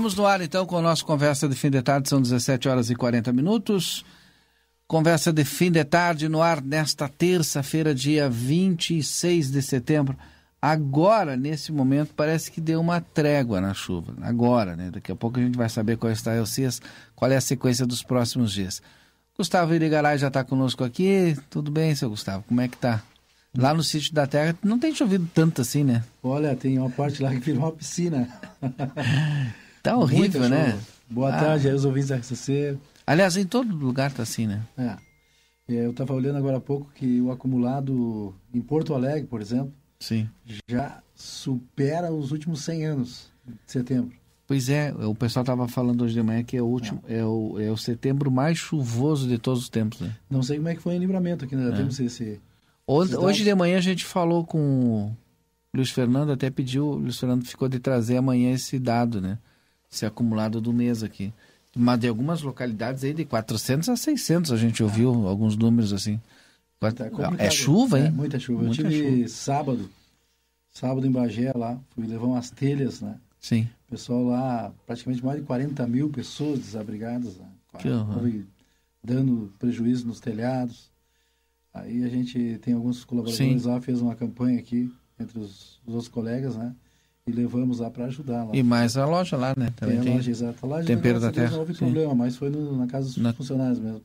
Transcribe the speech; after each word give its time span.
Estamos 0.00 0.14
no 0.14 0.24
ar 0.24 0.40
então 0.40 0.64
com 0.64 0.78
a 0.78 0.80
nossa 0.80 1.04
conversa 1.04 1.46
de 1.46 1.54
fim 1.54 1.68
de 1.68 1.82
tarde, 1.82 2.08
são 2.08 2.22
17 2.22 2.70
horas 2.70 2.88
e 2.88 2.94
40 2.94 3.34
minutos. 3.34 4.02
Conversa 4.88 5.30
de 5.30 5.44
fim 5.44 5.70
de 5.70 5.84
tarde 5.84 6.26
no 6.26 6.40
ar 6.40 6.62
nesta 6.62 7.06
terça-feira, 7.06 7.94
dia 7.94 8.26
26 8.26 9.50
de 9.50 9.60
setembro. 9.60 10.16
Agora, 10.60 11.36
nesse 11.36 11.70
momento, 11.70 12.14
parece 12.16 12.50
que 12.50 12.62
deu 12.62 12.80
uma 12.80 13.02
trégua 13.02 13.60
na 13.60 13.74
chuva. 13.74 14.14
Agora, 14.22 14.74
né? 14.74 14.90
Daqui 14.90 15.12
a 15.12 15.14
pouco 15.14 15.38
a 15.38 15.42
gente 15.42 15.58
vai 15.58 15.68
saber 15.68 15.98
qual 15.98 16.10
está 16.10 16.32
o 16.40 16.46
CIS, 16.46 16.80
qual 17.14 17.30
é 17.30 17.36
a 17.36 17.40
sequência 17.42 17.86
dos 17.86 18.02
próximos 18.02 18.52
dias. 18.52 18.80
Gustavo 19.36 19.74
Irigaray 19.74 20.16
já 20.16 20.28
está 20.28 20.42
conosco 20.42 20.82
aqui. 20.82 21.36
Tudo 21.50 21.70
bem, 21.70 21.94
seu 21.94 22.08
Gustavo? 22.08 22.42
Como 22.48 22.62
é 22.62 22.68
que 22.68 22.78
tá? 22.78 23.02
Lá 23.54 23.74
no 23.74 23.82
sítio 23.82 24.14
da 24.14 24.26
Terra 24.26 24.56
não 24.62 24.78
tem 24.78 24.94
chovido 24.94 25.28
tanto 25.34 25.60
assim, 25.60 25.84
né? 25.84 26.02
Olha, 26.22 26.56
tem 26.56 26.78
uma 26.78 26.88
parte 26.88 27.22
lá 27.22 27.28
que 27.28 27.40
virou 27.40 27.64
uma 27.64 27.72
piscina. 27.72 28.26
Tá 29.82 29.96
horrível, 29.96 30.48
né? 30.48 30.78
Boa 31.08 31.34
ah. 31.34 31.38
tarde, 31.38 31.68
aí 31.68 31.74
os 31.74 31.84
ouvintes 31.84 32.08
da 32.08 32.16
RCC. 32.16 32.78
Aliás, 33.06 33.36
em 33.36 33.44
todo 33.44 33.74
lugar 33.74 34.12
tá 34.12 34.22
assim, 34.22 34.46
né? 34.46 34.62
É. 34.76 34.96
é 35.74 35.86
eu 35.86 35.90
estava 35.90 36.14
olhando 36.14 36.36
agora 36.36 36.58
há 36.58 36.60
pouco 36.60 36.90
que 36.94 37.20
o 37.20 37.30
acumulado 37.30 38.34
em 38.54 38.60
Porto 38.60 38.94
Alegre, 38.94 39.26
por 39.26 39.40
exemplo, 39.40 39.72
Sim. 39.98 40.28
já 40.68 41.02
supera 41.14 42.12
os 42.12 42.30
últimos 42.30 42.62
100 42.62 42.86
anos 42.86 43.30
de 43.46 43.72
setembro. 43.72 44.12
Pois 44.46 44.68
é, 44.68 44.92
o 44.92 45.14
pessoal 45.14 45.42
estava 45.42 45.68
falando 45.68 46.02
hoje 46.02 46.14
de 46.14 46.22
manhã 46.22 46.42
que 46.42 46.56
é 46.56 46.62
o 46.62 46.66
último, 46.66 47.02
é. 47.08 47.18
é. 47.18 47.24
o, 47.24 47.56
é 47.60 47.70
o 47.70 47.76
setembro 47.76 48.30
mais 48.30 48.58
chuvoso 48.58 49.28
de 49.28 49.38
todos 49.38 49.62
os 49.62 49.68
tempos, 49.68 50.00
né? 50.00 50.16
Não 50.28 50.42
sei 50.42 50.56
como 50.56 50.68
é 50.68 50.74
que 50.74 50.82
foi 50.82 50.94
em 50.94 50.98
livramento 50.98 51.44
aqui, 51.44 51.54
né? 51.54 51.68
É. 51.68 51.76
Temos 51.76 51.98
esse. 52.00 52.40
Hoje, 52.86 53.16
hoje 53.16 53.44
de 53.44 53.54
manhã 53.54 53.78
a 53.78 53.80
gente 53.80 54.04
falou 54.04 54.44
com 54.44 54.58
o 54.58 55.16
Luiz 55.72 55.90
Fernando, 55.90 56.32
até 56.32 56.50
pediu, 56.50 56.84
o 56.84 56.96
Luiz 56.96 57.18
Fernando 57.18 57.44
ficou 57.44 57.68
de 57.68 57.78
trazer 57.78 58.16
amanhã 58.16 58.52
esse 58.52 58.76
dado, 58.78 59.20
né? 59.20 59.38
Esse 59.90 60.06
acumulado 60.06 60.60
do 60.60 60.72
mês 60.72 61.02
aqui. 61.02 61.32
Mas 61.74 62.00
de 62.00 62.08
algumas 62.08 62.42
localidades 62.42 63.04
aí 63.04 63.12
de 63.14 63.24
400 63.24 63.88
a 63.88 63.96
600 63.96 64.52
a 64.52 64.56
gente 64.56 64.82
ouviu 64.82 65.28
alguns 65.28 65.56
números 65.56 65.92
assim. 65.92 66.20
É, 67.38 67.46
é 67.46 67.50
chuva, 67.50 67.98
hein? 67.98 68.06
É, 68.06 68.10
muita 68.10 68.38
chuva. 68.38 68.62
Muita 68.62 68.82
Eu 68.82 68.90
tive 68.90 69.16
chuva. 69.16 69.28
sábado, 69.28 69.90
sábado 70.72 71.06
em 71.06 71.10
Bagé 71.10 71.52
lá, 71.54 71.78
fui 71.90 72.06
levar 72.06 72.26
umas 72.26 72.50
telhas, 72.50 73.00
né? 73.00 73.18
Sim. 73.38 73.68
O 73.86 73.90
pessoal 73.90 74.24
lá, 74.24 74.72
praticamente 74.86 75.24
mais 75.24 75.40
de 75.40 75.46
40 75.46 75.86
mil 75.86 76.08
pessoas 76.08 76.58
desabrigadas, 76.58 77.36
né? 77.36 77.46
Que 77.78 77.88
dando 79.02 79.52
prejuízo 79.58 80.06
nos 80.06 80.20
telhados. 80.20 80.90
Aí 81.72 82.02
a 82.02 82.08
gente 82.08 82.58
tem 82.62 82.74
alguns 82.74 83.04
colaboradores 83.04 83.62
Sim. 83.62 83.68
lá, 83.68 83.80
fez 83.80 84.00
uma 84.00 84.14
campanha 84.14 84.58
aqui 84.58 84.92
entre 85.18 85.38
os, 85.38 85.80
os 85.86 85.94
outros 85.94 86.08
colegas, 86.08 86.56
né? 86.56 86.74
E 87.26 87.32
levamos 87.32 87.80
lá 87.80 87.90
para 87.90 88.06
ajudar 88.06 88.44
lá. 88.44 88.50
E 88.54 88.62
mais 88.62 88.96
a 88.96 89.06
loja 89.06 89.36
lá, 89.36 89.54
né? 89.56 89.72
Também 89.76 89.96
tem 89.96 90.00
a 90.00 90.04
tem 90.04 90.14
loja, 90.16 90.30
exato. 90.30 90.66
A 90.66 90.68
loja, 90.68 90.86
tempero 90.86 91.20
da 91.20 91.30
terra. 91.30 91.50
Não 91.52 91.60
houve 91.60 91.74
problema, 91.74 92.14
mas 92.14 92.36
foi 92.36 92.50
no, 92.50 92.76
na 92.76 92.86
casa 92.86 93.06
dos 93.06 93.16
na... 93.18 93.32
funcionários 93.32 93.78
mesmo. 93.78 94.02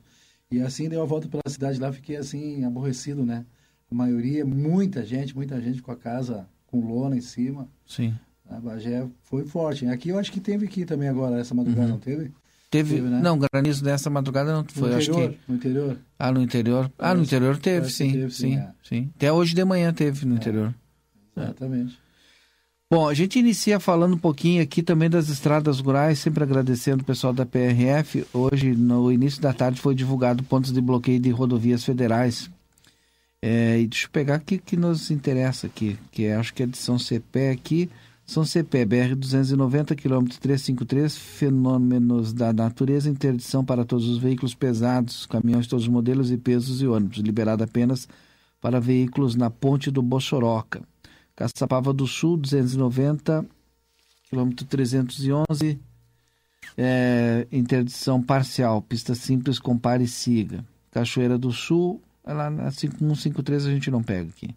E 0.51 0.61
assim 0.61 0.87
deu 0.87 0.99
uma 0.99 1.05
volta 1.05 1.27
pela 1.27 1.43
cidade 1.47 1.79
lá, 1.79 1.91
fiquei 1.91 2.17
assim, 2.17 2.63
aborrecido, 2.63 3.25
né? 3.25 3.45
A 3.91 3.95
maioria, 3.95 4.45
muita 4.45 5.03
gente, 5.05 5.35
muita 5.35 5.59
gente 5.61 5.81
com 5.81 5.91
a 5.91 5.95
casa 5.95 6.47
com 6.67 6.79
lona 6.85 7.15
em 7.15 7.21
cima. 7.21 7.67
Sim. 7.85 8.13
A 8.49 8.59
Bagé 8.59 9.07
foi 9.23 9.45
forte. 9.45 9.87
Aqui 9.87 10.09
eu 10.09 10.19
acho 10.19 10.31
que 10.31 10.39
teve 10.39 10.65
aqui 10.65 10.85
também 10.85 11.09
agora, 11.09 11.39
essa 11.39 11.55
madrugada, 11.55 11.87
uhum. 11.87 11.93
não 11.93 11.99
teve? 11.99 12.31
Teve, 12.69 12.95
teve 12.95 13.07
né? 13.07 13.21
não, 13.21 13.39
granizo 13.39 13.83
dessa 13.83 14.09
madrugada 14.09 14.51
não 14.51 14.65
foi, 14.65 14.89
no 14.89 14.95
interior, 14.95 15.19
acho 15.19 15.29
que... 15.29 15.39
No 15.47 15.55
interior? 15.55 15.97
Ah, 16.19 16.31
no 16.31 16.41
interior. 16.41 16.91
Ah, 16.97 17.15
no 17.15 17.23
interior 17.23 17.57
teve, 17.57 17.89
sim, 17.89 18.11
teve, 18.11 18.31
sim, 18.31 18.53
sim, 18.53 18.57
é. 18.57 18.71
sim, 18.83 19.09
Até 19.15 19.31
hoje 19.31 19.55
de 19.55 19.63
manhã 19.63 19.93
teve 19.93 20.25
no 20.25 20.33
é. 20.33 20.37
interior. 20.37 20.75
Exatamente. 21.37 22.04
Bom, 22.87 23.09
a 23.09 23.15
gente 23.15 23.39
inicia 23.39 23.79
falando 23.79 24.13
um 24.13 24.17
pouquinho 24.17 24.61
aqui 24.61 24.83
também 24.83 25.09
das 25.09 25.27
estradas 25.27 25.79
rurais, 25.79 26.19
sempre 26.19 26.43
agradecendo 26.43 27.01
o 27.01 27.05
pessoal 27.05 27.33
da 27.33 27.43
PRF. 27.43 28.27
Hoje, 28.31 28.75
no 28.75 29.11
início 29.11 29.41
da 29.41 29.51
tarde, 29.51 29.81
foi 29.81 29.95
divulgado 29.95 30.43
pontos 30.43 30.71
de 30.71 30.79
bloqueio 30.79 31.19
de 31.19 31.31
rodovias 31.31 31.83
federais. 31.83 32.47
É, 33.41 33.79
e 33.79 33.87
deixa 33.87 34.05
eu 34.05 34.11
pegar 34.11 34.35
aqui 34.35 34.59
que 34.59 34.77
nos 34.77 35.09
interessa 35.09 35.65
aqui, 35.65 35.97
que 36.11 36.25
é, 36.25 36.35
acho 36.35 36.53
que 36.53 36.61
é 36.61 36.67
de 36.67 36.77
São 36.77 36.99
Cepé 36.99 37.49
aqui. 37.49 37.89
São 38.23 38.45
Cepé, 38.45 38.85
BR-290, 38.85 39.95
quilômetro 39.95 40.39
353, 40.39 41.17
fenômenos 41.17 42.33
da 42.33 42.53
natureza, 42.53 43.09
interdição 43.09 43.65
para 43.65 43.83
todos 43.83 44.07
os 44.07 44.19
veículos 44.19 44.53
pesados, 44.53 45.25
caminhões 45.25 45.65
todos 45.65 45.85
os 45.85 45.91
modelos 45.91 46.29
e 46.29 46.37
pesos 46.37 46.83
e 46.83 46.87
ônibus, 46.87 47.17
liberado 47.17 47.63
apenas 47.63 48.07
para 48.61 48.79
veículos 48.79 49.35
na 49.35 49.49
ponte 49.49 49.89
do 49.89 50.03
Bossoroca. 50.03 50.83
Caçapava 51.35 51.91
do 51.91 52.07
Sul, 52.07 52.37
290, 52.37 53.45
quilômetro 54.29 54.65
311, 54.65 55.79
é, 56.77 57.47
interdição 57.51 58.21
parcial, 58.21 58.81
pista 58.81 59.13
simples, 59.13 59.59
compare 59.59 60.03
e 60.03 60.07
siga. 60.07 60.63
Cachoeira 60.91 61.37
do 61.37 61.51
Sul, 61.51 62.01
lá 62.25 62.49
na 62.49 62.71
5153 62.71 63.65
a 63.65 63.69
gente 63.69 63.91
não 63.91 64.01
pega 64.01 64.29
aqui. 64.29 64.55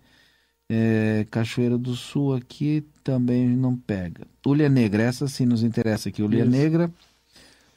É, 0.71 1.27
Cachoeira 1.31 1.79
do 1.79 1.97
Sul 1.97 2.35
aqui 2.35 2.85
também 3.03 3.49
não 3.49 3.77
pega. 3.77 4.27
Ulha 4.47 4.69
Negra, 4.69 5.03
essa 5.03 5.27
sim 5.27 5.47
nos 5.47 5.63
interessa 5.63 6.11
aqui. 6.11 6.23
Ulha 6.23 6.43
Isso. 6.43 6.51
Negra, 6.51 6.91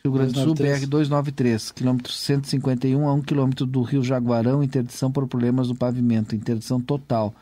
Rio 0.03 0.13
Grande 0.13 0.33
do 0.33 0.43
Sul, 0.43 0.55
BR 0.55 0.85
293, 0.87 1.71
quilômetro 1.71 2.11
151 2.11 3.07
a 3.07 3.13
1 3.13 3.21
quilômetro 3.21 3.65
do 3.65 3.81
Rio 3.81 4.03
Jaguarão, 4.03 4.63
interdição 4.63 5.11
por 5.11 5.27
problemas 5.27 5.67
do 5.67 5.75
pavimento, 5.75 6.35
interdição 6.35 6.81
total. 6.81 7.33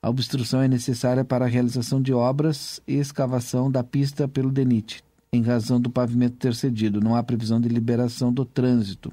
A 0.00 0.08
obstrução 0.08 0.62
é 0.62 0.68
necessária 0.68 1.24
para 1.24 1.44
a 1.44 1.48
realização 1.48 2.00
de 2.00 2.12
obras 2.12 2.80
e 2.86 2.94
escavação 2.94 3.68
da 3.68 3.82
pista 3.82 4.28
pelo 4.28 4.52
DENIT, 4.52 5.02
em 5.32 5.42
razão 5.42 5.80
do 5.80 5.90
pavimento 5.90 6.36
ter 6.36 6.54
cedido. 6.54 7.00
Não 7.00 7.16
há 7.16 7.22
previsão 7.22 7.60
de 7.60 7.68
liberação 7.68 8.32
do 8.32 8.44
trânsito 8.44 9.12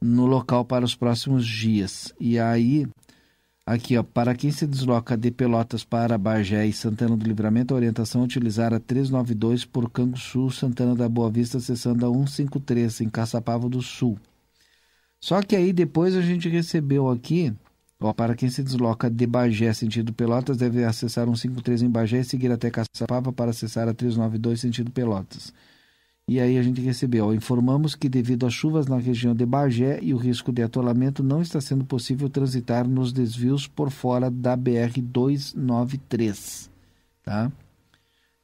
no 0.00 0.24
local 0.24 0.64
para 0.64 0.82
os 0.82 0.94
próximos 0.94 1.46
dias. 1.46 2.10
E 2.18 2.38
aí, 2.38 2.86
aqui, 3.66 3.98
ó, 3.98 4.02
para 4.02 4.34
quem 4.34 4.50
se 4.50 4.66
desloca 4.66 5.14
de 5.14 5.30
Pelotas 5.30 5.84
para 5.84 6.16
Bagé 6.16 6.66
e 6.66 6.72
Santana 6.72 7.14
do 7.14 7.26
Livramento, 7.26 7.74
a 7.74 7.76
orientação 7.76 8.22
é 8.22 8.24
utilizar 8.24 8.72
a 8.72 8.80
392 8.80 9.66
por 9.66 9.90
Canguçu, 9.90 10.50
Santana 10.50 10.94
da 10.94 11.06
Boa 11.06 11.30
Vista, 11.30 11.58
acessando 11.58 12.06
a 12.06 12.08
153 12.08 13.02
em 13.02 13.10
Caçapava 13.10 13.68
do 13.68 13.82
Sul. 13.82 14.18
Só 15.20 15.42
que 15.42 15.54
aí 15.54 15.70
depois 15.70 16.16
a 16.16 16.22
gente 16.22 16.48
recebeu 16.48 17.10
aqui 17.10 17.52
para 18.16 18.34
quem 18.34 18.48
se 18.48 18.62
desloca 18.62 19.10
de 19.10 19.26
Bagé 19.26 19.74
sentido 19.74 20.10
Pelotas, 20.12 20.56
deve 20.56 20.82
acessar 20.84 21.26
153 21.26 21.82
em 21.82 21.90
Bagé 21.90 22.20
e 22.20 22.24
seguir 22.24 22.50
até 22.50 22.70
Caçapava 22.70 23.30
para 23.30 23.50
acessar 23.50 23.86
a 23.88 23.94
392 23.94 24.58
sentido 24.58 24.90
Pelotas. 24.90 25.52
E 26.26 26.40
aí 26.40 26.56
a 26.56 26.62
gente 26.62 26.80
recebeu, 26.80 27.34
informamos 27.34 27.94
que 27.94 28.08
devido 28.08 28.46
às 28.46 28.54
chuvas 28.54 28.86
na 28.86 28.96
região 28.96 29.34
de 29.34 29.44
Bagé 29.44 29.98
e 30.00 30.14
o 30.14 30.16
risco 30.16 30.50
de 30.50 30.62
atolamento, 30.62 31.22
não 31.22 31.42
está 31.42 31.60
sendo 31.60 31.84
possível 31.84 32.30
transitar 32.30 32.88
nos 32.88 33.12
desvios 33.12 33.66
por 33.66 33.90
fora 33.90 34.30
da 34.30 34.56
BR-293. 34.56 36.70
Tá? 37.22 37.52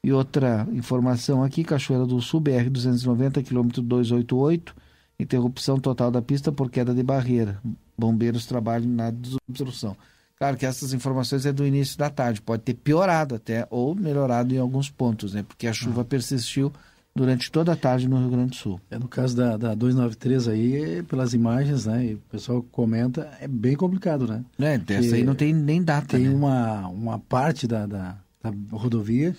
E 0.05 0.12
outra 0.12 0.69
informação 0.73 1.43
aqui, 1.43 1.64
Cachoeira 1.64 2.05
do 2.05 2.20
Sul, 2.20 2.41
BR-290, 2.41 3.43
quilômetro 3.43 3.81
288, 3.82 4.75
interrupção 5.19 5.79
total 5.79 6.11
da 6.11 6.21
pista 6.23 6.53
por 6.53 6.71
queda 6.71 6.95
de 6.95 7.03
barreira 7.03 7.61
bombeiros 7.97 8.47
trabalham 8.47 8.89
na 8.89 9.11
desobstrução. 9.11 9.97
Claro 10.39 10.57
que 10.57 10.67
essas 10.67 10.93
informações 10.93 11.47
é 11.47 11.53
do 11.53 11.67
início 11.67 11.97
da 11.97 12.11
tarde, 12.11 12.43
pode 12.43 12.63
ter 12.63 12.75
piorado 12.75 13.35
até 13.35 13.67
ou 13.71 13.95
melhorado 13.95 14.55
em 14.55 14.59
alguns 14.59 14.91
pontos, 14.91 15.33
né? 15.33 15.43
Porque 15.43 15.67
a 15.67 15.73
chuva 15.73 16.03
ah. 16.03 16.05
persistiu 16.05 16.71
durante 17.15 17.51
toda 17.51 17.73
a 17.73 17.77
tarde 17.77 18.07
no 18.07 18.19
Rio 18.19 18.29
Grande 18.29 18.51
do 18.51 18.57
Sul. 18.57 18.79
É 18.91 18.99
no 18.99 19.09
caso 19.09 19.35
da, 19.35 19.57
da 19.57 19.75
293 19.75 20.49
aí, 20.49 21.03
pelas 21.05 21.33
imagens, 21.33 21.87
né? 21.87 22.05
E 22.05 22.15
o 22.15 22.19
pessoal 22.31 22.62
comenta, 22.71 23.31
é 23.41 23.49
bem 23.49 23.75
complicado, 23.75 24.27
né? 24.27 24.45
É, 24.59 24.77
dessa 24.77 25.15
aí 25.15 25.25
não 25.25 25.35
tem 25.35 25.55
nem 25.55 25.83
data. 25.83 26.19
Tem 26.19 26.29
né? 26.29 26.35
uma, 26.35 26.87
uma 26.89 27.19
parte 27.19 27.67
da, 27.67 27.87
da, 27.87 28.19
da 28.43 28.53
rodovia 28.73 29.35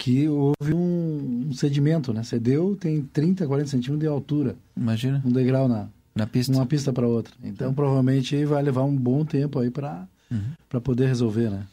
que 0.00 0.26
houve 0.26 0.72
um, 0.72 1.48
um, 1.48 1.52
sedimento, 1.52 2.10
né? 2.10 2.22
Cedeu, 2.22 2.74
tem 2.74 3.02
30, 3.02 3.46
40 3.46 3.68
centímetros 3.68 4.00
de 4.00 4.06
altura. 4.06 4.56
Imagina. 4.74 5.22
Um 5.22 5.30
degrau 5.30 5.68
na, 5.68 5.88
na 6.14 6.26
pista. 6.26 6.50
Uma 6.54 6.64
pista 6.64 6.90
para 6.90 7.06
outra. 7.06 7.34
Então, 7.44 7.74
provavelmente 7.74 8.42
vai 8.46 8.62
levar 8.62 8.82
um 8.82 8.96
bom 8.96 9.26
tempo 9.26 9.58
aí 9.58 9.70
para 9.70 10.08
uhum. 10.30 10.80
poder 10.80 11.06
resolver, 11.06 11.50
né? 11.50 11.66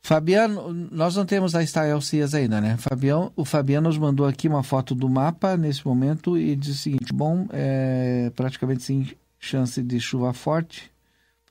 Fabiano, 0.00 0.72
nós 0.92 1.16
não 1.16 1.26
temos 1.26 1.56
a 1.56 1.66
Style 1.66 2.00
Cias 2.00 2.32
ainda, 2.32 2.60
né? 2.60 2.76
Fabião, 2.76 3.32
o 3.34 3.44
Fabiano 3.44 3.88
nos 3.88 3.98
mandou 3.98 4.24
aqui 4.24 4.46
uma 4.46 4.62
foto 4.62 4.94
do 4.94 5.08
mapa 5.08 5.56
nesse 5.56 5.84
momento 5.84 6.38
e 6.38 6.54
diz 6.54 6.76
o 6.76 6.78
seguinte: 6.78 7.12
bom, 7.12 7.48
é 7.52 8.30
praticamente 8.36 8.84
sem 8.84 9.10
chance 9.40 9.82
de 9.82 9.98
chuva 9.98 10.32
forte. 10.32 10.91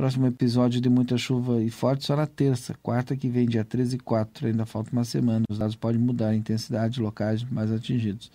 Próximo 0.01 0.25
episódio 0.25 0.81
de 0.81 0.89
muita 0.89 1.15
chuva 1.15 1.61
e 1.61 1.69
forte 1.69 2.05
só 2.05 2.15
na 2.15 2.25
terça, 2.25 2.73
quarta 2.81 3.15
que 3.15 3.29
vem, 3.29 3.45
dia 3.45 3.63
13 3.63 3.97
e 3.97 3.99
4. 3.99 4.47
Ainda 4.47 4.65
falta 4.65 4.89
uma 4.91 5.03
semana. 5.03 5.45
Os 5.47 5.59
dados 5.59 5.75
podem 5.75 6.01
mudar 6.01 6.29
a 6.29 6.35
intensidade, 6.35 6.99
locais 6.99 7.43
mais 7.43 7.71
atingidos. 7.71 8.31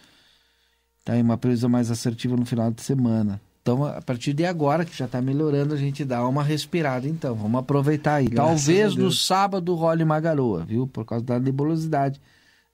Tá 1.04 1.14
aí 1.14 1.22
uma 1.22 1.36
previsão 1.36 1.68
mais 1.68 1.90
assertiva 1.90 2.36
no 2.36 2.46
final 2.46 2.70
de 2.70 2.82
semana. 2.82 3.40
Então, 3.62 3.84
a 3.84 4.00
partir 4.00 4.32
de 4.32 4.46
agora, 4.46 4.84
que 4.84 4.96
já 4.96 5.06
está 5.06 5.20
melhorando, 5.20 5.74
a 5.74 5.76
gente 5.76 6.04
dá 6.04 6.24
uma 6.28 6.44
respirada. 6.44 7.08
Então, 7.08 7.34
vamos 7.34 7.58
aproveitar 7.58 8.14
aí. 8.14 8.28
Graças 8.28 8.64
Talvez 8.64 8.94
no 8.94 9.10
sábado 9.10 9.74
role 9.74 10.04
uma 10.04 10.20
garoa, 10.20 10.64
viu? 10.64 10.86
Por 10.86 11.04
causa 11.04 11.24
da 11.24 11.40
nebulosidade. 11.40 12.20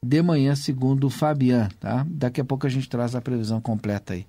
De 0.04 0.20
manhã, 0.20 0.54
segundo 0.54 1.06
o 1.06 1.10
Fabian, 1.10 1.70
tá? 1.80 2.06
Daqui 2.10 2.42
a 2.42 2.44
pouco 2.44 2.66
a 2.66 2.70
gente 2.70 2.90
traz 2.90 3.14
a 3.14 3.22
previsão 3.22 3.58
completa 3.58 4.12
aí. 4.12 4.26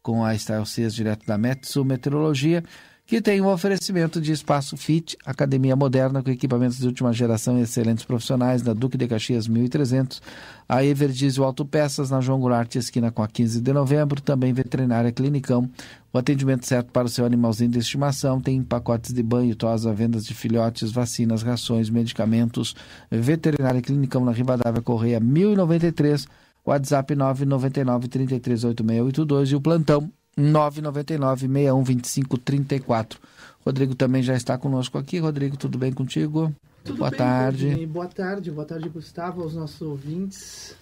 Com 0.00 0.24
a 0.24 0.38
Style 0.38 0.66
Cias, 0.66 0.94
direto 0.94 1.26
da 1.26 1.36
Metsu 1.36 1.84
Meteorologia 1.84 2.62
que 3.06 3.20
tem 3.20 3.38
um 3.42 3.48
oferecimento 3.48 4.18
de 4.18 4.32
espaço 4.32 4.78
FIT, 4.78 5.18
academia 5.26 5.76
moderna 5.76 6.22
com 6.22 6.30
equipamentos 6.30 6.78
de 6.78 6.86
última 6.86 7.12
geração 7.12 7.58
e 7.58 7.62
excelentes 7.62 8.02
profissionais, 8.02 8.62
da 8.62 8.72
Duque 8.72 8.96
de 8.96 9.06
Caxias 9.06 9.46
1300, 9.46 10.22
a 10.66 10.82
Everdiesel 10.82 11.44
Autopeças 11.44 12.10
na 12.10 12.22
João 12.22 12.40
Goulart, 12.40 12.74
esquina 12.76 13.10
com 13.10 13.22
a 13.22 13.28
15 13.28 13.60
de 13.60 13.72
novembro, 13.74 14.22
também 14.22 14.54
veterinária 14.54 15.12
Clinicão, 15.12 15.68
o 16.14 16.18
atendimento 16.18 16.66
certo 16.66 16.92
para 16.92 17.06
o 17.06 17.10
seu 17.10 17.26
animalzinho 17.26 17.70
de 17.70 17.78
estimação, 17.78 18.40
tem 18.40 18.62
pacotes 18.62 19.12
de 19.12 19.22
banho, 19.22 19.54
tosa, 19.54 19.92
vendas 19.92 20.24
de 20.24 20.32
filhotes, 20.32 20.90
vacinas, 20.90 21.42
rações, 21.42 21.90
medicamentos, 21.90 22.74
veterinária 23.10 23.82
Clinicão 23.82 24.24
na 24.24 24.32
Rivadavia 24.32 24.80
Correia 24.80 25.20
1093, 25.20 26.26
WhatsApp 26.64 27.14
999 27.14 28.08
338682 28.08 29.50
e 29.50 29.56
o 29.56 29.60
plantão 29.60 30.10
999 30.36 31.46
6125 31.46 32.38
34. 32.38 33.20
Rodrigo 33.64 33.94
também 33.94 34.22
já 34.22 34.34
está 34.34 34.58
conosco 34.58 34.98
aqui. 34.98 35.18
Rodrigo, 35.18 35.56
tudo 35.56 35.78
bem 35.78 35.92
contigo? 35.92 36.54
Tudo 36.84 36.98
boa 36.98 37.10
bem, 37.10 37.18
tarde. 37.18 37.68
Rodrigo. 37.70 37.92
Boa 37.92 38.06
tarde, 38.06 38.50
boa 38.50 38.66
tarde, 38.66 38.88
Gustavo, 38.88 39.42
aos 39.42 39.54
nossos 39.54 39.80
ouvintes. 39.80 40.76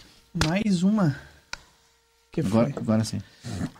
Mais 0.46 0.82
uma. 0.82 1.16
Que 2.32 2.40
agora, 2.40 2.72
agora 2.74 3.04
sim. 3.04 3.20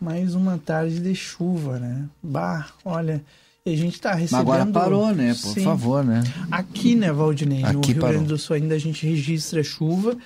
Mais 0.01 0.35
uma 0.35 0.59
tarde 0.59 1.01
de 1.01 1.15
chuva, 1.15 1.79
né? 1.79 2.07
Bah, 2.23 2.69
olha. 2.85 3.25
E 3.65 3.73
a 3.73 3.77
gente 3.77 3.95
está 3.95 4.13
recebendo. 4.13 4.47
Mas 4.47 4.61
agora 4.61 4.67
parou, 4.67 5.15
né? 5.15 5.29
Por 5.29 5.55
sim. 5.55 5.65
favor, 5.65 6.05
né? 6.05 6.23
Aqui, 6.51 6.95
né, 6.95 7.11
Valdinei? 7.13 7.65
Aqui 7.65 7.75
no 7.75 7.81
Rio 7.81 7.97
parou. 7.97 8.15
Grande 8.17 8.29
do 8.29 8.39
Sul 8.39 8.57
ainda 8.57 8.75
a 8.75 8.79
gente 8.79 9.07
registra 9.07 9.63
chuva. 9.63 10.17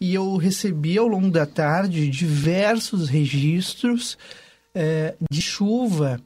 E 0.00 0.14
eu 0.14 0.36
recebi 0.36 0.96
ao 0.98 1.06
longo 1.06 1.30
da 1.30 1.46
tarde 1.46 2.08
diversos 2.08 3.08
registros 3.08 4.16
é, 4.74 5.14
de 5.30 5.42
chuva, 5.42 6.20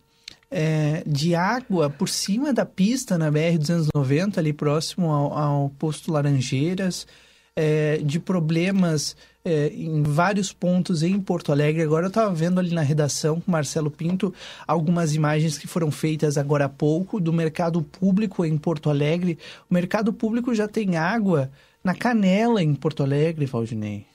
é, 0.50 1.02
de 1.06 1.34
água 1.34 1.90
por 1.90 2.08
cima 2.08 2.52
da 2.52 2.64
pista 2.64 3.18
na 3.18 3.30
BR-290, 3.30 4.38
ali 4.38 4.52
próximo 4.52 5.10
ao, 5.10 5.36
ao 5.36 5.70
posto 5.70 6.12
Laranjeiras, 6.12 7.06
é, 7.54 7.98
de 7.98 8.20
problemas 8.20 9.16
é, 9.44 9.68
em 9.68 10.02
vários 10.02 10.52
pontos 10.52 11.02
em 11.02 11.18
Porto 11.20 11.52
Alegre. 11.52 11.82
Agora 11.82 12.06
eu 12.06 12.08
estava 12.08 12.34
vendo 12.34 12.60
ali 12.60 12.74
na 12.74 12.82
redação 12.82 13.40
com 13.40 13.50
Marcelo 13.50 13.90
Pinto 13.90 14.34
algumas 14.66 15.14
imagens 15.14 15.56
que 15.56 15.66
foram 15.66 15.90
feitas 15.90 16.36
agora 16.36 16.66
há 16.66 16.68
pouco 16.68 17.20
do 17.20 17.32
mercado 17.32 17.80
público 17.80 18.44
em 18.44 18.58
Porto 18.58 18.90
Alegre. 18.90 19.38
O 19.70 19.74
mercado 19.74 20.12
público 20.12 20.54
já 20.54 20.68
tem 20.68 20.96
água 20.96 21.50
na 21.82 21.94
canela 21.94 22.62
em 22.62 22.74
Porto 22.74 23.02
Alegre, 23.02 23.46
Valdinei. 23.46 24.06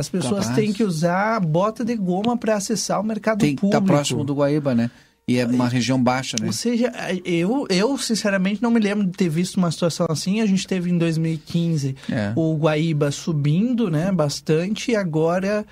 As 0.00 0.08
pessoas 0.08 0.46
Capaz. 0.46 0.56
têm 0.56 0.72
que 0.72 0.82
usar 0.82 1.38
bota 1.40 1.84
de 1.84 1.94
goma 1.94 2.36
para 2.36 2.56
acessar 2.56 3.00
o 3.00 3.04
mercado 3.04 3.38
Tem, 3.38 3.54
tá 3.54 3.60
público. 3.60 3.82
Está 3.82 3.94
próximo 3.94 4.24
do 4.24 4.34
Guaíba, 4.34 4.74
né? 4.74 4.90
E 5.28 5.38
é 5.38 5.46
uma 5.46 5.68
região 5.68 6.02
baixa, 6.02 6.36
né? 6.40 6.46
Ou 6.48 6.52
seja, 6.52 6.90
eu, 7.24 7.64
eu 7.70 7.96
sinceramente 7.96 8.60
não 8.60 8.70
me 8.70 8.80
lembro 8.80 9.06
de 9.06 9.12
ter 9.12 9.28
visto 9.28 9.58
uma 9.58 9.70
situação 9.70 10.06
assim. 10.10 10.40
A 10.40 10.46
gente 10.46 10.66
teve 10.66 10.90
em 10.90 10.98
2015 10.98 11.94
é. 12.10 12.32
o 12.34 12.56
Guaíba 12.56 13.12
subindo, 13.12 13.88
né, 13.88 14.10
bastante, 14.10 14.90
e 14.90 14.96
agora 14.96 15.64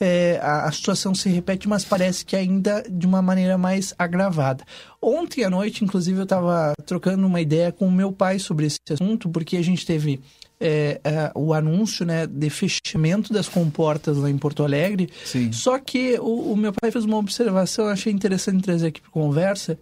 é, 0.00 0.38
a, 0.40 0.68
a, 0.68 0.72
situação 0.72 1.12
se 1.12 1.28
repete, 1.28 1.68
mas 1.68 1.84
parece 1.84 2.24
que 2.24 2.36
ainda 2.36 2.84
de 2.88 3.04
uma 3.04 3.20
maneira 3.20 3.58
mais 3.58 3.92
agravada. 3.98 4.64
Ontem 5.02 5.44
à 5.44 5.50
noite, 5.50 5.84
inclusive, 5.84 6.18
eu 6.18 6.24
estava 6.24 6.72
trocando 6.86 7.26
uma 7.26 7.40
ideia 7.40 7.72
com 7.72 7.88
o 7.88 7.92
meu 7.92 8.12
pai 8.12 8.38
sobre 8.38 8.66
esse 8.66 8.78
assunto, 8.90 9.28
porque 9.28 9.56
a 9.56 9.62
gente 9.62 9.84
teve 9.84 10.20
é, 10.60 11.00
é, 11.02 11.32
o 11.34 11.54
anúncio 11.54 12.04
né, 12.04 12.26
de 12.26 12.50
fechamento 12.50 13.32
das 13.32 13.48
comportas 13.48 14.18
lá 14.18 14.28
em 14.28 14.36
Porto 14.36 14.62
Alegre. 14.62 15.08
Sim. 15.24 15.50
Só 15.52 15.78
que 15.78 16.18
o, 16.20 16.52
o 16.52 16.56
meu 16.56 16.72
pai 16.72 16.90
fez 16.90 17.04
uma 17.04 17.16
observação, 17.16 17.86
eu 17.86 17.92
achei 17.92 18.12
interessante 18.12 18.62
trazer 18.62 18.88
aqui 18.88 19.00
para 19.00 19.10
conversa, 19.10 19.78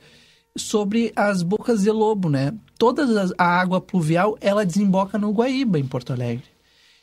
sobre 0.57 1.13
as 1.15 1.43
bocas 1.43 1.83
de 1.83 1.91
lobo, 1.91 2.29
né? 2.29 2.53
Toda 2.79 3.05
a 3.37 3.45
água 3.45 3.81
pluvial, 3.81 4.37
ela 4.41 4.65
desemboca 4.65 5.19
no 5.19 5.31
Guaíba, 5.33 5.79
em 5.79 5.87
Porto 5.87 6.13
Alegre. 6.13 6.45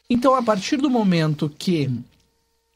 Então, 0.10 0.36
a 0.36 0.44
partir 0.44 0.78
do 0.78 0.90
momento 0.90 1.52
que 1.58 1.90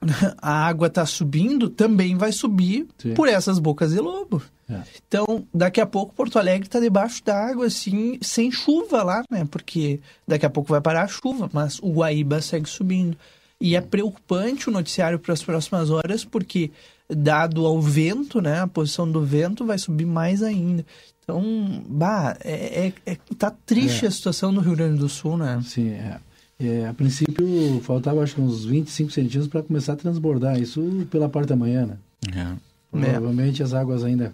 a 0.41 0.67
água 0.67 0.87
está 0.87 1.05
subindo, 1.05 1.69
também 1.69 2.15
vai 2.15 2.31
subir 2.31 2.87
Sim. 2.97 3.13
por 3.13 3.27
essas 3.27 3.59
bocas 3.59 3.91
de 3.91 3.99
lobo. 3.99 4.41
É. 4.69 4.81
Então, 5.07 5.47
daqui 5.53 5.81
a 5.81 5.85
pouco 5.85 6.13
Porto 6.13 6.37
Alegre 6.37 6.67
está 6.67 6.79
debaixo 6.79 7.23
d'água, 7.23 7.65
assim, 7.65 8.17
sem 8.21 8.51
chuva 8.51 9.03
lá, 9.03 9.23
né? 9.29 9.47
Porque 9.49 9.99
daqui 10.27 10.45
a 10.45 10.49
pouco 10.49 10.69
vai 10.69 10.79
parar 10.79 11.03
a 11.03 11.07
chuva, 11.07 11.49
mas 11.51 11.79
o 11.79 11.91
Guaíba 11.91 12.41
segue 12.41 12.69
subindo. 12.69 13.18
E 13.59 13.75
é 13.75 13.81
preocupante 13.81 14.69
o 14.69 14.71
noticiário 14.71 15.19
para 15.19 15.33
as 15.33 15.44
próximas 15.44 15.89
horas, 15.89 16.23
porque 16.23 16.71
dado 17.09 17.65
ao 17.65 17.81
vento, 17.81 18.41
né? 18.41 18.61
A 18.61 18.68
posição 18.68 19.11
do 19.11 19.23
vento 19.25 19.65
vai 19.65 19.77
subir 19.77 20.06
mais 20.06 20.44
ainda. 20.44 20.85
Então, 21.23 21.83
bah, 21.87 22.37
é, 22.44 22.87
é, 22.87 22.94
é 23.06 23.18
tá 23.37 23.51
triste 23.51 24.06
é. 24.06 24.07
a 24.07 24.11
situação 24.11 24.51
no 24.51 24.61
Rio 24.61 24.75
Grande 24.75 24.99
do 24.99 25.09
Sul, 25.09 25.37
né? 25.37 25.61
Sim, 25.65 25.89
é. 25.89 26.19
É, 26.59 26.87
a 26.87 26.94
princípio, 26.94 27.80
faltava 27.83 28.21
acho 28.21 28.35
que 28.35 28.42
uns 28.42 28.66
25 28.66 29.11
centímetros 29.11 29.47
para 29.47 29.63
começar 29.63 29.94
a 29.94 29.95
transbordar. 29.95 30.59
Isso 30.59 31.07
pela 31.09 31.30
parte 31.30 31.47
da 31.47 31.56
manhã, 31.56 31.85
né? 31.85 31.97
É. 32.35 32.54
Provavelmente 32.92 33.63
as 33.63 33.73
águas 33.73 34.04
ainda 34.04 34.33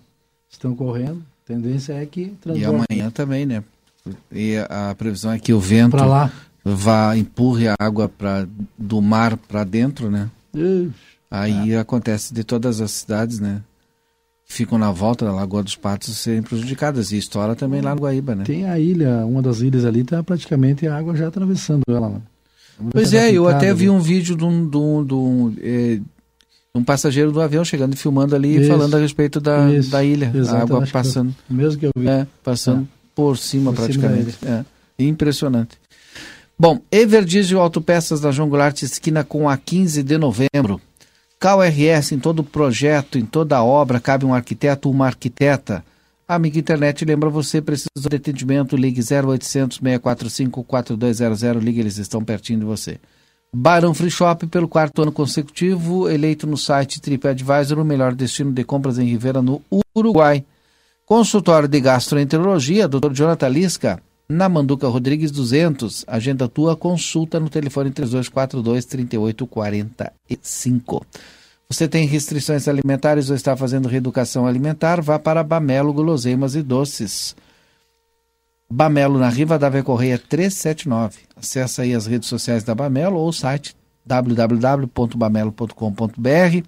estão 0.50 0.75
correndo. 0.75 1.24
A 1.44 1.48
tendência 1.48 1.94
é 1.94 2.05
que 2.05 2.36
transborde. 2.41 2.86
E 2.91 2.96
amanhã 2.96 3.12
também, 3.12 3.46
né? 3.46 3.63
E 4.32 4.55
a 4.70 4.96
previsão 4.96 5.32
é 5.32 5.39
que 5.39 5.53
o 5.53 5.60
vento 5.60 5.98
vá 6.63 7.15
empurre 7.15 7.67
a 7.67 7.75
água 7.77 8.10
pra, 8.10 8.48
do 8.77 9.01
mar 9.01 9.38
para 9.38 9.63
dentro, 9.63 10.10
né? 10.10 10.29
Ixi. 10.53 10.91
Aí 11.29 11.75
acontece 11.75 12.34
de 12.34 12.44
todas 12.44 12.79
as 12.82 12.91
cidades, 12.91 13.39
né? 13.39 13.62
Ficam 14.46 14.78
na 14.78 14.92
volta 14.92 15.25
da 15.25 15.32
Lagoa 15.32 15.64
dos 15.64 15.75
Patos 15.75 16.18
serem 16.18 16.42
prejudicadas. 16.42 17.12
E 17.12 17.18
estoura 17.18 17.56
também 17.56 17.82
lá 17.82 17.94
no 17.94 18.02
Guaíba, 18.02 18.36
né? 18.36 18.44
Tem 18.44 18.66
a 18.66 18.80
ilha, 18.80 19.25
uma 19.25 19.42
das 19.42 19.60
ilhas 19.60 19.86
ali, 19.86 20.04
tá 20.04 20.24
praticamente 20.24 20.88
a 20.88 20.96
água 20.96 21.16
já 21.16 21.28
atravessando 21.28 21.84
ela. 21.88 22.10
Né? 22.10 22.22
Pois 22.92 23.14
é, 23.14 23.32
eu 23.32 23.48
até 23.48 23.74
vi 23.74 23.90
um 23.90 24.00
vídeo 24.00 24.36
de 24.36 24.44
um, 24.44 24.70
de 24.70 24.78
um, 24.78 25.06
de 25.06 25.14
um, 25.14 25.56
é, 25.62 26.00
um 26.74 26.84
passageiro 26.84 27.32
do 27.32 27.42
avião 27.42 27.64
chegando 27.64 27.94
e 27.94 27.98
filmando 27.98 28.36
ali 28.36 28.58
e 28.58 28.68
falando 28.68 28.96
a 28.96 29.00
respeito 29.00 29.40
da, 29.40 29.72
isso, 29.72 29.90
da 29.90 30.04
ilha. 30.04 30.32
A 30.50 30.62
água 30.62 30.86
passando. 30.92 31.34
mesmo 31.50 31.80
que 31.80 31.86
eu 31.88 31.92
vi. 31.96 32.08
É, 32.08 32.28
passando 32.44 32.84
é. 32.84 32.86
por 33.16 33.38
cima 33.38 33.72
por 33.72 33.82
praticamente. 33.82 34.34
Cima 34.34 34.66
é. 35.00 35.04
Impressionante. 35.04 35.78
Bom, 36.58 36.80
Everdiesel 36.90 37.60
Autopeças 37.60 38.22
da 38.22 38.32
João 38.32 38.48
Goulart, 38.48 38.82
esquina 38.82 39.24
com 39.25 39.50
a 39.50 39.58
15 39.58 40.04
de 40.04 40.18
novembro. 40.18 40.80
KRS 41.46 42.16
em 42.16 42.18
todo 42.18 42.44
projeto, 42.44 43.20
em 43.20 43.25
toda 43.25 43.64
obra, 43.64 44.00
cabe 44.00 44.25
um 44.25 44.34
arquiteto 44.34 44.90
ou 44.90 44.96
uma 44.96 45.06
arquiteta. 45.06 45.86
Amiga 46.28 46.58
Internet 46.58 47.06
lembra 47.06 47.30
você, 47.30 47.62
precisa 47.62 48.10
de 48.10 48.16
atendimento, 48.16 48.75
ligue 48.75 49.00
0800 49.00 49.78
645 49.78 50.64
4200, 50.64 51.64
ligue, 51.64 51.82
eles 51.82 52.00
estão 52.00 52.24
pertinho 52.24 52.62
de 52.62 52.66
você. 52.66 52.98
Barão 53.54 53.94
Free 53.94 54.10
Shop, 54.10 54.48
pelo 54.48 54.68
quarto 54.68 55.04
ano 55.04 55.12
consecutivo, 55.12 56.10
eleito 56.10 56.48
no 56.48 56.58
site 56.58 57.00
TripAdvisor, 57.00 57.78
o 57.78 57.86
melhor 57.86 58.16
destino 58.16 58.52
de 58.52 58.64
compras 58.64 58.98
em 58.98 59.06
Rivera, 59.06 59.40
no 59.40 59.62
Uruguai. 59.96 60.44
Consultório 61.06 61.68
de 61.68 61.80
Gastroenterologia, 61.80 62.88
Dr. 62.88 63.14
Jonathan 63.14 63.50
Lisca, 63.50 64.02
na 64.28 64.50
Manduca 64.50 64.88
Rodrigues 64.88 65.30
200. 65.30 66.06
Agenda 66.08 66.48
tua 66.48 66.75
consulta 66.75 67.40
no 67.40 67.50
telefone 67.50 67.92
3242 67.92 68.86
3845. 68.86 71.06
Você 71.69 71.88
tem 71.88 72.05
restrições 72.05 72.67
alimentares 72.67 73.29
ou 73.29 73.36
está 73.36 73.55
fazendo 73.57 73.88
reeducação 73.88 74.45
alimentar? 74.45 75.01
Vá 75.01 75.17
para 75.17 75.43
Bamelo 75.43 75.91
Guloseimas 75.91 76.53
e 76.55 76.62
Doces. 76.62 77.36
Bamelo 78.69 79.17
na 79.17 79.29
Riva 79.29 79.57
da 79.57 79.84
Correia 79.84 80.19
379. 80.19 81.22
Acesse 81.36 81.81
aí 81.81 81.93
as 81.93 82.05
redes 82.05 82.29
sociais 82.29 82.63
da 82.63 82.75
Bamelo 82.75 83.17
ou 83.17 83.29
o 83.29 83.34
site 83.34 83.75
www.bamelo.com.br. 84.05 86.67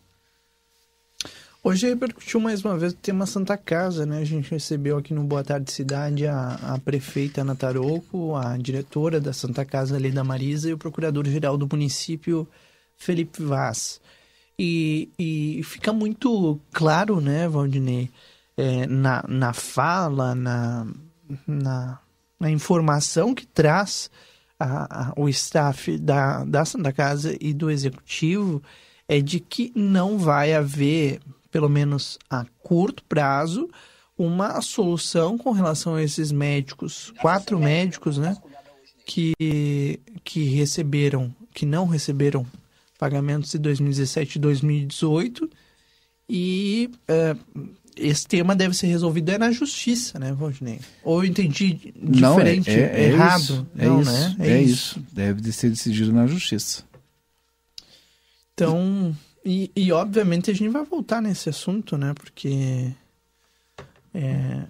Hoje 1.62 1.89
repercutiu 1.89 2.39
mais 2.39 2.63
uma 2.63 2.77
vez 2.77 2.93
o 2.93 2.96
tema 2.96 3.25
Santa 3.25 3.58
Casa, 3.58 4.05
né? 4.05 4.19
A 4.19 4.25
gente 4.25 4.50
recebeu 4.50 4.98
aqui 4.98 5.13
no 5.13 5.25
Boa 5.25 5.43
Tarde 5.43 5.69
Cidade 5.69 6.25
a, 6.25 6.53
a 6.53 6.79
prefeita 6.79 7.41
Ana 7.41 7.53
Taroco, 7.53 8.38
a 8.38 8.55
diretora 8.55 9.19
da 9.19 9.34
Santa 9.34 9.65
Casa 9.65 9.98
ali 9.98 10.10
da 10.10 10.24
Marisa 10.24 10.69
e 10.69 10.74
o 10.74 10.77
procurador-geral 10.77 11.58
do 11.58 11.67
município, 11.69 12.48
Felipe 12.96 13.43
Vaz. 13.43 14.00
E, 14.61 15.09
e 15.17 15.63
fica 15.63 15.93
muito 15.93 16.59
claro, 16.73 17.21
né, 17.21 17.47
Valdinei, 17.47 18.09
é, 18.57 18.85
na, 18.87 19.23
na 19.25 19.53
fala, 19.53 20.35
na, 20.35 20.85
na, 21.47 21.99
na 22.37 22.51
informação 22.51 23.33
que 23.33 23.47
traz 23.47 24.11
a, 24.59 25.11
a, 25.11 25.13
o 25.15 25.29
staff 25.29 25.97
da, 25.97 26.43
da 26.43 26.65
Santa 26.65 26.91
Casa 26.91 27.37
e 27.39 27.53
do 27.53 27.71
Executivo 27.71 28.61
é 29.07 29.21
de 29.21 29.39
que 29.39 29.71
não 29.73 30.17
vai 30.17 30.53
haver, 30.53 31.21
pelo 31.49 31.69
menos 31.69 32.19
a 32.29 32.45
curto 32.61 33.01
prazo, 33.05 33.69
uma 34.17 34.59
solução 34.59 35.37
com 35.37 35.51
relação 35.51 35.95
a 35.95 36.03
esses 36.03 36.33
médicos, 36.33 37.13
quatro 37.21 37.57
médicos, 37.57 38.17
né, 38.17 38.35
que, 39.05 40.01
que 40.21 40.43
receberam, 40.49 41.33
que 41.53 41.65
não 41.65 41.87
receberam 41.87 42.45
pagamentos 43.00 43.50
de 43.50 43.58
2017 43.58 44.36
e 44.36 44.41
2018 44.41 45.50
e 46.29 46.91
é, 47.08 47.36
esse 47.96 48.27
tema 48.27 48.56
deve 48.56 48.75
ser 48.75 48.88
resolvido 48.88 49.32
é 49.32 49.38
na 49.38 49.51
justiça, 49.51 50.20
né, 50.20 50.34
Valdinei? 50.34 50.82
Ou 51.03 51.24
eu 51.24 51.29
entendi 51.29 51.94
diferente, 51.96 52.70
não, 52.70 52.77
é, 52.77 52.79
é, 52.79 53.01
é 53.01 53.03
errado? 53.06 53.41
Isso, 53.41 53.68
é 53.77 53.86
não, 53.86 54.01
isso, 54.01 54.12
né? 54.12 54.36
É, 54.39 54.50
é 54.50 54.62
isso. 54.62 55.00
isso. 55.00 55.06
Deve 55.13 55.51
ser 55.51 55.70
decidido 55.70 56.12
na 56.12 56.27
justiça. 56.27 56.84
Então, 58.53 59.15
e, 59.46 59.72
e, 59.74 59.91
obviamente 59.94 60.51
a 60.51 60.53
gente 60.53 60.70
vai 60.70 60.84
voltar 60.84 61.22
nesse 61.22 61.48
assunto, 61.48 61.98
né? 61.98 62.13
Porque 62.13 62.91
é, 64.13 64.63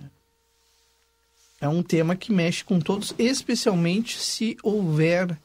é 1.60 1.68
um 1.68 1.82
tema 1.82 2.16
que 2.16 2.32
mexe 2.32 2.64
com 2.64 2.80
todos, 2.80 3.16
especialmente 3.18 4.20
se 4.20 4.56
houver 4.62 5.36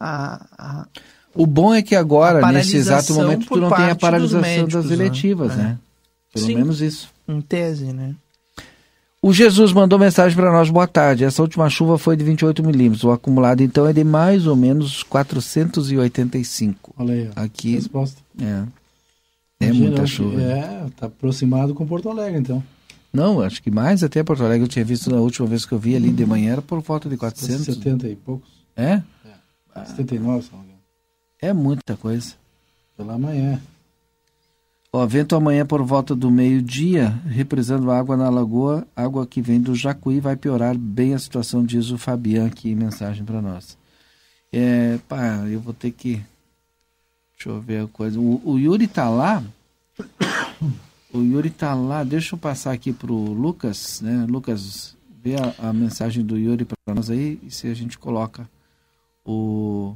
a, 0.00 0.46
a 0.58 0.88
o 1.34 1.46
bom 1.46 1.74
é 1.74 1.82
que 1.82 1.94
agora, 1.94 2.50
nesse 2.52 2.76
exato 2.76 3.14
momento, 3.14 3.46
tu 3.46 3.56
não 3.56 3.70
tem 3.70 3.90
a 3.90 3.96
paralisação 3.96 4.40
médicos, 4.40 4.72
das 4.74 4.84
né? 4.86 4.92
eletivas, 4.92 5.56
né? 5.56 5.62
né? 5.62 5.78
Pelo 6.32 6.46
Sim. 6.46 6.54
menos 6.56 6.80
isso. 6.80 7.08
Em 7.28 7.40
tese, 7.40 7.92
né? 7.92 8.14
O 9.24 9.32
Jesus 9.32 9.72
mandou 9.72 9.98
mensagem 10.00 10.36
para 10.36 10.50
nós, 10.50 10.68
boa 10.68 10.88
tarde. 10.88 11.22
Essa 11.24 11.42
última 11.42 11.70
chuva 11.70 11.96
foi 11.96 12.16
de 12.16 12.24
28 12.24 12.60
milímetros. 12.64 13.04
O 13.04 13.12
acumulado, 13.12 13.60
então, 13.62 13.86
é 13.86 13.92
de 13.92 14.02
mais 14.02 14.48
ou 14.48 14.56
menos 14.56 15.04
485. 15.04 16.92
Olha 16.98 17.14
aí, 17.14 17.30
ó. 17.36 17.40
Aqui, 17.40 17.76
resposta. 17.76 18.20
É. 18.40 18.64
É 19.60 19.66
Imagina, 19.66 19.86
muita 19.86 20.06
chuva. 20.06 20.42
É, 20.42 20.86
tá 20.96 21.06
aproximado 21.06 21.72
com 21.72 21.86
Porto 21.86 22.08
Alegre, 22.08 22.40
então. 22.40 22.60
Não, 23.12 23.40
acho 23.40 23.62
que 23.62 23.70
mais 23.70 24.02
até 24.02 24.24
Porto 24.24 24.42
Alegre. 24.42 24.64
Eu 24.64 24.68
tinha 24.68 24.84
visto 24.84 25.08
na 25.08 25.18
última 25.18 25.46
vez 25.46 25.64
que 25.64 25.72
eu 25.72 25.78
vi 25.78 25.94
ali 25.94 26.10
de 26.10 26.26
manhã, 26.26 26.54
era 26.54 26.62
por 26.62 26.80
volta 26.80 27.08
de 27.08 27.16
400. 27.16 27.64
70 27.76 28.08
e 28.08 28.16
poucos. 28.16 28.50
É? 28.76 29.02
É. 29.76 29.84
79, 29.84 30.42
se 30.42 30.50
não 30.52 30.71
É 31.42 31.52
muita 31.52 31.96
coisa. 31.96 32.36
Pela 32.96 33.18
manhã. 33.18 33.60
Ó, 34.92 35.04
vento 35.06 35.34
amanhã 35.34 35.66
por 35.66 35.82
volta 35.82 36.14
do 36.14 36.30
meio-dia, 36.30 37.08
represando 37.26 37.90
água 37.90 38.16
na 38.16 38.30
lagoa, 38.30 38.86
água 38.94 39.26
que 39.26 39.42
vem 39.42 39.60
do 39.60 39.74
Jacuí, 39.74 40.20
vai 40.20 40.36
piorar 40.36 40.78
bem 40.78 41.14
a 41.14 41.18
situação, 41.18 41.64
diz 41.64 41.90
o 41.90 41.98
Fabian 41.98 42.46
aqui 42.46 42.70
em 42.70 42.76
mensagem 42.76 43.24
para 43.24 43.42
nós. 43.42 43.76
É, 44.52 44.98
pá, 45.08 45.44
eu 45.48 45.58
vou 45.60 45.74
ter 45.74 45.90
que. 45.90 46.22
Deixa 47.34 47.48
eu 47.48 47.60
ver 47.60 47.84
a 47.84 47.88
coisa. 47.88 48.20
O, 48.20 48.40
o 48.44 48.58
Yuri 48.58 48.86
tá 48.86 49.08
lá. 49.08 49.42
O 51.12 51.20
Yuri 51.22 51.50
tá 51.50 51.74
lá. 51.74 52.04
Deixa 52.04 52.34
eu 52.34 52.38
passar 52.38 52.72
aqui 52.72 52.92
pro 52.92 53.14
Lucas, 53.14 54.00
né? 54.00 54.26
Lucas, 54.28 54.96
vê 55.22 55.34
a, 55.36 55.68
a 55.68 55.72
mensagem 55.72 56.24
do 56.24 56.38
Yuri 56.38 56.64
para 56.64 56.94
nós 56.94 57.10
aí 57.10 57.40
e 57.42 57.50
se 57.50 57.66
a 57.66 57.74
gente 57.74 57.98
coloca 57.98 58.48
o. 59.24 59.94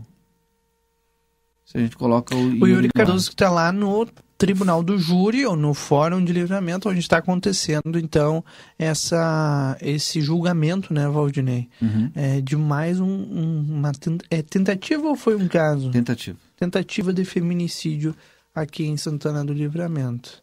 Se 1.66 1.76
a 1.76 1.80
gente 1.80 1.96
coloca 1.96 2.34
o 2.34 2.38
Yuri. 2.38 2.62
O 2.62 2.66
Yuri 2.66 2.88
Cardoso 2.94 3.26
que 3.28 3.34
está 3.34 3.50
lá 3.50 3.72
no 3.72 4.06
tribunal 4.38 4.82
do 4.82 4.98
júri 4.98 5.44
ou 5.44 5.56
no 5.56 5.74
fórum 5.74 6.24
de 6.24 6.32
livramento 6.32 6.88
onde 6.88 7.00
está 7.00 7.18
acontecendo 7.18 7.98
então 7.98 8.44
essa 8.78 9.76
esse 9.80 10.20
julgamento 10.20 10.92
né 10.92 11.08
Valdinei? 11.08 11.68
Uhum. 11.80 12.10
é, 12.14 12.40
de 12.40 12.54
mais 12.56 13.00
um, 13.00 13.06
um, 13.06 13.66
uma 13.68 13.92
é, 14.30 14.42
tentativa 14.42 15.08
ou 15.08 15.16
foi 15.16 15.34
um 15.34 15.48
caso? 15.48 15.90
Tentativa. 15.90 16.38
Tentativa 16.56 17.12
de 17.12 17.24
feminicídio 17.24 18.14
aqui 18.54 18.84
em 18.86 18.96
Santana 18.96 19.44
do 19.44 19.52
Livramento. 19.52 20.42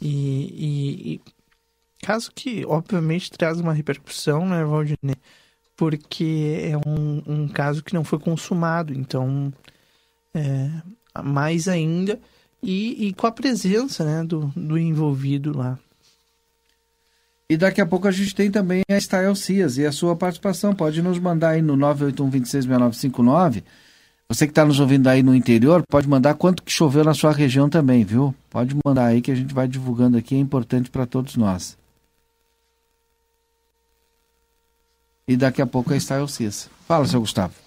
E, 0.00 0.08
e, 0.08 1.14
e 1.14 1.20
caso 2.02 2.30
que 2.34 2.64
obviamente 2.66 3.30
traz 3.30 3.58
uma 3.58 3.72
repercussão 3.72 4.46
né 4.46 4.64
Valdinei? 4.64 5.16
Porque 5.74 6.70
é 6.70 6.88
um, 6.88 7.22
um 7.26 7.48
caso 7.48 7.82
que 7.82 7.94
não 7.94 8.04
foi 8.04 8.20
consumado 8.20 8.92
então 8.92 9.52
é, 10.34 10.70
mais 11.22 11.68
ainda 11.68 12.18
e, 12.62 13.08
e 13.08 13.12
com 13.14 13.26
a 13.26 13.32
presença 13.32 14.04
né, 14.04 14.24
do, 14.24 14.52
do 14.56 14.78
envolvido 14.78 15.56
lá. 15.56 15.78
E 17.48 17.56
daqui 17.56 17.80
a 17.82 17.86
pouco 17.86 18.08
a 18.08 18.10
gente 18.10 18.34
tem 18.34 18.50
também 18.50 18.82
a 18.90 18.96
Estael 18.96 19.34
Cias 19.34 19.76
e 19.76 19.84
a 19.84 19.92
sua 19.92 20.16
participação. 20.16 20.74
Pode 20.74 21.02
nos 21.02 21.18
mandar 21.18 21.50
aí 21.50 21.60
no 21.60 21.76
981266959. 21.76 23.62
Você 24.26 24.46
que 24.46 24.52
está 24.52 24.64
nos 24.64 24.80
ouvindo 24.80 25.06
aí 25.08 25.22
no 25.22 25.34
interior, 25.34 25.82
pode 25.86 26.08
mandar 26.08 26.32
quanto 26.34 26.62
que 26.62 26.72
choveu 26.72 27.04
na 27.04 27.12
sua 27.12 27.32
região 27.32 27.68
também, 27.68 28.04
viu? 28.04 28.34
Pode 28.48 28.74
mandar 28.82 29.08
aí 29.08 29.20
que 29.20 29.30
a 29.30 29.34
gente 29.34 29.52
vai 29.52 29.68
divulgando 29.68 30.16
aqui, 30.16 30.34
é 30.34 30.38
importante 30.38 30.88
para 30.88 31.04
todos 31.04 31.36
nós. 31.36 31.76
E 35.28 35.36
daqui 35.36 35.60
a 35.60 35.66
pouco 35.66 35.92
a 35.92 35.96
Estael 35.96 36.26
Cias. 36.28 36.70
Fala, 36.88 37.04
seu 37.04 37.20
Gustavo. 37.20 37.61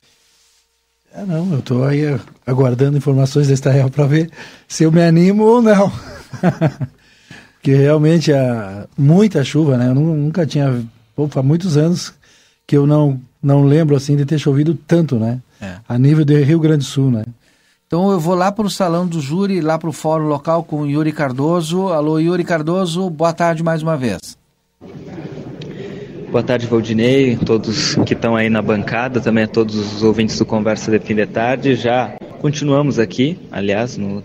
É, 1.15 1.25
não, 1.25 1.49
eu 1.53 1.59
estou 1.59 1.85
aí 1.85 2.19
aguardando 2.45 2.97
informações 2.97 3.47
da 3.47 3.53
Estael 3.53 3.89
para 3.89 4.05
ver 4.05 4.29
se 4.67 4.83
eu 4.83 4.91
me 4.91 5.01
animo 5.01 5.43
ou 5.43 5.61
não. 5.61 5.89
Porque 7.55 7.73
realmente 7.73 8.33
há 8.33 8.85
muita 8.97 9.43
chuva, 9.43 9.77
né? 9.77 9.87
Eu 9.87 9.95
nunca 9.95 10.45
tinha, 10.45 10.85
há 11.35 11.41
muitos 11.41 11.77
anos 11.77 12.13
que 12.67 12.75
eu 12.75 12.85
não, 12.85 13.19
não 13.41 13.63
lembro 13.63 13.95
assim 13.95 14.17
de 14.17 14.25
ter 14.25 14.37
chovido 14.37 14.77
tanto, 14.85 15.15
né? 15.15 15.39
É. 15.61 15.77
A 15.87 15.97
nível 15.97 16.25
de 16.25 16.43
Rio 16.43 16.59
Grande 16.59 16.79
do 16.79 16.83
Sul, 16.83 17.09
né? 17.09 17.23
Então 17.87 18.11
eu 18.11 18.19
vou 18.19 18.35
lá 18.35 18.51
para 18.51 18.65
o 18.65 18.69
salão 18.69 19.07
do 19.07 19.21
júri, 19.21 19.61
lá 19.61 19.79
para 19.79 19.89
o 19.89 19.93
fórum 19.93 20.27
local 20.27 20.63
com 20.63 20.81
o 20.81 20.85
Yuri 20.85 21.13
Cardoso. 21.13 21.87
Alô, 21.87 22.19
Yuri 22.19 22.43
Cardoso, 22.43 23.09
boa 23.09 23.31
tarde 23.31 23.63
mais 23.63 23.81
uma 23.81 23.95
vez. 23.95 24.37
Boa 26.31 26.43
tarde, 26.43 26.67
Valdinei, 26.67 27.37
todos 27.37 27.95
que 28.05 28.13
estão 28.13 28.35
aí 28.35 28.49
na 28.49 28.61
bancada, 28.61 29.21
também 29.21 29.45
a 29.45 29.47
todos 29.47 29.75
os 29.75 30.03
ouvintes 30.03 30.37
do 30.37 30.45
Conversa 30.45 30.91
de 30.91 30.99
Fim 30.99 31.15
de 31.15 31.25
Tarde. 31.25 31.75
Já 31.75 32.15
continuamos 32.39 32.99
aqui, 32.99 33.39
aliás, 33.51 33.95
no 33.95 34.21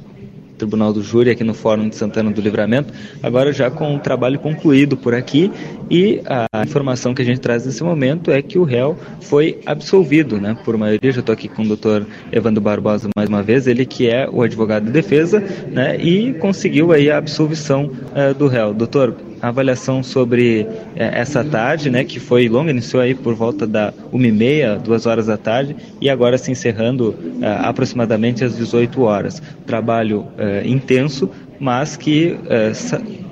Tribunal 0.61 0.92
do 0.92 1.02
Júri, 1.02 1.30
aqui 1.30 1.42
no 1.42 1.54
Fórum 1.54 1.88
de 1.88 1.97
Santana 1.97 2.30
do 2.30 2.40
Livramento, 2.40 2.92
agora 3.23 3.50
já 3.50 3.71
com 3.71 3.97
o 3.97 3.99
trabalho 3.99 4.38
concluído 4.38 4.95
por 4.95 5.14
aqui 5.14 5.50
e 5.90 6.21
a 6.26 6.62
informação 6.62 7.14
que 7.14 7.23
a 7.23 7.25
gente 7.25 7.40
traz 7.40 7.64
nesse 7.64 7.83
momento 7.83 8.30
é 8.30 8.42
que 8.42 8.59
o 8.59 8.64
réu 8.64 8.99
foi 9.23 9.59
absolvido, 9.64 10.38
né, 10.38 10.54
por 10.62 10.76
maioria, 10.76 11.12
já 11.12 11.21
estou 11.21 11.33
aqui 11.33 11.49
com 11.49 11.62
o 11.62 11.66
doutor 11.66 12.07
Evandro 12.30 12.61
Barbosa 12.61 13.09
mais 13.16 13.30
uma 13.30 13.42
vez, 13.42 13.66
ele 13.66 13.87
que 13.87 14.07
é 14.07 14.28
o 14.30 14.42
advogado 14.42 14.85
de 14.85 14.92
defesa, 14.92 15.42
né, 15.71 15.97
e 15.97 16.35
conseguiu 16.35 16.92
aí 16.92 17.11
a 17.11 17.16
absolvição 17.16 17.85
uh, 17.87 18.35
do 18.35 18.47
réu. 18.47 18.75
Doutor, 18.75 19.16
avaliação 19.40 20.02
sobre 20.02 20.66
é, 20.97 21.20
essa 21.20 21.44
tarde, 21.44 21.90
né, 21.90 22.04
que 22.04 22.20
foi 22.20 22.49
longa, 22.49 22.70
iniciou 22.70 23.02
aí 23.02 23.14
por 23.14 23.35
volta 23.35 23.66
da 23.66 23.92
1h30, 24.12 24.78
2 24.78 25.06
horas 25.06 25.26
da 25.26 25.37
tarde, 25.37 25.76
e 26.00 26.11
agora 26.11 26.37
se 26.37 26.50
encerrando 26.50 27.14
é, 27.40 27.47
aproximadamente 27.66 28.44
às 28.44 28.56
18 28.56 29.02
horas. 29.02 29.42
Trabalho 29.66 30.26
é, 30.37 30.62
intenso, 30.66 31.30
mas 31.59 31.97
que 31.97 32.38
é, 32.49 32.73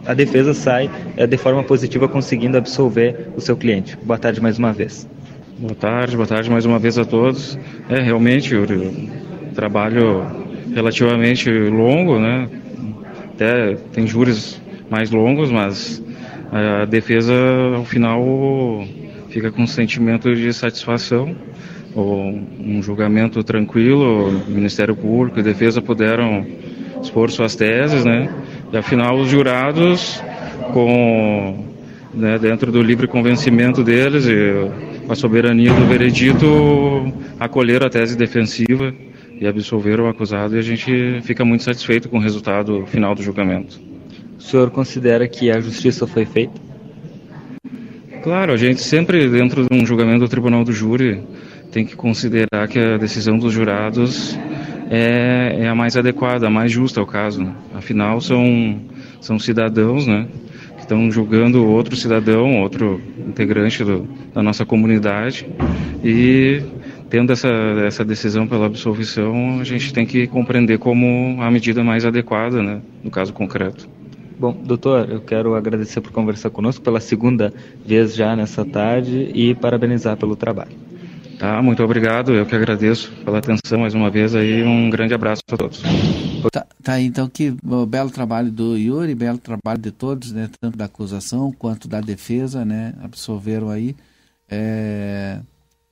a 0.07 0.15
defesa 0.15 0.55
sai 0.55 0.91
é, 1.17 1.27
de 1.27 1.37
forma 1.37 1.63
positiva 1.63 2.09
conseguindo 2.09 2.57
absolver 2.57 3.29
o 3.37 3.41
seu 3.41 3.57
cliente. 3.57 3.97
Boa 4.03 4.19
tarde 4.19 4.41
mais 4.41 4.59
uma 4.59 4.73
vez. 4.73 5.09
Boa 5.59 5.75
tarde, 5.75 6.17
boa 6.17 6.27
tarde 6.27 6.49
mais 6.49 6.65
uma 6.65 6.79
vez 6.79 6.99
a 6.99 7.05
todos. 7.05 7.59
É 7.89 8.01
realmente 8.01 8.55
o 8.55 8.65
trabalho 9.55 10.25
relativamente 10.73 11.51
longo, 11.51 12.19
né? 12.19 12.49
Até 13.35 13.75
tem 13.93 14.07
júris 14.07 14.61
mais 14.91 15.11
longos, 15.11 15.51
mas 15.51 16.03
a 16.51 16.85
defesa 16.85 17.35
ao 17.77 17.85
final 17.85 18.85
fica 19.29 19.51
com 19.51 19.63
um 19.63 19.67
sentimento 19.67 20.35
de 20.35 20.53
satisfação. 20.53 21.35
Um 21.95 22.81
julgamento 22.83 23.43
tranquilo, 23.43 24.29
o 24.29 24.51
Ministério 24.51 24.95
Público 24.95 25.41
e 25.41 25.43
defesa 25.43 25.83
puderam 25.83 26.47
expor 27.03 27.31
suas 27.31 27.57
teses, 27.57 28.05
né? 28.05 28.33
E 28.73 28.77
afinal 28.77 29.19
os 29.19 29.29
jurados, 29.29 30.23
com 30.73 31.65
né, 32.15 32.39
dentro 32.39 32.71
do 32.71 32.83
livre 32.83 33.07
convencimento 33.07 33.83
deles 33.83 34.27
e 34.27 34.53
a 35.09 35.15
soberania 35.15 35.73
do 35.73 35.87
veredito, 35.87 37.13
acolheram 37.41 37.87
a 37.87 37.91
tese 37.91 38.17
defensiva 38.17 38.93
e 39.41 39.47
absolveram 39.47 40.05
o 40.05 40.09
acusado 40.09 40.57
e 40.57 40.59
a 40.59 40.63
gente 40.63 41.21
fica 41.23 41.45
muito 41.45 41.65
satisfeito 41.65 42.09
com 42.09 42.19
o 42.19 42.21
resultado 42.21 42.85
final 42.87 43.15
do 43.15 43.23
julgamento. 43.23 43.88
O 44.39 44.41
senhor 44.41 44.71
considera 44.71 45.27
que 45.27 45.51
a 45.51 45.61
justiça 45.61 46.07
foi 46.07 46.25
feita? 46.25 46.59
Claro, 48.23 48.53
a 48.53 48.57
gente 48.57 48.81
sempre, 48.81 49.29
dentro 49.29 49.67
de 49.69 49.77
um 49.77 49.85
julgamento 49.85 50.21
do 50.21 50.29
tribunal 50.29 50.65
do 50.65 50.73
júri, 50.73 51.23
tem 51.73 51.85
que 51.85 51.97
considerar 51.97 52.69
que 52.69 52.79
a 52.79 52.97
decisão 52.97 53.37
dos 53.37 53.53
jurados 53.53 54.39
é, 54.91 55.57
é 55.61 55.69
a 55.69 55.75
mais 55.75 55.97
adequada, 55.97 56.47
a 56.47 56.51
mais 56.51 56.71
justa 56.71 57.01
ao 57.01 57.07
caso. 57.07 57.53
Afinal, 57.75 58.21
são, 58.21 58.81
são 59.21 59.39
cidadãos 59.39 60.07
né, 60.07 60.27
que 60.77 60.83
estão 60.83 61.11
julgando 61.11 61.67
outro 61.67 61.97
cidadão, 61.97 62.61
outro 62.61 63.01
integrante 63.27 63.85
do, 63.85 64.09
da 64.33 64.43
nossa 64.43 64.65
comunidade, 64.65 65.47
e 66.03 66.63
tendo 67.11 67.33
essa, 67.33 67.49
essa 67.85 68.05
decisão 68.05 68.47
pela 68.47 68.67
absolvição, 68.67 69.61
a 69.61 69.65
gente 69.65 69.93
tem 69.93 70.07
que 70.07 70.27
compreender 70.27 70.79
como 70.79 71.43
a 71.43 71.51
medida 71.51 71.83
mais 71.83 72.05
adequada, 72.05 72.63
né, 72.63 72.81
no 73.03 73.11
caso 73.11 73.33
concreto. 73.33 73.98
Bom, 74.39 74.53
doutor, 74.53 75.11
eu 75.11 75.21
quero 75.21 75.55
agradecer 75.55 76.01
por 76.01 76.13
conversar 76.13 76.51
conosco 76.51 76.83
pela 76.83 77.01
segunda 77.01 77.53
vez 77.85 78.15
já 78.15 78.37
nessa 78.37 78.65
tarde 78.65 79.31
e 79.35 79.55
parabenizar 79.55 80.17
pelo 80.17 80.37
trabalho. 80.37 80.77
Tá, 81.39 81.61
muito 81.63 81.83
obrigado. 81.83 82.33
Eu 82.35 82.47
que 82.47 82.55
agradeço 82.55 83.13
pela 83.25 83.39
atenção 83.39 83.81
mais 83.81 83.95
uma 83.95 84.11
vez 84.11 84.35
aí. 84.35 84.63
Um 84.63 84.91
grande 84.91 85.15
abraço 85.15 85.43
a 85.51 85.57
todos. 85.57 85.83
Tá, 86.53 86.67
tá 86.83 87.01
então 87.01 87.29
que 87.29 87.55
belo 87.89 88.11
trabalho 88.11 88.51
do 88.51 88.77
Yuri, 88.77 89.15
belo 89.15 89.39
trabalho 89.39 89.81
de 89.81 89.91
todos, 89.91 90.33
né? 90.33 90.49
Tanto 90.61 90.77
da 90.77 90.85
acusação 90.87 91.53
quanto 91.53 91.89
da 91.89 92.01
defesa, 92.01 92.65
né? 92.65 92.95
Absolveram 93.03 93.71
aí. 93.71 93.95
É... 94.51 95.41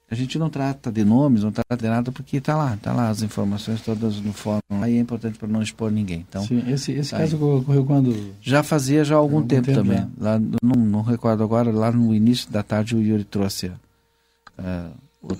A 0.08 0.14
gente 0.14 0.38
não 0.38 0.48
trata 0.48 0.92
de 0.92 1.04
nomes, 1.04 1.42
não 1.42 1.50
trata 1.50 1.76
de 1.76 1.88
nada, 1.88 2.12
porque 2.12 2.36
está 2.36 2.56
lá, 2.56 2.74
está 2.74 2.92
lá 2.92 3.08
as 3.08 3.22
informações 3.22 3.80
todas 3.80 4.20
no 4.20 4.32
fórum. 4.32 4.60
Aí 4.70 4.96
é 4.96 5.00
importante 5.00 5.36
para 5.36 5.48
não 5.48 5.60
expor 5.60 5.90
ninguém. 5.90 6.24
Então, 6.28 6.46
Sim, 6.46 6.62
esse, 6.70 6.92
esse 6.92 7.10
tá 7.10 7.18
caso 7.18 7.36
aí. 7.36 7.42
ocorreu 7.42 7.84
quando? 7.84 8.34
Já 8.40 8.62
fazia 8.62 9.04
já 9.04 9.16
há 9.16 9.18
algum, 9.18 9.38
algum 9.38 9.48
tempo, 9.48 9.66
tempo, 9.66 9.78
também. 9.78 9.98
Já. 9.98 10.08
Lá, 10.18 10.38
não, 10.38 10.84
não 10.84 11.02
recordo 11.02 11.42
agora, 11.42 11.72
lá 11.72 11.90
no 11.90 12.14
início 12.14 12.48
da 12.52 12.62
tarde 12.62 12.94
o 12.94 13.02
Yuri 13.02 13.24
trouxe 13.24 13.66
uh, 13.66 14.92
o, 15.20 15.36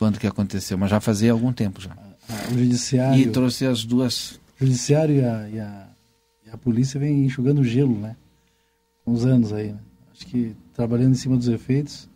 quando 0.00 0.18
que 0.18 0.26
aconteceu, 0.26 0.76
mas 0.76 0.90
já 0.90 0.98
fazia 0.98 1.30
algum 1.30 1.52
tempo 1.52 1.80
já. 1.80 1.90
Ah, 2.28 2.48
o 2.52 2.58
judiciário... 2.58 3.20
E 3.20 3.28
trouxe 3.28 3.66
as 3.66 3.84
duas... 3.84 4.32
O 4.60 4.64
judiciário 4.64 5.14
e 5.14 5.24
a, 5.24 5.48
e 5.48 5.60
a, 5.60 5.86
e 6.44 6.50
a 6.50 6.56
polícia 6.56 6.98
vem 6.98 7.24
enxugando 7.24 7.62
gelo, 7.62 7.96
né? 7.96 8.16
Com 9.04 9.12
os 9.12 9.24
anos 9.24 9.52
aí, 9.52 9.68
né? 9.68 9.78
Acho 10.12 10.26
que 10.26 10.56
trabalhando 10.74 11.12
em 11.12 11.18
cima 11.18 11.36
dos 11.36 11.46
efeitos 11.46 12.08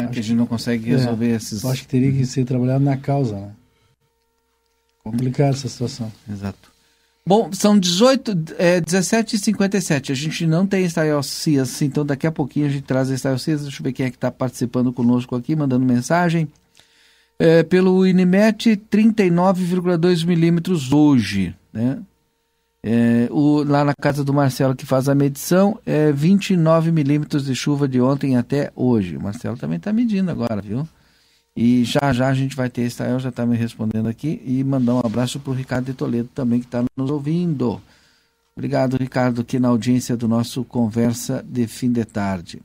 é, 0.00 0.06
que 0.08 0.18
a 0.18 0.22
gente 0.22 0.36
não 0.36 0.46
consegue 0.46 0.90
resolver 0.90 1.32
é, 1.32 1.36
esses. 1.36 1.62
Eu 1.62 1.70
acho 1.70 1.82
que 1.82 1.88
teria 1.88 2.12
que 2.12 2.24
ser 2.26 2.44
trabalhado 2.44 2.84
na 2.84 2.96
causa, 2.96 3.36
né? 3.36 3.50
Complicada 5.02 5.50
essa 5.50 5.68
situação. 5.68 6.12
Exato. 6.30 6.70
Bom, 7.24 7.52
são 7.52 7.78
18, 7.78 8.32
é, 8.58 8.80
17 8.80 9.36
e 9.36 9.38
57 9.38 10.10
A 10.10 10.14
gente 10.14 10.44
não 10.44 10.66
tem 10.66 10.84
Style 10.88 11.22
Cias, 11.22 11.80
então 11.80 12.04
daqui 12.04 12.26
a 12.26 12.32
pouquinho 12.32 12.66
a 12.66 12.68
gente 12.68 12.82
traz 12.82 13.10
a 13.10 13.16
Style 13.16 13.38
Cias. 13.38 13.62
Deixa 13.62 13.80
eu 13.80 13.84
ver 13.84 13.92
quem 13.92 14.06
é 14.06 14.10
que 14.10 14.16
está 14.16 14.30
participando 14.30 14.92
conosco 14.92 15.36
aqui, 15.36 15.54
mandando 15.54 15.84
mensagem. 15.84 16.48
É, 17.38 17.62
pelo 17.62 18.06
Inimet, 18.06 18.76
39,2 18.90 20.24
milímetros 20.24 20.92
hoje, 20.92 21.54
né? 21.72 21.98
É, 22.84 23.28
o, 23.30 23.62
lá 23.62 23.84
na 23.84 23.94
casa 23.94 24.24
do 24.24 24.34
Marcelo 24.34 24.74
que 24.74 24.84
faz 24.84 25.08
a 25.08 25.14
medição, 25.14 25.78
é 25.86 26.10
29 26.10 26.90
milímetros 26.90 27.44
de 27.44 27.54
chuva 27.54 27.86
de 27.86 28.00
ontem 28.00 28.36
até 28.36 28.72
hoje. 28.74 29.16
O 29.16 29.22
Marcelo 29.22 29.56
também 29.56 29.76
está 29.76 29.92
medindo 29.92 30.30
agora, 30.30 30.60
viu? 30.60 30.86
E 31.54 31.84
já 31.84 32.12
já 32.12 32.28
a 32.28 32.34
gente 32.34 32.56
vai 32.56 32.68
ter, 32.70 32.82
Israel 32.82 33.20
já 33.20 33.28
está 33.28 33.46
me 33.46 33.56
respondendo 33.56 34.08
aqui, 34.08 34.42
e 34.44 34.64
mandar 34.64 34.94
um 34.94 35.00
abraço 35.00 35.38
para 35.38 35.50
o 35.50 35.54
Ricardo 35.54 35.86
de 35.86 35.94
Toledo 35.94 36.28
também 36.34 36.60
que 36.60 36.66
está 36.66 36.82
nos 36.96 37.10
ouvindo. 37.10 37.80
Obrigado, 38.56 38.96
Ricardo, 38.96 39.42
aqui 39.42 39.58
na 39.58 39.68
audiência 39.68 40.16
do 40.16 40.26
nosso 40.26 40.64
Conversa 40.64 41.44
de 41.46 41.66
Fim 41.66 41.92
de 41.92 42.04
Tarde. 42.04 42.60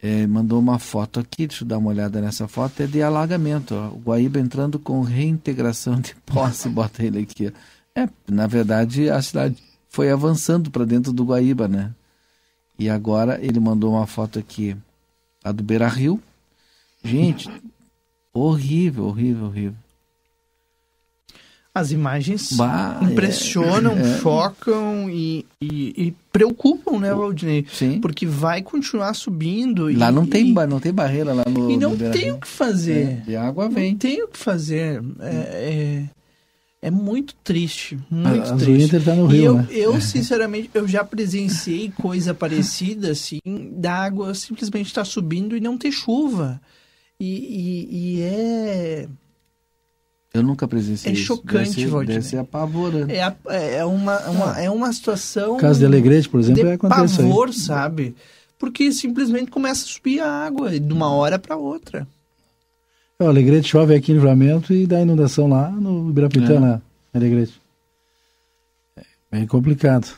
É, 0.00 0.26
mandou 0.26 0.58
uma 0.58 0.78
foto 0.78 1.18
aqui, 1.18 1.46
deixa 1.46 1.64
eu 1.64 1.68
dar 1.68 1.78
uma 1.78 1.90
olhada 1.90 2.20
nessa 2.20 2.46
foto, 2.46 2.82
é 2.82 2.86
de 2.86 3.02
alagamento. 3.02 3.74
Ó. 3.74 3.88
O 3.88 3.98
Guaíba 3.98 4.38
entrando 4.38 4.78
com 4.78 5.00
reintegração 5.00 6.00
de 6.00 6.14
posse, 6.24 6.68
bota 6.70 7.02
ele 7.02 7.20
aqui. 7.20 7.48
Ó. 7.48 7.75
É, 7.96 8.06
na 8.28 8.46
verdade, 8.46 9.08
a 9.08 9.22
cidade 9.22 9.56
foi 9.88 10.10
avançando 10.10 10.70
para 10.70 10.84
dentro 10.84 11.14
do 11.14 11.24
Guaíba, 11.24 11.66
né? 11.66 11.92
E 12.78 12.90
agora 12.90 13.38
ele 13.42 13.58
mandou 13.58 13.94
uma 13.94 14.06
foto 14.06 14.38
aqui, 14.38 14.76
a 15.42 15.50
do 15.50 15.62
Beira 15.62 15.88
Rio. 15.88 16.20
Gente, 17.02 17.48
horrível, 18.34 19.06
horrível, 19.06 19.46
horrível. 19.46 19.74
As 21.74 21.90
imagens 21.90 22.52
bah, 22.52 23.00
impressionam, 23.02 23.92
é, 23.92 24.00
é. 24.00 24.18
chocam 24.18 25.10
e, 25.10 25.44
e, 25.60 26.06
e, 26.06 26.14
preocupam, 26.32 26.98
né, 26.98 27.14
Valdinei? 27.14 27.66
Sim. 27.70 28.00
Porque 28.00 28.26
vai 28.26 28.62
continuar 28.62 29.14
subindo. 29.14 29.84
Lá 29.84 30.10
e, 30.10 30.12
não, 30.12 30.26
tem, 30.26 30.52
não 30.52 30.80
tem 30.80 30.92
barreira 30.92 31.34
lá 31.34 31.44
no. 31.46 31.70
E 31.70 31.76
não 31.76 31.94
tem 31.96 32.32
o 32.32 32.38
que 32.38 32.48
fazer. 32.48 33.22
É, 33.26 33.30
e 33.30 33.36
a 33.36 33.46
água 33.46 33.68
vem. 33.68 33.92
Não 33.92 33.98
tem 33.98 34.22
o 34.22 34.28
que 34.28 34.38
fazer. 34.38 35.02
É, 35.20 36.04
é 36.86 36.88
é 36.88 36.90
muito 36.90 37.34
triste, 37.42 37.98
muito 38.08 38.52
a, 38.52 38.56
triste. 38.56 38.94
A 38.94 39.00
tá 39.00 39.14
no 39.16 39.26
Rio, 39.26 39.40
e 39.40 39.44
eu, 39.44 39.54
né? 39.56 39.66
eu, 39.70 40.00
sinceramente, 40.00 40.70
eu 40.72 40.86
já 40.86 41.02
presenciei 41.02 41.90
coisa 42.00 42.32
parecida, 42.32 43.10
assim, 43.10 43.40
da 43.72 43.92
água 43.92 44.32
simplesmente 44.34 44.86
estar 44.86 45.00
tá 45.00 45.04
subindo 45.04 45.56
e 45.56 45.60
não 45.60 45.76
ter 45.76 45.90
chuva. 45.90 46.60
E, 47.18 47.26
e, 47.26 47.88
e, 47.90 48.22
é... 48.22 49.08
Eu 50.32 50.44
nunca 50.44 50.68
presenciei 50.68 51.12
É 51.12 51.16
chocante, 51.16 51.82
isso. 51.82 52.04
Deve 52.04 52.22
ser, 52.22 52.36
apavorante. 52.38 53.12
É, 53.12 53.78
é, 53.78 53.84
uma, 53.84 54.20
uma, 54.28 54.60
é 54.60 54.70
uma 54.70 54.92
situação... 54.92 55.56
O 55.56 55.58
caso 55.58 55.80
de 55.80 55.86
Alegrete, 55.86 56.28
por 56.28 56.38
exemplo, 56.38 56.62
de 56.62 56.68
é 56.68 56.74
acontece 56.74 57.16
pavor, 57.16 57.48
aí. 57.48 57.52
sabe? 57.52 58.14
Porque 58.60 58.92
simplesmente 58.92 59.50
começa 59.50 59.84
a 59.84 59.88
subir 59.88 60.20
a 60.20 60.30
água 60.30 60.78
de 60.78 60.92
uma 60.92 61.10
hora 61.10 61.36
para 61.36 61.56
outra. 61.56 62.06
O 63.18 63.24
Alegrete 63.24 63.68
chove 63.68 63.94
aqui 63.94 64.12
no 64.12 64.18
Livramento 64.18 64.74
e 64.74 64.86
dá 64.86 65.00
inundação 65.00 65.48
lá 65.48 65.70
no 65.70 66.10
Ibirapitã, 66.10 66.56
é. 66.56 66.60
né, 66.60 66.82
Alegrete. 67.14 67.58
É 68.94 69.02
bem 69.30 69.46
complicado. 69.46 70.14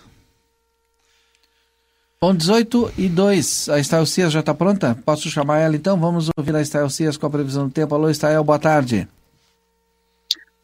Bom, 2.20 2.34
18 2.34 2.94
e 2.98 3.08
2. 3.08 3.68
A 3.68 3.78
Estael 3.78 4.04
Cias 4.04 4.32
já 4.32 4.40
está 4.40 4.52
pronta? 4.52 4.98
Posso 5.06 5.30
chamar 5.30 5.60
ela 5.60 5.76
então? 5.76 5.96
Vamos 5.96 6.28
ouvir 6.36 6.56
a 6.56 6.60
Estael 6.60 6.90
Cias 6.90 7.16
com 7.16 7.26
a 7.26 7.30
previsão 7.30 7.68
do 7.68 7.72
tempo. 7.72 7.94
Alô, 7.94 8.10
Estael, 8.10 8.42
boa 8.42 8.58
tarde. 8.58 9.06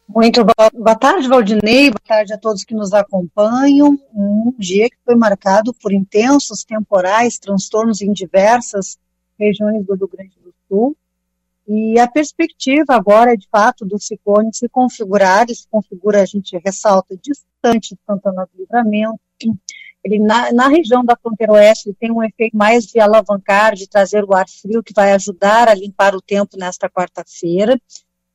Muito 0.05 0.43
boa, 0.43 0.69
boa 0.73 0.95
tarde, 0.95 1.29
Valdinei. 1.29 1.89
Boa 1.89 2.01
tarde 2.05 2.33
a 2.33 2.37
todos 2.37 2.65
que 2.65 2.75
nos 2.75 2.91
acompanham. 2.91 3.97
Um 4.13 4.53
dia 4.59 4.89
que 4.89 4.97
foi 5.05 5.15
marcado 5.15 5.73
por 5.73 5.93
intensos 5.93 6.65
temporais, 6.65 7.39
transtornos 7.39 8.01
em 8.01 8.11
diversas 8.11 8.97
regiões 9.39 9.85
do 9.85 9.95
Rio 9.95 10.09
Grande 10.09 10.35
do 10.43 10.53
Sul. 10.67 10.97
E 11.67 11.99
a 11.99 12.07
perspectiva 12.07 12.93
agora 12.93 13.33
é, 13.33 13.35
de 13.35 13.47
fato, 13.49 13.85
do 13.85 13.99
ciclone 13.99 14.53
se 14.53 14.69
configurar, 14.69 15.43
ele 15.43 15.55
se 15.55 15.67
configura, 15.67 16.21
a 16.21 16.25
gente 16.25 16.57
ressalta, 16.63 17.17
distante 17.17 17.95
de 17.95 18.01
Santana 18.05 18.45
do 18.45 18.61
Livramento, 18.61 19.19
ele 20.03 20.19
na, 20.19 20.53
na, 20.53 20.67
região 20.67 21.03
da 21.03 21.17
fronteira 21.17 21.53
oeste 21.53 21.89
ele 21.89 21.97
tem 21.99 22.11
um 22.11 22.23
efeito 22.23 22.55
mais 22.55 22.85
de 22.85 22.99
alavancar, 22.99 23.73
de 23.73 23.89
trazer 23.89 24.23
o 24.23 24.35
ar 24.35 24.47
frio 24.47 24.83
que 24.83 24.93
vai 24.93 25.11
ajudar 25.13 25.67
a 25.67 25.73
limpar 25.73 26.15
o 26.15 26.21
tempo 26.21 26.55
nesta 26.57 26.87
quarta-feira, 26.87 27.75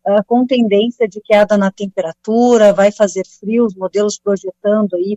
uh, 0.05 0.25
com 0.27 0.45
tendência 0.45 1.07
de 1.07 1.21
queda 1.21 1.57
na 1.57 1.71
temperatura, 1.71 2.73
vai 2.73 2.91
fazer 2.91 3.25
frio, 3.25 3.65
os 3.65 3.77
modelos 3.77 4.19
projetando 4.19 4.97
aí 4.97 5.17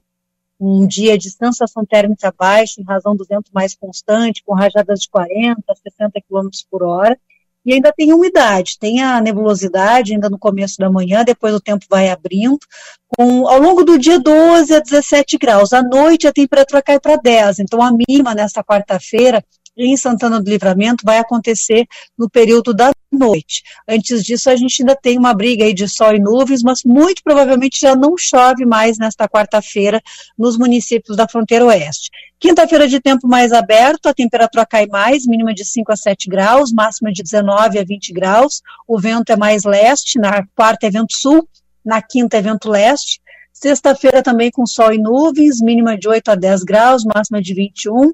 um 0.59 0.85
dia 0.85 1.17
de 1.17 1.31
sensação 1.31 1.83
térmica 1.83 2.31
baixa 2.37 2.79
em 2.79 2.83
razão 2.83 3.15
do 3.15 3.25
vento 3.25 3.51
mais 3.51 3.73
constante, 3.73 4.43
com 4.45 4.53
rajadas 4.53 4.99
de 4.99 5.09
40, 5.09 5.61
60 5.75 6.21
km 6.21 6.49
por 6.69 6.83
hora, 6.83 7.19
e 7.65 7.73
ainda 7.73 7.93
tem 7.95 8.13
umidade, 8.13 8.77
tem 8.79 9.01
a 9.01 9.21
nebulosidade 9.21 10.13
ainda 10.13 10.29
no 10.29 10.37
começo 10.37 10.77
da 10.77 10.89
manhã, 10.89 11.23
depois 11.23 11.53
o 11.53 11.61
tempo 11.61 11.85
vai 11.89 12.09
abrindo, 12.09 12.59
com, 13.07 13.47
ao 13.47 13.59
longo 13.59 13.83
do 13.83 13.97
dia 13.97 14.19
12 14.19 14.73
a 14.73 14.79
17 14.79 15.37
graus, 15.37 15.73
à 15.73 15.81
noite 15.81 16.27
a 16.27 16.33
temperatura 16.33 16.81
cai 16.81 16.99
para 16.99 17.15
10, 17.15 17.59
então 17.59 17.81
a 17.81 17.91
mínima 17.91 18.35
nesta 18.35 18.63
quarta-feira 18.63 19.43
em 19.77 19.95
Santana 19.97 20.41
do 20.41 20.49
Livramento 20.49 21.03
vai 21.05 21.17
acontecer 21.17 21.85
no 22.17 22.29
período 22.29 22.73
da 22.73 22.91
noite. 23.11 23.63
Antes 23.87 24.23
disso, 24.23 24.49
a 24.49 24.55
gente 24.55 24.81
ainda 24.81 24.95
tem 24.95 25.17
uma 25.17 25.33
briga 25.33 25.65
aí 25.65 25.73
de 25.73 25.87
sol 25.87 26.13
e 26.13 26.19
nuvens, 26.19 26.63
mas 26.63 26.81
muito 26.83 27.21
provavelmente 27.23 27.79
já 27.79 27.95
não 27.95 28.15
chove 28.17 28.65
mais 28.65 28.97
nesta 28.97 29.27
quarta-feira 29.27 30.01
nos 30.37 30.57
municípios 30.57 31.17
da 31.17 31.27
fronteira 31.27 31.65
oeste. 31.65 32.09
Quinta-feira 32.39 32.87
de 32.87 32.99
tempo 32.99 33.27
mais 33.27 33.51
aberto, 33.51 34.07
a 34.07 34.13
temperatura 34.13 34.65
cai 34.65 34.85
mais, 34.87 35.25
mínima 35.25 35.53
de 35.53 35.63
5 35.63 35.91
a 35.91 35.95
7 35.95 36.29
graus, 36.29 36.73
máxima 36.73 37.11
de 37.11 37.23
19 37.23 37.79
a 37.79 37.83
20 37.83 38.13
graus. 38.13 38.61
O 38.87 38.99
vento 38.99 39.31
é 39.31 39.37
mais 39.37 39.63
leste, 39.63 40.19
na 40.19 40.45
quarta 40.55 40.87
é 40.87 40.89
vento 40.89 41.15
sul, 41.17 41.47
na 41.85 42.01
quinta 42.01 42.37
é 42.37 42.41
vento 42.41 42.69
leste. 42.69 43.21
Sexta-feira 43.53 44.21
também 44.21 44.51
com 44.51 44.65
sol 44.65 44.91
e 44.91 44.97
nuvens, 44.97 45.61
mínima 45.61 45.97
de 45.97 46.07
8 46.09 46.31
a 46.31 46.35
10 46.35 46.63
graus, 46.63 47.05
máxima 47.05 47.41
de 47.41 47.53
21. 47.53 48.11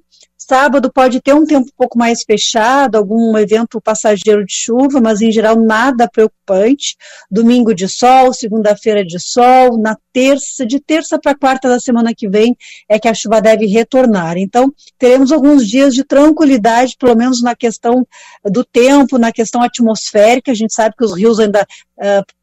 Sábado 0.49 0.91
pode 0.91 1.21
ter 1.21 1.35
um 1.35 1.45
tempo 1.45 1.67
um 1.67 1.77
pouco 1.77 1.95
mais 1.95 2.23
fechado, 2.23 2.95
algum 2.95 3.37
evento 3.37 3.79
passageiro 3.79 4.43
de 4.43 4.51
chuva, 4.51 4.99
mas 4.99 5.21
em 5.21 5.31
geral 5.31 5.55
nada 5.55 6.09
preocupante. 6.09 6.97
Domingo 7.29 7.71
de 7.71 7.87
sol, 7.87 8.33
segunda-feira 8.33 9.05
de 9.05 9.19
sol, 9.19 9.77
na 9.77 9.95
terça, 10.11 10.65
de 10.65 10.79
terça 10.79 11.19
para 11.19 11.37
quarta 11.37 11.69
da 11.69 11.79
semana 11.79 12.15
que 12.15 12.27
vem 12.27 12.57
é 12.89 12.97
que 12.97 13.07
a 13.07 13.13
chuva 13.13 13.39
deve 13.39 13.67
retornar. 13.67 14.39
Então, 14.39 14.73
teremos 14.97 15.31
alguns 15.31 15.67
dias 15.67 15.93
de 15.93 16.03
tranquilidade, 16.03 16.95
pelo 16.97 17.15
menos 17.15 17.43
na 17.43 17.55
questão 17.55 18.03
do 18.43 18.65
tempo, 18.65 19.19
na 19.19 19.31
questão 19.31 19.61
atmosférica. 19.61 20.51
A 20.51 20.55
gente 20.55 20.73
sabe 20.73 20.95
que 20.97 21.05
os 21.05 21.15
rios 21.15 21.39
ainda 21.39 21.61
uh, 21.61 22.38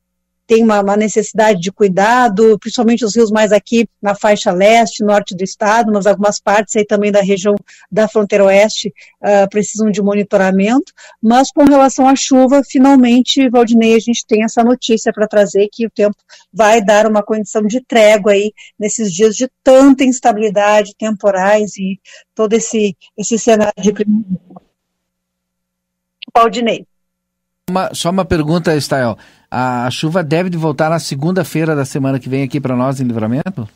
tem 0.47 0.63
uma, 0.63 0.81
uma, 0.81 0.97
necessidade 0.97 1.61
de 1.61 1.73
cuidado, 1.73 2.59
principalmente 2.59 3.05
os 3.05 3.17
rios 3.17 3.31
mais 3.31 3.51
aqui 3.53 3.89
na 4.01 4.15
faixa 4.15 4.53
leste, 4.53 5.03
norte 5.03 5.35
do 5.35 5.43
estado, 5.43 5.91
mas 5.93 6.07
algumas 6.07 6.41
partes 6.41 6.77
aí 6.77 6.87
também 6.87 7.11
da 7.11 7.21
região 7.21 7.55
da 7.91 8.07
fronteira 8.07 8.45
oeste 8.45 8.93
uh, 9.23 9.49
precisam 9.51 9.91
de 9.91 10.01
monitoramento. 10.01 10.93
Mas 11.21 11.51
com 11.51 11.65
relação 11.65 12.09
à 12.09 12.15
chuva, 12.15 12.63
finalmente, 12.65 13.49
Valdinei, 13.49 13.95
a 13.95 13.99
gente 13.99 14.25
tem 14.27 14.45
essa 14.45 14.63
notícia 14.63 15.13
para 15.13 15.27
trazer 15.27 15.69
que 15.73 15.87
o 15.87 15.91
tempo 15.91 16.17
vai 16.53 16.83
dar 16.83 17.07
uma 17.07 17.23
condição 17.23 17.63
de 17.63 17.81
trégua 17.81 18.33
aí 18.33 18.53
nesses 18.79 19.13
dias 19.13 19.35
de 19.35 19.51
tanta 19.65 20.05
instabilidade 20.05 20.95
temporais 20.97 21.77
e 21.77 22.01
todo 22.35 22.53
esse, 22.53 22.97
esse 23.19 23.39
cenário 23.39 23.83
de 23.83 23.93
clima. 23.93 24.25
Valdinei. 26.35 26.87
Uma, 27.69 27.93
só 27.93 28.11
uma 28.11 28.25
pergunta, 28.25 28.77
Estael. 28.77 29.19
A 29.59 29.91
chuva 29.91 30.23
deve 30.23 30.55
voltar 30.55 30.91
na 30.91 30.99
segunda-feira 30.99 31.75
da 31.75 31.87
semana 31.87 32.19
que 32.19 32.29
vem 32.29 32.43
aqui 32.43 32.61
para 32.61 32.77
nós 32.77 33.01
em 33.01 33.05
Livramento? 33.05 33.67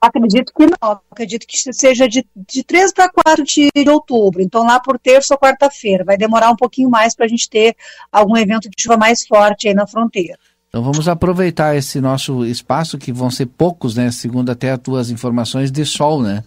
Acredito 0.00 0.52
que 0.56 0.66
não. 0.66 1.00
Acredito 1.10 1.44
que 1.48 1.74
seja 1.74 2.08
de, 2.08 2.24
de 2.48 2.62
3 2.62 2.92
para 2.92 3.10
4 3.10 3.42
de 3.42 3.90
outubro. 3.90 4.40
Então, 4.40 4.64
lá 4.64 4.78
por 4.78 4.96
terça 4.96 5.34
ou 5.34 5.40
quarta-feira. 5.40 6.04
Vai 6.04 6.16
demorar 6.16 6.48
um 6.52 6.54
pouquinho 6.54 6.88
mais 6.88 7.12
para 7.16 7.26
a 7.26 7.28
gente 7.28 7.50
ter 7.50 7.74
algum 8.12 8.36
evento 8.36 8.70
de 8.70 8.80
chuva 8.80 8.96
mais 8.96 9.26
forte 9.26 9.66
aí 9.66 9.74
na 9.74 9.84
fronteira. 9.84 10.38
Então 10.68 10.80
vamos 10.80 11.08
aproveitar 11.08 11.74
esse 11.74 12.00
nosso 12.00 12.46
espaço, 12.46 12.98
que 12.98 13.12
vão 13.12 13.32
ser 13.32 13.46
poucos, 13.46 13.96
né? 13.96 14.12
Segundo 14.12 14.50
até 14.50 14.70
as 14.70 14.78
tuas 14.78 15.10
informações, 15.10 15.72
de 15.72 15.84
sol, 15.84 16.22
né? 16.22 16.44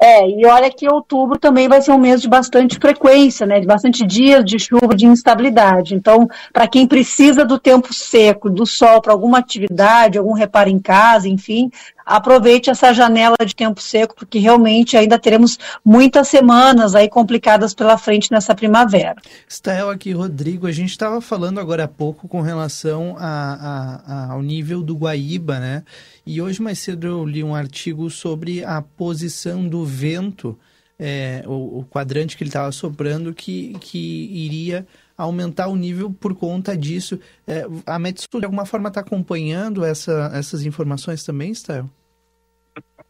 É, 0.00 0.28
e 0.28 0.44
olha 0.44 0.70
que 0.70 0.88
outubro 0.88 1.38
também 1.38 1.68
vai 1.68 1.80
ser 1.80 1.92
um 1.92 1.98
mês 1.98 2.20
de 2.20 2.28
bastante 2.28 2.78
frequência, 2.78 3.46
né? 3.46 3.60
De 3.60 3.66
bastante 3.66 4.04
dias 4.04 4.44
de 4.44 4.58
chuva, 4.58 4.94
de 4.94 5.06
instabilidade. 5.06 5.94
Então, 5.94 6.28
para 6.52 6.66
quem 6.66 6.86
precisa 6.86 7.44
do 7.44 7.58
tempo 7.58 7.94
seco, 7.94 8.50
do 8.50 8.66
sol 8.66 9.00
para 9.00 9.12
alguma 9.12 9.38
atividade, 9.38 10.18
algum 10.18 10.32
reparo 10.32 10.68
em 10.68 10.80
casa, 10.80 11.28
enfim, 11.28 11.70
aproveite 12.04 12.70
essa 12.70 12.92
janela 12.92 13.36
de 13.44 13.54
tempo 13.54 13.80
seco, 13.80 14.14
porque 14.14 14.38
realmente 14.38 14.96
ainda 14.96 15.18
teremos 15.18 15.58
muitas 15.84 16.28
semanas 16.28 16.94
aí 16.94 17.08
complicadas 17.08 17.74
pela 17.74 17.96
frente 17.96 18.30
nessa 18.30 18.54
primavera. 18.54 19.16
Stael 19.48 19.90
aqui, 19.90 20.12
Rodrigo, 20.12 20.66
a 20.66 20.72
gente 20.72 20.90
estava 20.90 21.20
falando 21.20 21.60
agora 21.60 21.84
há 21.84 21.88
pouco 21.88 22.28
com 22.28 22.40
relação 22.40 23.16
a, 23.18 23.24
a, 23.24 24.02
a, 24.06 24.32
ao 24.32 24.42
nível 24.42 24.82
do 24.82 24.94
Guaíba, 24.94 25.58
né? 25.58 25.82
E 26.26 26.40
hoje 26.40 26.62
mais 26.62 26.78
cedo 26.78 27.06
eu 27.06 27.24
li 27.24 27.44
um 27.44 27.54
artigo 27.54 28.08
sobre 28.10 28.64
a 28.64 28.80
posição 28.80 29.66
do 29.66 29.84
vento, 29.84 30.58
é, 30.98 31.42
o, 31.46 31.80
o, 31.80 31.86
quadrante 31.90 32.36
que 32.36 32.42
ele 32.42 32.48
estava 32.48 32.70
soprando, 32.72 33.34
que, 33.34 33.76
que 33.80 34.30
iria 34.32 34.86
aumentar 35.16 35.68
o 35.68 35.76
nível 35.76 36.14
por 36.18 36.34
conta 36.34 36.76
disso. 36.76 37.18
É, 37.46 37.66
a 37.86 37.98
Metsul, 37.98 38.40
de 38.40 38.46
alguma 38.46 38.64
forma, 38.64 38.88
está 38.88 39.00
acompanhando 39.00 39.84
essa, 39.84 40.30
essas 40.34 40.64
informações 40.64 41.22
também, 41.22 41.52
Stael? 41.52 41.88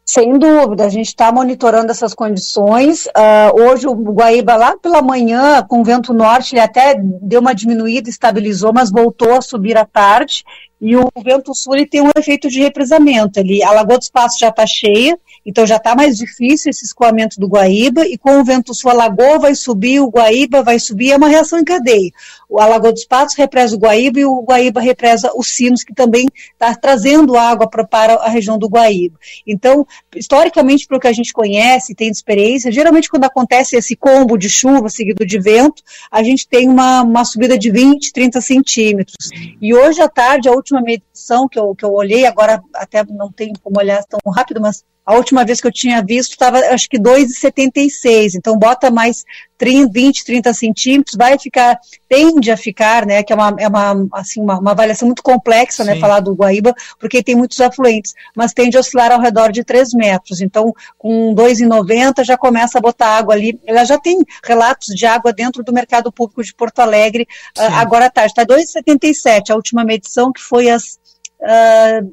Sem 0.07 0.38
dúvida, 0.38 0.85
a 0.85 0.88
gente 0.90 1.07
está 1.07 1.33
monitorando 1.33 1.90
essas 1.90 2.12
condições. 2.12 3.07
Uh, 3.07 3.62
hoje 3.62 3.87
o 3.87 3.95
Guaíba, 3.95 4.55
lá 4.55 4.77
pela 4.77 5.01
manhã, 5.01 5.62
com 5.62 5.83
vento 5.83 6.12
norte, 6.12 6.55
ele 6.55 6.61
até 6.61 6.95
deu 7.23 7.40
uma 7.40 7.55
diminuída, 7.55 8.11
estabilizou, 8.11 8.71
mas 8.71 8.90
voltou 8.90 9.33
a 9.33 9.40
subir 9.40 9.79
à 9.79 9.87
tarde. 9.87 10.45
E 10.87 10.94
o 10.97 11.11
vento 11.25 11.55
sul 11.55 11.77
ele 11.77 11.87
tem 11.87 12.03
um 12.03 12.11
efeito 12.14 12.47
de 12.51 12.61
represamento. 12.61 13.40
Ele, 13.40 13.64
a 13.64 13.73
Lagoa 13.73 13.97
dos 13.97 14.11
Passos 14.11 14.38
já 14.38 14.51
está 14.51 14.66
cheia, 14.66 15.18
então 15.44 15.66
já 15.66 15.77
está 15.77 15.97
mais 15.97 16.18
difícil 16.18 16.68
esse 16.68 16.85
escoamento 16.85 17.40
do 17.40 17.49
Guaíba, 17.49 18.07
e 18.07 18.18
com 18.18 18.38
o 18.38 18.44
vento 18.44 18.75
sul 18.75 18.90
a 18.90 18.94
Lagoa 18.94 19.38
vai 19.38 19.55
subir, 19.55 20.01
o 20.01 20.11
Guaíba 20.11 20.62
vai 20.62 20.79
subir, 20.79 21.12
é 21.12 21.16
uma 21.16 21.29
reação 21.29 21.59
em 21.59 21.64
cadeia. 21.64 22.11
O 22.51 22.57
Lagoa 22.57 22.92
dos 22.92 23.07
Passos 23.07 23.35
represa 23.35 23.75
o 23.75 23.79
Guaíba 23.79 24.20
e 24.20 24.27
o 24.27 24.42
Guaíba 24.42 24.79
represa 24.79 25.33
os 25.35 25.55
Sinos, 25.55 25.83
que 25.83 25.94
também 25.94 26.27
está 26.53 26.75
trazendo 26.75 27.35
água 27.35 27.66
pra, 27.66 27.85
para 27.85 28.16
a 28.16 28.29
região 28.29 28.59
do 28.59 28.68
Guaíba. 28.68 29.18
Então, 29.47 29.87
historicamente, 30.14 30.87
pelo 30.87 31.01
que 31.01 31.09
a 31.09 31.12
gente 31.12 31.33
conhece, 31.33 31.94
tem 31.94 32.11
experiência, 32.11 32.70
geralmente 32.70 33.09
quando 33.09 33.25
acontece 33.25 33.75
esse 33.75 33.97
combo 33.97 34.37
de 34.37 34.51
chuva 34.51 34.90
seguido 34.90 35.25
de 35.25 35.38
vento, 35.38 35.83
a 36.11 36.23
gente 36.23 36.47
tem 36.47 36.68
uma, 36.68 37.03
uma 37.03 37.25
subida 37.25 37.57
de 37.57 37.70
20, 37.70 38.12
30 38.12 38.40
centímetros. 38.42 39.31
E 39.61 39.75
hoje 39.75 40.03
à 40.03 40.09
tarde, 40.09 40.49
a 40.49 40.53
última 40.53 40.74
medição 40.83 41.49
que 41.49 41.59
eu, 41.59 41.75
que 41.75 41.85
eu 41.85 41.93
olhei, 41.93 42.27
agora 42.27 42.63
até 42.75 43.05
não 43.05 43.31
tenho 43.31 43.55
como 43.61 43.79
olhar 43.79 44.03
tão 44.05 44.19
rápido, 44.33 44.61
mas 44.61 44.85
a 45.07 45.14
última 45.14 45.45
vez 45.45 45.61
que 45.61 45.67
eu 45.67 45.73
tinha 45.73 46.03
visto 46.03 46.31
estava, 46.31 46.59
acho 46.59 46.88
que 46.88 46.99
2,76. 46.99 48.35
Então, 48.37 48.59
bota 48.59 48.90
mais 48.90 49.23
30, 49.59 49.93
20, 49.93 50.25
30 50.25 50.55
centímetros, 50.55 51.17
vai 51.17 51.38
ficar, 51.38 51.79
tende 52.09 52.51
a 52.51 52.57
ficar, 52.57 53.05
né? 53.05 53.23
Que 53.23 53.33
é 53.33 53.37
uma, 53.37 53.55
é 53.59 53.69
uma, 53.69 54.09
assim, 54.12 54.40
uma, 54.40 54.59
uma 54.59 54.71
avaliação 54.71 55.07
muito 55.07 55.23
complexa, 55.23 55.85
né, 55.85 55.93
Sim. 55.93 55.97
né? 55.97 56.01
Falar 56.01 56.21
do 56.21 56.35
Guaíba, 56.35 56.75
porque 56.99 57.23
tem 57.23 57.35
muitos 57.35 57.61
afluentes, 57.61 58.14
mas 58.35 58.55
tende 58.55 58.79
a 58.79 58.81
oscilar 58.81 59.12
ao 59.12 59.21
redor 59.21 59.53
de 59.53 59.62
3 59.62 59.93
metros. 59.93 60.40
Então, 60.40 60.73
com 60.97 61.35
2,90 61.35 62.25
já 62.25 62.38
começa 62.38 62.79
a 62.79 62.81
botar 62.81 63.19
água 63.19 63.35
ali. 63.35 63.61
Ela 63.67 63.85
já 63.85 63.99
tem 63.99 64.25
relatos 64.43 64.95
de 64.95 65.05
água 65.05 65.35
dentro 65.35 65.62
do 65.62 65.73
mercado 65.73 66.11
público 66.11 66.43
de 66.43 66.55
Porto 66.55 66.79
Alegre, 66.79 67.29
uh, 67.59 67.75
agora 67.75 68.07
à 68.07 68.11
tarde. 68.11 68.33
Está 68.33 68.45
2,77, 68.45 69.51
a 69.51 69.55
última 69.55 69.85
medição 69.85 70.33
que 70.33 70.40
foi 70.40 70.71
as. 70.71 70.99
Uh, 71.40 72.11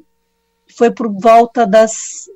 foi 0.74 0.90
por 0.90 1.10
volta 1.12 1.66
das 1.66 2.26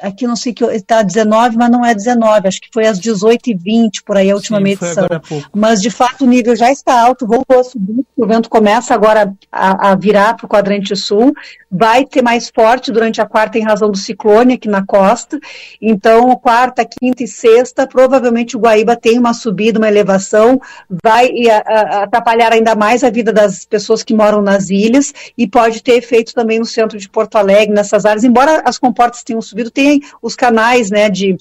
aqui 0.00 0.26
não 0.26 0.36
sei 0.36 0.52
que 0.52 0.64
está 0.64 1.02
19, 1.02 1.56
mas 1.56 1.70
não 1.70 1.84
é 1.84 1.94
19, 1.94 2.48
acho 2.48 2.60
que 2.60 2.68
foi 2.72 2.86
às 2.86 3.00
18h20 3.00 4.02
por 4.04 4.16
aí 4.16 4.30
a 4.30 4.34
última 4.34 4.58
Sim, 4.58 4.64
medição. 4.64 5.06
Mas 5.54 5.80
de 5.80 5.90
fato 5.90 6.24
o 6.24 6.28
nível 6.28 6.54
já 6.54 6.70
está 6.70 7.00
alto, 7.00 7.26
voltou 7.26 7.60
a 7.60 7.64
subir, 7.64 8.04
o 8.16 8.26
vento 8.26 8.48
começa 8.48 8.94
agora 8.94 9.32
a, 9.50 9.90
a 9.90 9.94
virar 9.94 10.34
para 10.34 10.46
o 10.46 10.48
quadrante 10.48 10.94
sul, 10.94 11.32
vai 11.70 12.04
ter 12.04 12.22
mais 12.22 12.48
forte 12.48 12.92
durante 12.92 13.20
a 13.20 13.26
quarta 13.26 13.58
em 13.58 13.62
razão 13.62 13.90
do 13.90 13.96
ciclone 13.96 14.54
aqui 14.54 14.68
na 14.68 14.84
costa. 14.84 15.38
Então, 15.80 16.34
quarta, 16.36 16.84
quinta 16.84 17.24
e 17.24 17.28
sexta, 17.28 17.86
provavelmente 17.86 18.56
o 18.56 18.60
Guaíba 18.60 18.96
tem 18.96 19.18
uma 19.18 19.34
subida, 19.34 19.78
uma 19.78 19.88
elevação, 19.88 20.60
vai 21.02 21.30
atrapalhar 21.48 22.52
ainda 22.52 22.74
mais 22.74 23.02
a 23.02 23.10
vida 23.10 23.32
das 23.32 23.64
pessoas 23.64 24.02
que 24.02 24.14
moram 24.14 24.40
nas 24.40 24.70
ilhas 24.70 25.12
e 25.36 25.46
pode 25.48 25.82
ter 25.82 25.94
efeito 25.94 26.34
também 26.34 26.58
no 26.58 26.64
centro 26.64 26.98
de 26.98 27.08
Porto 27.08 27.36
Alegre, 27.36 27.74
nessas 27.74 28.04
áreas. 28.04 28.24
Embora 28.24 28.62
as 28.64 28.78
comportas 28.78 29.22
tenham 29.22 29.40
subido, 29.40 29.70
tem 29.70 30.00
os 30.22 30.34
canais 30.34 30.90
né, 30.90 31.10
de 31.10 31.36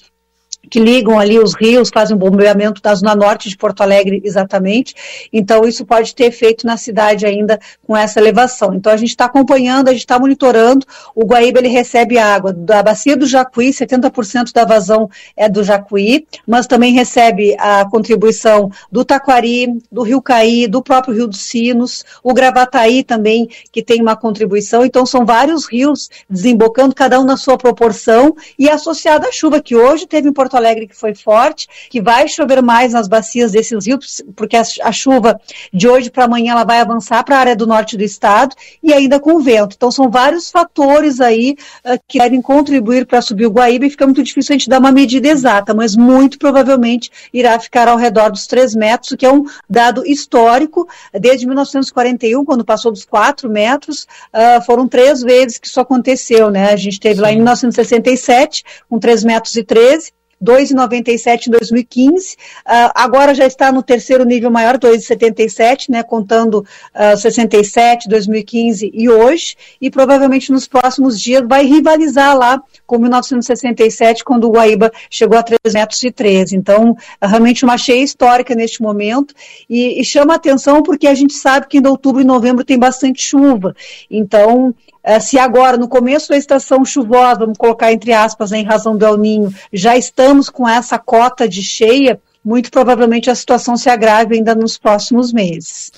que 0.70 0.80
ligam 0.80 1.20
ali 1.20 1.40
os 1.40 1.54
rios, 1.56 1.90
fazem 1.94 2.16
um 2.16 2.20
bombeamento 2.20 2.82
da 2.82 2.94
zona 2.96 3.16
norte 3.16 3.50
de 3.50 3.58
Porto 3.58 3.82
Alegre, 3.82 4.22
exatamente. 4.24 4.96
Então, 5.32 5.66
isso 5.66 5.86
pode 5.86 6.14
ter 6.16 6.26
efeito 6.26 6.66
na 6.66 6.78
cidade 6.78 7.26
ainda 7.26 7.60
com 7.86 7.96
essa 7.96 8.20
elevação. 8.20 8.74
Então, 8.74 8.92
a 8.92 8.98
gente 8.98 9.10
está 9.10 9.26
acompanhando, 9.26 9.88
a 9.88 9.92
gente 9.92 10.02
está 10.02 10.20
monitorando. 10.20 10.86
O 11.14 11.26
Guaíba, 11.26 11.60
ele 11.60 11.68
recebe 11.68 12.18
água 12.18 12.52
da 12.52 12.82
bacia 12.82 13.16
do 13.16 13.26
Jacuí, 13.26 13.70
70% 13.70 14.52
da 14.54 14.66
vazão 14.66 15.10
é 15.36 15.48
do 15.48 15.64
Jacuí, 15.64 16.26
mas 16.48 16.68
também 16.68 16.94
recebe 16.94 17.56
a 17.60 17.86
contribuição 17.90 18.72
do 18.92 19.06
Taquari, 19.06 19.80
do 19.92 20.04
Rio 20.04 20.22
Caí, 20.22 20.68
do 20.68 20.82
próprio 20.82 21.16
Rio 21.16 21.28
dos 21.28 21.42
Sinos, 21.42 22.04
o 22.24 22.34
Gravataí 22.34 23.04
também, 23.04 23.48
que 23.72 23.84
tem 23.84 24.02
uma 24.02 24.16
contribuição. 24.16 24.86
Então, 24.86 25.06
são 25.06 25.26
vários 25.26 25.66
rios 25.66 26.10
desembocando, 26.30 26.96
cada 26.96 27.20
um 27.20 27.24
na 27.24 27.38
sua 27.38 27.58
proporção, 27.58 28.36
e 28.58 28.70
associado 28.70 29.28
à 29.28 29.32
chuva, 29.32 29.62
que 29.62 29.76
hoje 29.76 30.06
teve 30.06 30.30
em 30.30 30.34
Porto 30.34 30.55
Porto 30.56 30.58
Alegre 30.58 30.88
que 30.88 30.96
foi 30.96 31.14
forte, 31.14 31.68
que 31.90 32.02
vai 32.02 32.28
chover 32.28 32.62
mais 32.62 32.94
nas 32.94 33.08
bacias 33.08 33.52
desses 33.52 33.86
rios, 33.86 34.24
porque 34.36 34.56
a, 34.56 34.64
a 34.84 34.92
chuva 34.92 35.40
de 35.72 35.88
hoje 35.88 36.10
para 36.10 36.26
amanhã 36.26 36.54
ela 36.54 36.64
vai 36.64 36.80
avançar 36.80 37.24
para 37.24 37.36
a 37.36 37.40
área 37.40 37.56
do 37.56 37.68
norte 37.68 37.98
do 37.98 38.04
estado 38.04 38.56
e 38.82 38.94
ainda 38.94 39.20
com 39.20 39.40
vento. 39.40 39.76
Então 39.76 39.92
são 39.92 40.10
vários 40.10 40.50
fatores 40.50 41.20
aí 41.20 41.56
uh, 41.86 42.00
que 42.08 42.20
devem 42.20 42.42
contribuir 42.42 43.06
para 43.06 43.22
subir 43.22 43.46
o 43.46 43.52
Guaíba 43.52 43.86
e 43.86 43.90
fica 43.90 44.06
muito 44.06 44.24
difícil 44.24 44.54
a 44.54 44.58
gente 44.58 44.70
dar 44.70 44.80
uma 44.80 44.92
medida 44.92 45.28
exata, 45.28 45.74
mas 45.74 45.96
muito 45.96 46.38
provavelmente 46.40 47.12
irá 47.34 47.60
ficar 47.60 47.88
ao 47.88 47.98
redor 47.98 48.32
dos 48.32 48.48
3 48.48 48.76
metros, 48.76 49.12
o 49.12 49.18
que 49.18 49.26
é 49.26 49.32
um 49.32 49.44
dado 49.70 50.06
histórico. 50.06 50.88
Desde 51.14 51.46
1941, 51.46 52.46
quando 52.46 52.64
passou 52.64 52.92
dos 52.92 53.06
4 53.06 53.50
metros, 53.50 54.08
uh, 54.34 54.64
foram 54.66 54.88
três 54.88 55.22
vezes 55.22 55.58
que 55.58 55.68
isso 55.68 55.80
aconteceu, 55.80 56.50
né? 56.50 56.72
A 56.72 56.76
gente 56.76 57.00
teve 57.00 57.16
Sim. 57.16 57.22
lá 57.22 57.32
em 57.32 57.36
1967, 57.36 58.64
com 58.90 59.00
3 59.00 59.24
metros 59.24 59.56
e 59.56 59.64
13, 59.64 60.14
2,97 60.44 61.48
em 61.48 61.52
2015, 61.52 62.34
uh, 62.34 62.92
agora 62.94 63.34
já 63.34 63.46
está 63.46 63.72
no 63.72 63.82
terceiro 63.82 64.26
nível 64.26 64.52
maior, 64.52 64.78
2,77, 64.78 65.90
né, 65.90 66.04
contando 66.04 66.66
uh, 66.94 67.18
67, 67.18 68.10
2015 68.10 68.92
e 68.94 69.10
hoje, 69.10 69.56
e 69.80 69.90
provavelmente 69.90 70.52
nos 70.52 70.68
próximos 70.68 71.20
dias 71.20 71.44
vai 71.48 71.66
rivalizar 71.66 72.38
lá 72.38 72.62
com 72.86 72.98
1967, 72.98 74.24
quando 74.24 74.46
o 74.46 74.52
Guaíba 74.52 74.92
chegou 75.10 75.38
a 75.38 75.44
3 75.44 75.74
metros 75.74 76.04
e 76.04 76.12
13. 76.12 76.56
Então, 76.56 76.96
realmente 77.22 77.64
uma 77.64 77.78
cheia 77.78 78.04
histórica 78.04 78.54
neste 78.54 78.82
momento, 78.82 79.34
e, 79.70 80.00
e 80.00 80.04
chama 80.04 80.36
atenção 80.36 80.84
porque 80.84 81.08
a 81.08 81.16
gente 81.16 81.34
sabe 81.34 81.68
que 81.68 81.78
em 81.78 81.88
outubro 81.88 82.22
e 82.22 82.26
novembro 82.26 82.64
tem 82.64 82.78
bastante 82.78 83.22
chuva, 83.22 83.76
então 84.10 84.74
se 85.20 85.38
agora, 85.38 85.78
no 85.78 85.88
começo 85.88 86.30
da 86.30 86.38
estação 86.38 86.84
chuvosa, 86.84 87.40
vamos 87.40 87.58
colocar 87.58 87.92
entre 87.92 88.12
aspas, 88.12 88.52
né, 88.52 88.60
em 88.60 88.64
razão 88.64 88.98
do 88.98 89.06
El 89.06 89.18
Ninho, 89.18 89.54
já 89.72 89.96
estamos 89.96 90.50
com 90.50 90.68
essa 90.68 90.98
cota 90.98 91.48
de 91.48 91.62
cheia, 91.62 92.20
muito 92.44 92.72
provavelmente 92.72 93.30
a 93.30 93.36
situação 93.36 93.78
se 93.78 93.90
agrave 93.90 94.36
ainda 94.36 94.56
nos 94.56 94.78
próximos 94.78 95.32
meses. 95.32 95.92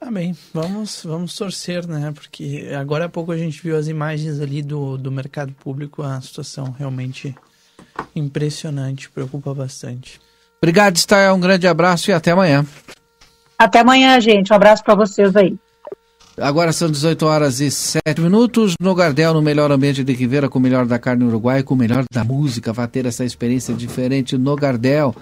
Amém. 0.00 0.36
Vamos, 0.54 1.02
vamos 1.04 1.34
torcer, 1.34 1.86
né? 1.86 2.12
Porque 2.14 2.70
agora 2.78 3.06
há 3.06 3.08
pouco 3.08 3.32
a 3.32 3.36
gente 3.36 3.60
viu 3.60 3.76
as 3.76 3.88
imagens 3.88 4.40
ali 4.40 4.62
do, 4.62 4.96
do 4.96 5.10
mercado 5.10 5.52
público, 5.54 6.02
a 6.02 6.20
situação 6.20 6.74
realmente 6.78 7.34
impressionante, 8.14 9.10
preocupa 9.10 9.52
bastante. 9.52 10.20
Obrigado, 10.58 10.96
Stael. 10.96 11.34
Um 11.34 11.40
grande 11.40 11.66
abraço 11.66 12.10
e 12.10 12.14
até 12.14 12.30
amanhã. 12.30 12.64
Até 13.58 13.80
amanhã, 13.80 14.20
gente. 14.20 14.52
Um 14.52 14.56
abraço 14.56 14.84
para 14.84 14.94
vocês 14.94 15.34
aí. 15.34 15.58
Agora 16.40 16.72
são 16.72 16.88
18 16.88 17.26
horas 17.26 17.60
e 17.60 17.70
7 17.70 18.20
minutos. 18.20 18.74
No 18.80 18.94
Gardel, 18.94 19.34
no 19.34 19.42
melhor 19.42 19.72
ambiente 19.72 20.04
de 20.04 20.12
Ribeira, 20.12 20.48
com 20.48 20.58
o 20.58 20.62
melhor 20.62 20.86
da 20.86 20.98
carne 20.98 21.24
uruguai, 21.24 21.62
com 21.64 21.74
o 21.74 21.76
melhor 21.76 22.04
da 22.12 22.22
música. 22.22 22.72
Vai 22.72 22.86
ter 22.86 23.06
essa 23.06 23.24
experiência 23.24 23.74
diferente 23.74 24.38
no 24.38 24.54
Gardel. 24.54 25.14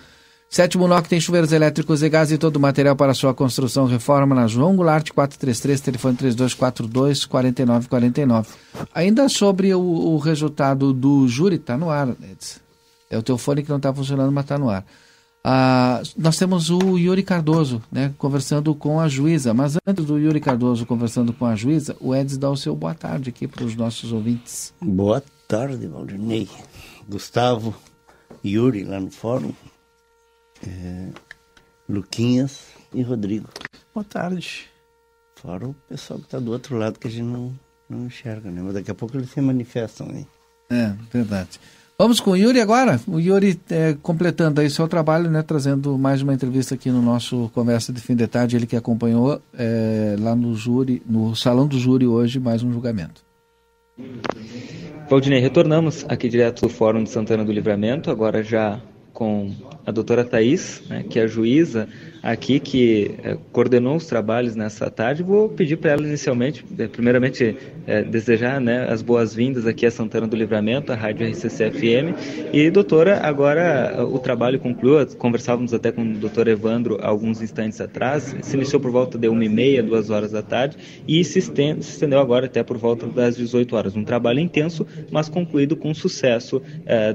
Sétimo 0.48 0.86
NOC 0.86 1.08
tem 1.08 1.20
chuveiros 1.20 1.52
elétricos 1.52 2.02
e 2.02 2.08
gás 2.08 2.30
e 2.30 2.38
todo 2.38 2.56
o 2.56 2.60
material 2.60 2.94
para 2.94 3.14
sua 3.14 3.34
construção 3.34 3.86
reforma 3.86 4.34
na 4.34 4.46
João 4.46 4.76
Goulart 4.76 5.10
433, 5.10 5.80
telefone 5.80 6.16
3242 6.16 7.24
4949. 7.24 8.48
Ainda 8.94 9.28
sobre 9.28 9.74
o, 9.74 9.80
o 9.80 10.18
resultado 10.18 10.92
do 10.92 11.26
júri, 11.26 11.56
está 11.56 11.76
no 11.76 11.90
ar, 11.90 12.08
Edson. 12.08 12.60
É 13.10 13.18
o 13.18 13.22
teu 13.22 13.36
fone 13.38 13.62
que 13.62 13.70
não 13.70 13.78
está 13.78 13.92
funcionando, 13.92 14.30
mas 14.30 14.44
está 14.44 14.58
no 14.58 14.70
ar. 14.70 14.84
Ah, 15.48 16.02
nós 16.16 16.36
temos 16.36 16.70
o 16.70 16.98
Yuri 16.98 17.22
Cardoso, 17.22 17.80
né, 17.92 18.12
conversando 18.18 18.74
com 18.74 18.98
a 18.98 19.06
juíza. 19.06 19.54
Mas 19.54 19.78
antes 19.86 20.04
do 20.04 20.18
Yuri 20.18 20.40
Cardoso 20.40 20.84
conversando 20.84 21.32
com 21.32 21.46
a 21.46 21.54
juíza, 21.54 21.96
o 22.00 22.12
Edson 22.12 22.40
dá 22.40 22.50
o 22.50 22.56
seu 22.56 22.74
boa 22.74 22.96
tarde 22.96 23.30
aqui 23.30 23.46
para 23.46 23.64
os 23.64 23.76
nossos 23.76 24.12
ouvintes. 24.12 24.74
Boa 24.82 25.22
tarde, 25.46 25.86
Valdinei. 25.86 26.48
Gustavo, 27.08 27.72
Yuri 28.44 28.82
lá 28.82 28.98
no 28.98 29.08
fórum, 29.08 29.52
é, 30.66 31.10
Luquinhas 31.88 32.62
e 32.92 33.02
Rodrigo. 33.02 33.48
Boa 33.94 34.02
tarde. 34.02 34.68
Fora 35.36 35.68
o 35.68 35.74
pessoal 35.88 36.18
que 36.18 36.24
está 36.24 36.40
do 36.40 36.50
outro 36.50 36.76
lado 36.76 36.98
que 36.98 37.06
a 37.06 37.10
gente 37.10 37.22
não, 37.22 37.56
não 37.88 38.06
enxerga, 38.06 38.50
né? 38.50 38.62
Mas 38.64 38.74
daqui 38.74 38.90
a 38.90 38.94
pouco 38.96 39.16
eles 39.16 39.30
se 39.30 39.40
manifestam 39.40 40.08
aí. 40.10 40.26
É, 40.68 40.92
verdade. 41.12 41.60
Vamos 41.98 42.20
com 42.20 42.32
o 42.32 42.36
Yuri 42.36 42.60
agora. 42.60 43.00
O 43.08 43.18
Yuri 43.18 43.58
é, 43.70 43.96
completando 44.02 44.60
aí 44.60 44.68
seu 44.68 44.86
trabalho, 44.86 45.30
né, 45.30 45.42
trazendo 45.42 45.96
mais 45.96 46.20
uma 46.20 46.34
entrevista 46.34 46.74
aqui 46.74 46.90
no 46.90 47.00
nosso 47.00 47.50
Conversa 47.54 47.90
de 47.90 48.02
Fim 48.02 48.14
de 48.14 48.26
Tarde, 48.26 48.54
ele 48.54 48.66
que 48.66 48.76
acompanhou 48.76 49.40
é, 49.58 50.14
lá 50.18 50.36
no 50.36 50.54
júri, 50.54 51.02
no 51.06 51.34
salão 51.34 51.66
do 51.66 51.78
júri 51.78 52.06
hoje, 52.06 52.38
mais 52.38 52.62
um 52.62 52.70
julgamento. 52.70 53.24
Valdinei, 55.08 55.40
retornamos 55.40 56.04
aqui 56.06 56.28
direto 56.28 56.62
do 56.62 56.68
Fórum 56.68 57.02
de 57.02 57.08
Santana 57.08 57.42
do 57.42 57.52
Livramento, 57.52 58.10
agora 58.10 58.42
já 58.42 58.78
com 59.14 59.54
a 59.86 59.92
doutora 59.92 60.24
Thais, 60.24 60.82
né, 60.88 61.04
que 61.08 61.18
é 61.18 61.22
a 61.22 61.26
juíza 61.26 61.88
aqui 62.26 62.58
que 62.58 63.14
é, 63.22 63.36
coordenou 63.52 63.94
os 63.94 64.06
trabalhos 64.06 64.56
nessa 64.56 64.90
tarde. 64.90 65.22
Vou 65.22 65.48
pedir 65.48 65.76
para 65.76 65.92
ela 65.92 66.02
inicialmente, 66.02 66.64
é, 66.76 66.88
primeiramente, 66.88 67.56
é, 67.86 68.02
desejar 68.02 68.60
né, 68.60 68.88
as 68.90 69.00
boas-vindas 69.00 69.64
aqui 69.64 69.86
a 69.86 69.90
Santana 69.92 70.26
do 70.26 70.36
Livramento, 70.36 70.92
a 70.92 70.96
Rádio 70.96 71.28
RCC-FM. 71.28 72.50
E, 72.52 72.68
doutora, 72.68 73.20
agora 73.22 74.04
o 74.04 74.18
trabalho 74.18 74.58
concluiu, 74.58 75.06
conversávamos 75.16 75.72
até 75.72 75.92
com 75.92 76.02
o 76.02 76.14
doutor 76.14 76.48
Evandro 76.48 76.98
alguns 77.00 77.40
instantes 77.40 77.80
atrás, 77.80 78.34
se 78.42 78.56
iniciou 78.56 78.80
por 78.80 78.90
volta 78.90 79.16
de 79.16 79.28
uma 79.28 79.44
e 79.44 79.48
meia, 79.48 79.82
duas 79.82 80.10
horas 80.10 80.32
da 80.32 80.42
tarde, 80.42 80.76
e 81.06 81.22
se 81.22 81.38
estendeu, 81.38 81.82
se 81.82 81.90
estendeu 81.90 82.18
agora 82.18 82.46
até 82.46 82.62
por 82.64 82.76
volta 82.76 83.06
das 83.06 83.36
18 83.36 83.76
horas. 83.76 83.96
Um 83.96 84.04
trabalho 84.04 84.40
intenso, 84.40 84.84
mas 85.12 85.28
concluído 85.28 85.76
com 85.76 85.94
sucesso. 85.94 86.60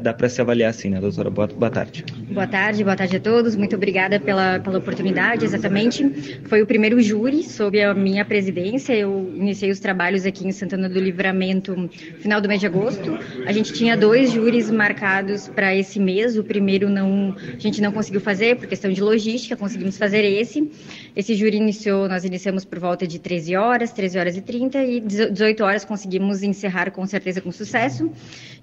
dá 0.02 0.14
para 0.14 0.30
se 0.30 0.40
avaliar 0.40 0.70
assim, 0.70 0.90
né, 0.90 1.02
doutora? 1.02 1.30
Boa, 1.30 1.48
boa 1.48 1.70
tarde. 1.70 2.06
Boa 2.32 2.48
tarde, 2.48 2.61
boa 2.84 2.96
tarde 2.96 3.18
a 3.18 3.20
todos. 3.20 3.56
Muito 3.56 3.76
obrigada 3.76 4.20
pela, 4.20 4.60
pela 4.60 4.78
oportunidade 4.78 5.44
exatamente. 5.44 6.40
Foi 6.46 6.62
o 6.62 6.66
primeiro 6.68 7.02
júri 7.02 7.44
sob 7.44 7.82
a 7.82 7.92
minha 7.92 8.24
presidência. 8.24 8.94
Eu 8.94 9.34
iniciei 9.36 9.72
os 9.72 9.80
trabalhos 9.80 10.28
aqui 10.28 10.48
em 10.48 10.52
Santana 10.52 10.88
do 10.88 11.00
Livramento 11.00 11.90
final 12.20 12.40
do 12.40 12.48
mês 12.48 12.60
de 12.60 12.68
agosto. 12.68 13.18
A 13.48 13.52
gente 13.52 13.74
tinha 13.74 13.98
dois 13.98 14.32
júris 14.32 14.70
marcados 14.70 15.48
para 15.48 15.76
esse 15.76 16.00
mês. 16.00 16.38
O 16.38 16.44
primeiro 16.44 16.88
não, 16.88 17.36
a 17.52 17.60
gente 17.60 17.82
não 17.82 17.92
conseguiu 17.92 18.22
fazer 18.22 18.56
por 18.56 18.68
questão 18.68 18.92
de 18.92 19.02
logística, 19.02 19.56
conseguimos 19.56 19.98
fazer 19.98 20.24
esse. 20.24 20.72
Esse 21.16 21.34
júri 21.34 21.58
iniciou, 21.58 22.08
nós 22.08 22.24
iniciamos 22.24 22.64
por 22.64 22.80
volta 22.80 23.08
de 23.08 23.18
13 23.18 23.56
horas, 23.56 23.92
13 23.92 24.20
horas 24.20 24.38
e 24.38 24.42
30 24.42 24.84
e 24.84 25.00
18 25.00 25.64
horas 25.64 25.84
conseguimos 25.84 26.44
encerrar 26.44 26.92
com 26.92 27.06
certeza 27.08 27.42
com 27.42 27.52
sucesso. 27.52 28.10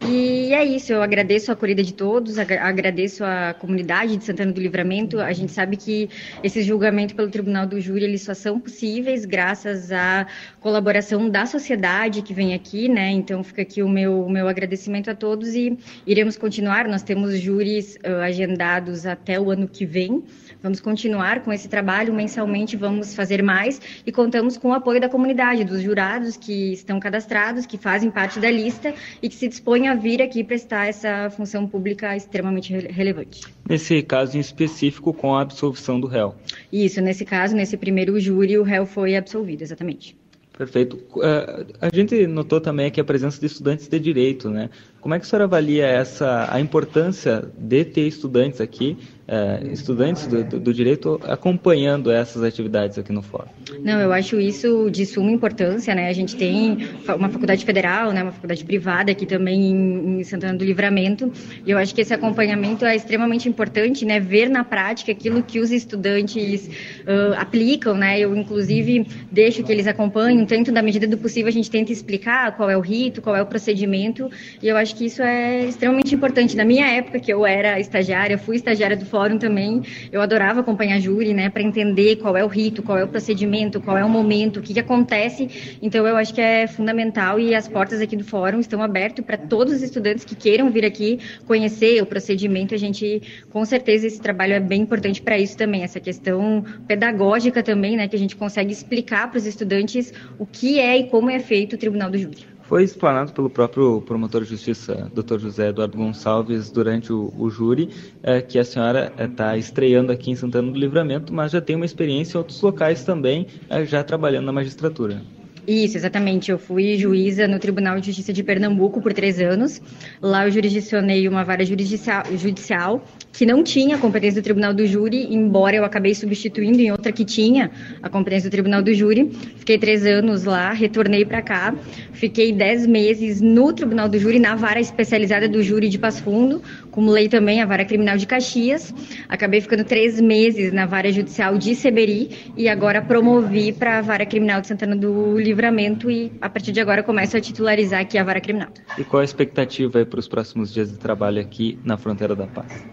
E 0.08 0.54
é 0.54 0.64
isso, 0.64 0.92
eu 0.92 1.02
agradeço 1.02 1.50
a 1.50 1.54
acolhida 1.54 1.82
de 1.82 1.92
todos, 1.92 2.38
agradeço 2.38 3.08
agradeço 3.08 3.24
à 3.24 3.54
comunidade 3.88 4.18
de 4.18 4.24
Santana 4.24 4.53
do 4.53 4.61
Livramento. 4.61 5.18
A 5.18 5.33
gente 5.33 5.51
sabe 5.51 5.77
que 5.77 6.11
esses 6.42 6.66
julgamentos 6.66 7.14
pelo 7.14 7.31
Tribunal 7.31 7.66
do 7.66 7.81
Júri 7.81 8.05
eles 8.05 8.20
só 8.20 8.35
são 8.35 8.61
possíveis 8.61 9.24
graças 9.24 9.90
à 9.90 10.27
colaboração 10.61 11.31
da 11.31 11.46
sociedade 11.46 12.20
que 12.20 12.35
vem 12.35 12.53
aqui, 12.53 12.87
né? 12.87 13.11
Então 13.11 13.42
fica 13.42 13.62
aqui 13.62 13.83
o 13.83 13.88
meu, 13.88 14.27
o 14.27 14.31
meu 14.31 14.46
agradecimento 14.46 15.11
a 15.11 15.14
todos 15.14 15.55
e 15.55 15.79
iremos 16.07 16.37
continuar. 16.37 16.87
Nós 16.87 17.03
temos 17.03 17.38
júris 17.38 17.96
uh, 17.96 18.20
agendados 18.22 19.07
até 19.07 19.40
o 19.40 19.51
ano 19.51 19.66
que 19.66 19.87
vem. 19.87 20.22
Vamos 20.61 20.81
continuar 20.81 21.42
com 21.42 21.53
esse 21.53 21.68
trabalho 21.68 22.12
mensalmente, 22.12 22.77
vamos 22.77 23.14
fazer 23.14 23.42
mais 23.42 23.81
e 24.05 24.11
contamos 24.11 24.57
com 24.57 24.71
o 24.71 24.73
apoio 24.73 25.01
da 25.01 25.09
comunidade, 25.09 25.64
dos 25.64 25.81
jurados 25.81 26.37
que 26.37 26.73
estão 26.73 26.99
cadastrados, 26.99 27.64
que 27.64 27.79
fazem 27.79 28.11
parte 28.11 28.40
da 28.40 28.51
lista 28.51 28.92
e 29.23 29.29
que 29.29 29.37
se 29.37 29.47
dispõem 29.47 29.88
a 29.88 29.94
vir 29.94 30.21
aqui 30.21 30.42
prestar 30.42 30.87
essa 30.87 31.31
função 31.31 31.66
pública 31.66 32.16
extremamente 32.16 32.73
relevante. 32.73 33.42
Nesse 33.68 34.03
caso 34.03 34.37
em 34.37 34.40
específico, 34.40 35.12
com 35.12 35.37
a 35.37 35.42
absolvição 35.42 36.01
do 36.01 36.09
réu. 36.09 36.35
Isso, 36.73 37.01
nesse 37.01 37.25
caso, 37.25 37.55
nesse 37.55 37.77
primeiro 37.77 38.18
júri, 38.18 38.59
o 38.59 38.64
réu 38.64 38.85
foi 38.85 39.16
absolvido, 39.16 39.62
exatamente. 39.62 40.16
Perfeito. 40.59 40.99
É, 41.23 41.66
a 41.81 41.94
gente 41.94 42.27
notou 42.27 42.61
também 42.61 42.87
aqui 42.87 43.01
a 43.01 43.05
presença 43.05 43.38
de 43.38 43.47
estudantes 43.47 43.87
de 43.87 43.97
direito, 44.01 44.51
né? 44.51 44.71
Como 45.01 45.14
é 45.14 45.18
que 45.21 45.25
a 45.25 45.29
senhora 45.29 45.44
avalia 45.44 45.87
essa, 45.87 46.53
a 46.53 46.61
importância 46.61 47.49
de 47.57 47.85
ter 47.85 48.09
estudantes 48.09 48.61
aqui 48.61 48.99
uh, 49.29 49.67
estudantes 49.71 50.27
do, 50.27 50.43
do, 50.43 50.61
do, 50.61 50.75
direito 50.75 51.21
acompanhando 51.25 52.11
essas 52.11 52.43
atividades 52.43 52.99
aqui 52.99 53.12
no 53.12 53.23
fórum? 53.23 53.49
Não, 53.83 54.01
eu 54.01 54.12
acho 54.12 54.41
isso 54.41 54.91
de 54.91 55.05
suma 55.05 55.31
importância, 55.31 55.95
né? 55.95 56.09
A 56.09 56.12
gente 56.12 56.37
tem 56.37 56.88
uma 57.09 57.29
faculdade 57.29 57.64
federal, 57.64 58.12
né, 58.12 58.23
uma 58.23 58.33
faculdade 58.33 58.64
privada 58.64 59.12
aqui 59.12 59.27
também 59.27 59.71
em, 59.71 60.21
em 60.21 60.25
Santana 60.25 60.57
do 60.57 60.64
Livramento, 60.64 61.31
e 61.67 61.71
eu 61.71 61.79
acho 61.79 61.95
que 61.95 62.01
esse 62.01 62.14
acompanhamento 62.14 62.85
é 62.85 62.97
extremamente 62.97 63.49
importante, 63.49 64.05
né? 64.05 64.19
Ver 64.19 64.49
na 64.49 64.64
prática 64.64 65.12
aquilo 65.12 65.43
que 65.43 65.61
os 65.61 65.71
estudantes 65.71 66.69
uh, 67.03 67.35
aplicam, 67.37 67.95
né? 67.95 68.19
Eu, 68.19 68.35
inclusive, 68.35 69.07
deixo 69.31 69.62
que 69.62 69.71
eles 69.71 69.87
acompanhem, 69.87 70.45
tanto 70.47 70.73
da 70.73 70.83
medida 70.83 71.07
do 71.07 71.19
possível 71.19 71.49
a 71.49 71.53
gente 71.53 71.71
tenta 71.71 71.93
explicar 71.93 72.57
qual 72.57 72.71
é 72.71 72.77
o 72.77 72.81
rito, 72.81 73.21
qual 73.21 73.37
é 73.37 73.43
o 73.43 73.47
procedimento, 73.47 74.31
e 74.62 74.69
eu 74.69 74.77
acho 74.77 74.97
que 74.97 75.05
isso 75.05 75.23
é 75.23 75.67
extremamente 75.67 76.14
importante. 76.14 76.57
Na 76.57 76.64
minha 76.64 76.87
época, 76.87 77.21
que 77.21 77.33
eu 77.33 77.45
era 77.45 77.79
estagiária, 77.79 78.38
fui 78.38 78.57
estagiária 78.57 78.97
do 78.97 79.05
fórum, 79.05 79.17
fórum 79.18 79.37
também, 79.37 79.83
eu 80.12 80.20
adorava 80.20 80.61
acompanhar 80.61 81.00
júri, 81.00 81.35
né, 81.35 81.50
para 81.50 81.61
entender 81.61 82.16
qual 82.16 82.37
é 82.37 82.44
o 82.44 82.46
rito, 82.46 82.85
qual 82.85 82.96
é 82.96 83.02
o 83.02 83.09
procedimento, 83.09 83.81
qual 83.81 83.98
é 83.98 84.04
o 84.04 84.09
momento, 84.09 84.61
o 84.61 84.62
que, 84.62 84.72
que 84.72 84.78
acontece. 84.78 85.76
Então, 85.83 86.07
eu 86.07 86.16
acho 86.16 86.33
que 86.33 86.40
é 86.40 86.68
fundamental 86.68 87.40
e 87.40 87.52
as 87.52 87.66
portas 87.66 88.00
aqui 88.00 88.16
do 88.16 88.22
fórum 88.22 88.61
estão 88.61 88.81
abertas 88.81 89.24
para 89.24 89.37
todos 89.37 89.74
os 89.74 89.83
estudantes 89.83 90.24
que 90.24 90.37
queiram 90.37 90.70
vir 90.70 90.85
aqui 90.85 91.18
conhecer 91.46 92.00
o 92.00 92.07
procedimento. 92.07 92.74
A 92.74 92.78
gente, 92.78 93.20
com 93.50 93.64
certeza, 93.64 94.07
esse 94.07 94.20
trabalho 94.20 94.52
é 94.52 94.61
bem 94.61 94.83
importante 94.83 95.20
para 95.20 95.37
isso 95.37 95.57
também, 95.57 95.83
essa 95.83 95.98
questão 95.98 96.64
pedagógica 96.87 97.61
também, 97.61 97.96
né, 97.96 98.07
que 98.07 98.14
a 98.14 98.18
gente 98.18 98.37
consegue 98.37 98.72
explicar 98.72 99.28
para 99.28 99.38
os 99.38 99.46
estudantes 99.46 100.12
o 100.38 100.46
que 100.46 100.78
é 100.78 100.96
e 100.96 101.04
como 101.09 101.28
é 101.28 101.40
feito 101.40 101.72
o 101.74 101.78
Tribunal 101.78 102.09
do 102.09 102.18
Júri 102.18 102.58
foi 102.68 102.85
explanado 102.85 103.33
pelo 103.33 103.48
próprio 103.48 104.02
promotor 104.02 104.42
de 104.42 104.50
justiça, 104.50 105.11
Dr. 105.14 105.38
José 105.38 105.68
Eduardo 105.70 105.96
Gonçalves, 105.96 106.70
durante 106.70 107.11
o, 107.11 107.33
o 107.38 107.48
júri, 107.48 107.88
é, 108.22 108.42
que 108.42 108.59
a 108.59 108.64
senhora 108.64 109.11
está 109.18 109.57
é, 109.57 109.59
estreando 109.59 110.12
aqui 110.12 110.31
em 110.31 110.37
Santana 110.37 110.70
do 110.70 110.78
Livramento, 110.78 111.33
mas 111.33 111.50
já 111.50 111.62
tem 111.62 111.74
uma 111.74 111.87
experiência 111.87 112.37
em 112.37 112.38
outros 112.38 112.61
locais 112.61 113.02
também, 113.04 113.46
é, 113.70 113.87
já 113.87 114.04
trabalhando 114.04 114.44
na 114.44 114.52
magistratura. 114.52 115.22
Isso, 115.68 115.98
exatamente. 115.98 116.50
Eu 116.50 116.59
fui 116.59 116.96
juíza 116.96 117.46
no 117.46 117.59
Tribunal 117.59 118.00
de 118.00 118.07
Justiça 118.07 118.33
de 118.33 118.42
Pernambuco 118.42 119.02
por 119.02 119.12
três 119.12 119.38
anos. 119.38 119.83
Lá 120.22 120.46
eu 120.46 120.50
jurisdicionei 120.50 121.28
uma 121.28 121.44
vara 121.44 121.62
judicial, 121.62 123.04
que 123.35 123.44
não 123.44 123.62
tinha 123.62 123.96
a 123.96 123.98
competência 123.98 124.40
do 124.40 124.44
Tribunal 124.44 124.72
do 124.72 124.87
Júri, 124.87 125.26
embora 125.31 125.76
eu 125.76 125.85
acabei 125.85 126.14
substituindo 126.14 126.81
em 126.81 126.90
outra 126.90 127.12
que 127.12 127.22
tinha 127.22 127.70
a 128.02 128.09
competência 128.09 128.48
do 128.48 128.52
Tribunal 128.52 128.81
do 128.81 128.94
Júri. 128.94 129.31
Fiquei 129.59 129.76
três 129.76 130.07
anos 130.07 130.44
lá, 130.44 130.72
retornei 130.72 131.26
para 131.26 131.42
cá, 131.42 131.74
fiquei 132.14 132.50
dez 132.50 132.87
meses 132.87 133.42
no 133.42 133.70
Tribunal 133.70 134.09
do 134.09 134.18
Júri, 134.18 134.38
na 134.38 134.57
vara 134.57 134.81
especializada 134.81 135.46
do 135.46 135.62
Júri 135.62 135.90
de 135.90 135.98
Passo 135.98 136.22
Fundo, 136.22 136.62
acumulei 136.85 137.28
também 137.28 137.61
a 137.61 137.66
vara 137.66 137.85
criminal 137.85 138.16
de 138.16 138.26
Caxias. 138.26 138.94
Acabei 139.28 139.61
ficando 139.61 139.85
três 139.85 140.18
meses 140.18 140.72
na 140.72 140.87
vara 140.87 141.12
judicial 141.12 141.59
de 141.59 141.74
Seberi 141.74 142.31
e 142.57 142.70
agora 142.70 143.02
promovi 143.02 143.70
para 143.70 143.98
a 143.98 144.00
vara 144.00 144.24
criminal 144.24 144.62
de 144.62 144.68
Santana 144.68 144.96
do 144.96 145.38
Livro 145.38 145.58
livramento 145.59 146.09
e 146.09 146.33
a 146.40 146.49
partir 146.49 146.71
de 146.71 146.81
agora 146.81 147.03
começo 147.03 147.37
a 147.37 147.40
titularizar 147.40 148.01
aqui 148.01 148.16
a 148.16 148.23
vara 148.23 148.40
criminal. 148.40 148.68
E 148.97 149.05
qual 149.05 149.21
a 149.21 149.25
expectativa 149.25 150.07
para 150.07 150.21
os 150.21 150.29
próximos 150.29 150.73
dias 150.73 150.92
de 150.92 150.99
trabalho 150.99 151.40
aqui 151.40 151.79
na 151.85 151.97
Fronteira 151.97 152.37
da 152.37 152.47
Paz? 152.47 152.87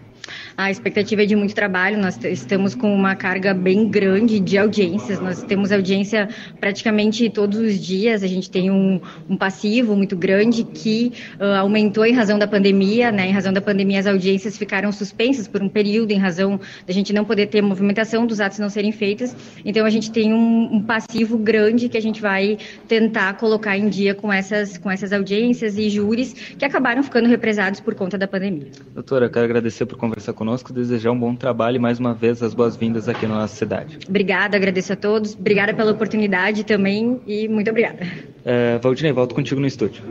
A 0.56 0.70
expectativa 0.70 1.22
é 1.22 1.26
de 1.26 1.36
muito 1.36 1.54
trabalho, 1.54 1.98
nós 1.98 2.18
estamos 2.24 2.74
com 2.74 2.94
uma 2.94 3.14
carga 3.14 3.52
bem 3.52 3.90
grande 3.90 4.40
de 4.40 4.56
audiências, 4.56 5.20
nós 5.20 5.42
temos 5.42 5.70
audiência 5.70 6.30
praticamente 6.58 7.28
todos 7.28 7.58
os 7.58 7.78
dias, 7.78 8.22
a 8.22 8.26
gente 8.26 8.50
tem 8.50 8.70
um, 8.70 8.98
um 9.28 9.36
passivo 9.36 9.94
muito 9.94 10.16
grande 10.16 10.64
que 10.64 11.12
uh, 11.38 11.58
aumentou 11.58 12.06
em 12.06 12.14
razão 12.14 12.38
da 12.38 12.46
pandemia, 12.46 13.12
né? 13.12 13.28
em 13.28 13.32
razão 13.32 13.52
da 13.52 13.60
pandemia 13.60 14.00
as 14.00 14.06
audiências 14.06 14.56
ficaram 14.56 14.90
suspensas 14.92 15.46
por 15.46 15.62
um 15.62 15.68
período, 15.68 16.12
em 16.12 16.18
razão 16.18 16.58
da 16.86 16.92
gente 16.92 17.12
não 17.12 17.26
poder 17.26 17.48
ter 17.48 17.60
movimentação, 17.60 18.26
dos 18.26 18.40
atos 18.40 18.58
não 18.58 18.70
serem 18.70 18.92
feitos, 18.92 19.36
então 19.62 19.84
a 19.84 19.90
gente 19.90 20.10
tem 20.10 20.32
um, 20.32 20.76
um 20.76 20.82
passivo 20.82 21.36
grande 21.36 21.86
que 21.90 21.98
a 21.98 22.02
gente 22.02 22.22
vai 22.22 22.56
tentar 22.88 23.34
colocar 23.34 23.76
em 23.76 23.90
dia 23.90 24.14
com 24.14 24.32
essas, 24.32 24.78
com 24.78 24.90
essas 24.90 25.12
audiências 25.12 25.76
e 25.76 25.90
júris 25.90 26.32
que 26.32 26.64
acabaram 26.64 27.02
ficando 27.02 27.28
represados 27.28 27.78
por 27.78 27.94
conta 27.94 28.16
da 28.16 28.26
pandemia. 28.26 28.68
Doutora, 28.94 29.28
quero 29.28 29.44
agradecer 29.44 29.84
por 29.84 29.98
conversar 29.98 30.32
conosco 30.32 30.45
conosco, 30.46 30.72
desejar 30.72 31.10
um 31.10 31.18
bom 31.18 31.34
trabalho 31.34 31.74
e 31.74 31.78
mais 31.80 31.98
uma 31.98 32.14
vez 32.14 32.40
as 32.40 32.54
boas-vindas 32.54 33.08
aqui 33.08 33.26
na 33.26 33.34
nossa 33.34 33.56
cidade. 33.56 33.98
Obrigada, 34.08 34.56
agradeço 34.56 34.92
a 34.92 34.96
todos, 34.96 35.34
obrigada 35.34 35.74
pela 35.74 35.90
oportunidade 35.90 36.62
também 36.62 37.20
e 37.26 37.48
muito 37.48 37.68
obrigada. 37.68 38.06
É, 38.44 38.78
Valdinei, 38.78 39.10
volto 39.10 39.34
contigo 39.34 39.60
no 39.60 39.66
estúdio. 39.66 40.04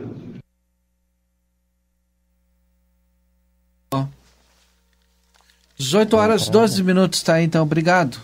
Oh. 3.94 4.04
18 5.78 6.16
horas 6.18 6.48
12 6.50 6.84
minutos, 6.84 7.22
tá 7.22 7.34
aí, 7.34 7.44
então, 7.46 7.62
obrigado 7.62 8.20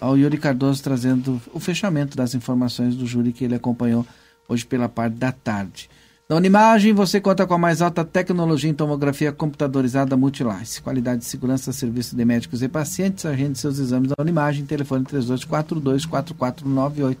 ao 0.00 0.16
Yuri 0.16 0.38
Cardoso 0.38 0.80
trazendo 0.84 1.42
o 1.52 1.58
fechamento 1.58 2.16
das 2.16 2.32
informações 2.32 2.94
do 2.94 3.06
júri 3.06 3.32
que 3.32 3.44
ele 3.44 3.56
acompanhou 3.56 4.06
hoje 4.48 4.64
pela 4.64 4.88
parte 4.88 5.14
da 5.14 5.32
tarde. 5.32 5.90
Na 6.30 6.36
Unimagem, 6.36 6.92
você 6.92 7.20
conta 7.20 7.44
com 7.44 7.54
a 7.54 7.58
mais 7.58 7.82
alta 7.82 8.04
tecnologia 8.04 8.70
em 8.70 8.74
tomografia 8.74 9.32
computadorizada 9.32 10.16
Multilice. 10.16 10.80
Qualidade 10.80 11.22
de 11.22 11.24
segurança, 11.24 11.72
serviço 11.72 12.14
de 12.14 12.24
médicos 12.24 12.62
e 12.62 12.68
pacientes. 12.68 13.26
Agende 13.26 13.58
seus 13.58 13.80
exames 13.80 14.10
na 14.10 14.22
Unimagem. 14.22 14.64
Telefone 14.64 15.04
3242-4498. 15.06 17.16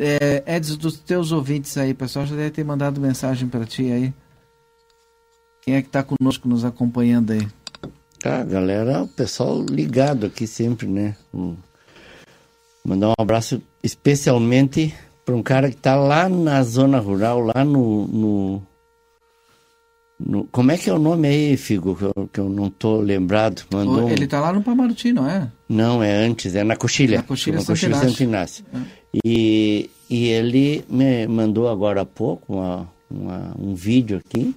É, 0.00 0.56
Edson, 0.56 0.74
dos 0.74 0.98
teus 0.98 1.30
ouvintes 1.30 1.78
aí, 1.78 1.94
pessoal 1.94 2.26
já 2.26 2.34
deve 2.34 2.50
ter 2.50 2.64
mandado 2.64 3.00
mensagem 3.00 3.48
para 3.48 3.64
ti 3.64 3.92
aí. 3.92 4.12
Quem 5.62 5.76
é 5.76 5.80
que 5.80 5.86
está 5.86 6.02
conosco, 6.02 6.48
nos 6.48 6.64
acompanhando 6.64 7.34
aí? 7.34 7.46
Ah, 8.24 8.42
galera, 8.42 9.04
o 9.04 9.06
pessoal 9.06 9.64
ligado 9.64 10.26
aqui 10.26 10.48
sempre, 10.48 10.88
né? 10.88 11.14
Um, 11.32 11.54
mandar 12.84 13.10
um 13.10 13.14
abraço 13.16 13.62
especialmente 13.80 14.92
para 15.24 15.34
um 15.34 15.42
cara 15.42 15.70
que 15.70 15.76
está 15.76 15.96
lá 15.96 16.28
na 16.28 16.62
zona 16.62 16.98
rural, 16.98 17.40
lá 17.40 17.64
no, 17.64 18.06
no, 18.06 18.62
no, 20.20 20.44
Como 20.46 20.70
é 20.70 20.76
que 20.76 20.90
é 20.90 20.92
o 20.92 20.98
nome 20.98 21.28
aí, 21.28 21.56
Figo, 21.56 21.96
que 21.96 22.04
eu, 22.04 22.28
que 22.32 22.40
eu 22.40 22.48
não 22.48 22.68
tô 22.68 23.00
lembrado? 23.00 23.64
Mandou 23.72 24.08
Ele 24.10 24.24
está 24.24 24.40
lá 24.40 24.52
no 24.52 24.62
Pamaruti, 24.62 25.12
não 25.12 25.28
é? 25.28 25.50
Não, 25.68 26.02
é 26.02 26.14
antes, 26.14 26.54
é 26.54 26.62
na 26.62 26.76
Coxilha. 26.76 27.18
Na 27.18 27.22
Coxilha, 27.22 27.58
na 27.58 27.64
Coxilha 27.64 27.94
Santo 27.96 28.22
Inácio. 28.22 28.64
É. 28.72 28.78
E, 29.24 29.90
e 30.10 30.28
ele 30.28 30.84
me 30.88 31.26
mandou 31.26 31.68
agora 31.68 32.02
há 32.02 32.06
pouco 32.06 32.54
uma, 32.54 32.88
uma, 33.10 33.54
um 33.58 33.74
vídeo 33.74 34.18
aqui. 34.18 34.54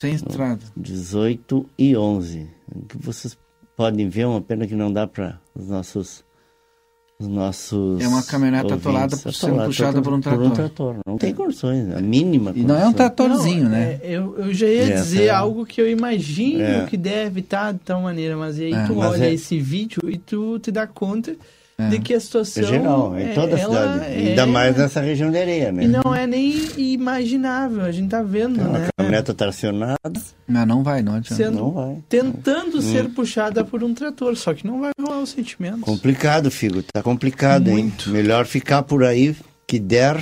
Sem 0.00 0.14
estrada. 0.14 0.60
18 0.76 1.70
e 1.78 1.96
11. 1.96 2.50
Que 2.88 2.98
vocês 2.98 3.38
podem 3.76 4.08
ver, 4.08 4.26
uma 4.26 4.40
pena 4.40 4.66
que 4.66 4.74
não 4.74 4.92
dá 4.92 5.06
para 5.06 5.40
os 5.54 5.68
nossos 5.68 6.25
os 7.18 7.26
nossos. 7.26 8.00
É 8.00 8.08
uma 8.08 8.22
caminhonete 8.22 8.72
atolada 8.72 9.16
por 9.16 9.32
sendo 9.32 9.64
puxada 9.64 10.02
por 10.02 10.12
um 10.12 10.20
trator. 10.20 10.38
Por 10.38 10.46
um 10.46 10.54
trator. 10.54 10.96
Não 11.06 11.16
tem 11.16 11.34
condições, 11.34 11.94
a 11.94 12.00
mínima. 12.00 12.52
E 12.54 12.62
não 12.62 12.76
é 12.76 12.86
um 12.86 12.92
tratorzinho, 12.92 13.64
não, 13.64 13.70
né? 13.70 13.98
É, 14.02 14.12
eu, 14.12 14.36
eu 14.38 14.54
já 14.54 14.66
ia 14.66 14.94
dizer 14.94 15.24
é... 15.24 15.30
algo 15.30 15.64
que 15.64 15.80
eu 15.80 15.90
imagino 15.90 16.62
é. 16.62 16.86
que 16.86 16.96
deve 16.96 17.40
estar 17.40 17.72
de 17.72 17.78
tal 17.80 18.02
maneira, 18.02 18.36
mas 18.36 18.58
aí 18.58 18.72
é, 18.72 18.86
tu 18.86 18.94
mas 18.96 19.12
olha 19.12 19.24
é- 19.24 19.32
esse 19.32 19.58
vídeo 19.58 20.02
e 20.08 20.18
tu 20.18 20.58
te 20.58 20.70
dá 20.70 20.86
conta 20.86 21.34
é. 21.78 21.88
de 21.88 21.98
que 22.00 22.14
a 22.14 22.20
situação. 22.20 22.62
É 22.62 22.66
geral, 22.66 23.18
em 23.18 23.34
toda 23.34 23.54
a 23.54 23.58
cidade. 23.58 24.04
Ainda 24.04 24.42
é... 24.42 24.46
mais 24.46 24.76
nessa 24.76 25.00
região 25.00 25.30
de 25.30 25.38
areia, 25.38 25.72
né? 25.72 25.84
E 25.84 25.88
não 25.88 26.14
é 26.14 26.26
nem 26.26 26.54
imaginável, 26.76 27.82
a 27.82 27.92
gente 27.92 28.10
tá 28.10 28.22
vendo, 28.22 28.60
uma 28.60 28.78
né? 28.78 28.88
caminhonete 28.96 29.34
tracionada. 29.34 30.20
Mas 30.46 30.66
não 30.66 30.82
vai, 30.82 31.02
não 31.02 31.14
adianta. 31.14 31.34
Sendo, 31.34 31.58
não 31.58 31.70
vai. 31.70 31.98
Tentando 32.08 32.78
hum. 32.78 32.82
ser 32.82 33.08
puxada 33.10 33.64
por 33.64 33.82
um 33.84 33.92
trator, 33.92 34.36
só 34.36 34.54
que 34.54 34.66
não 34.66 34.80
vai 34.80 34.92
rolar 35.00 35.20
os 35.20 35.30
sentimentos. 35.30 35.82
Complicado, 35.82 36.50
Figo, 36.50 36.82
tá 36.82 37.02
complicado, 37.02 37.70
Muito. 37.70 38.08
hein? 38.08 38.12
Melhor 38.12 38.46
ficar 38.46 38.82
por 38.82 39.04
aí, 39.04 39.36
que 39.66 39.78
der, 39.78 40.18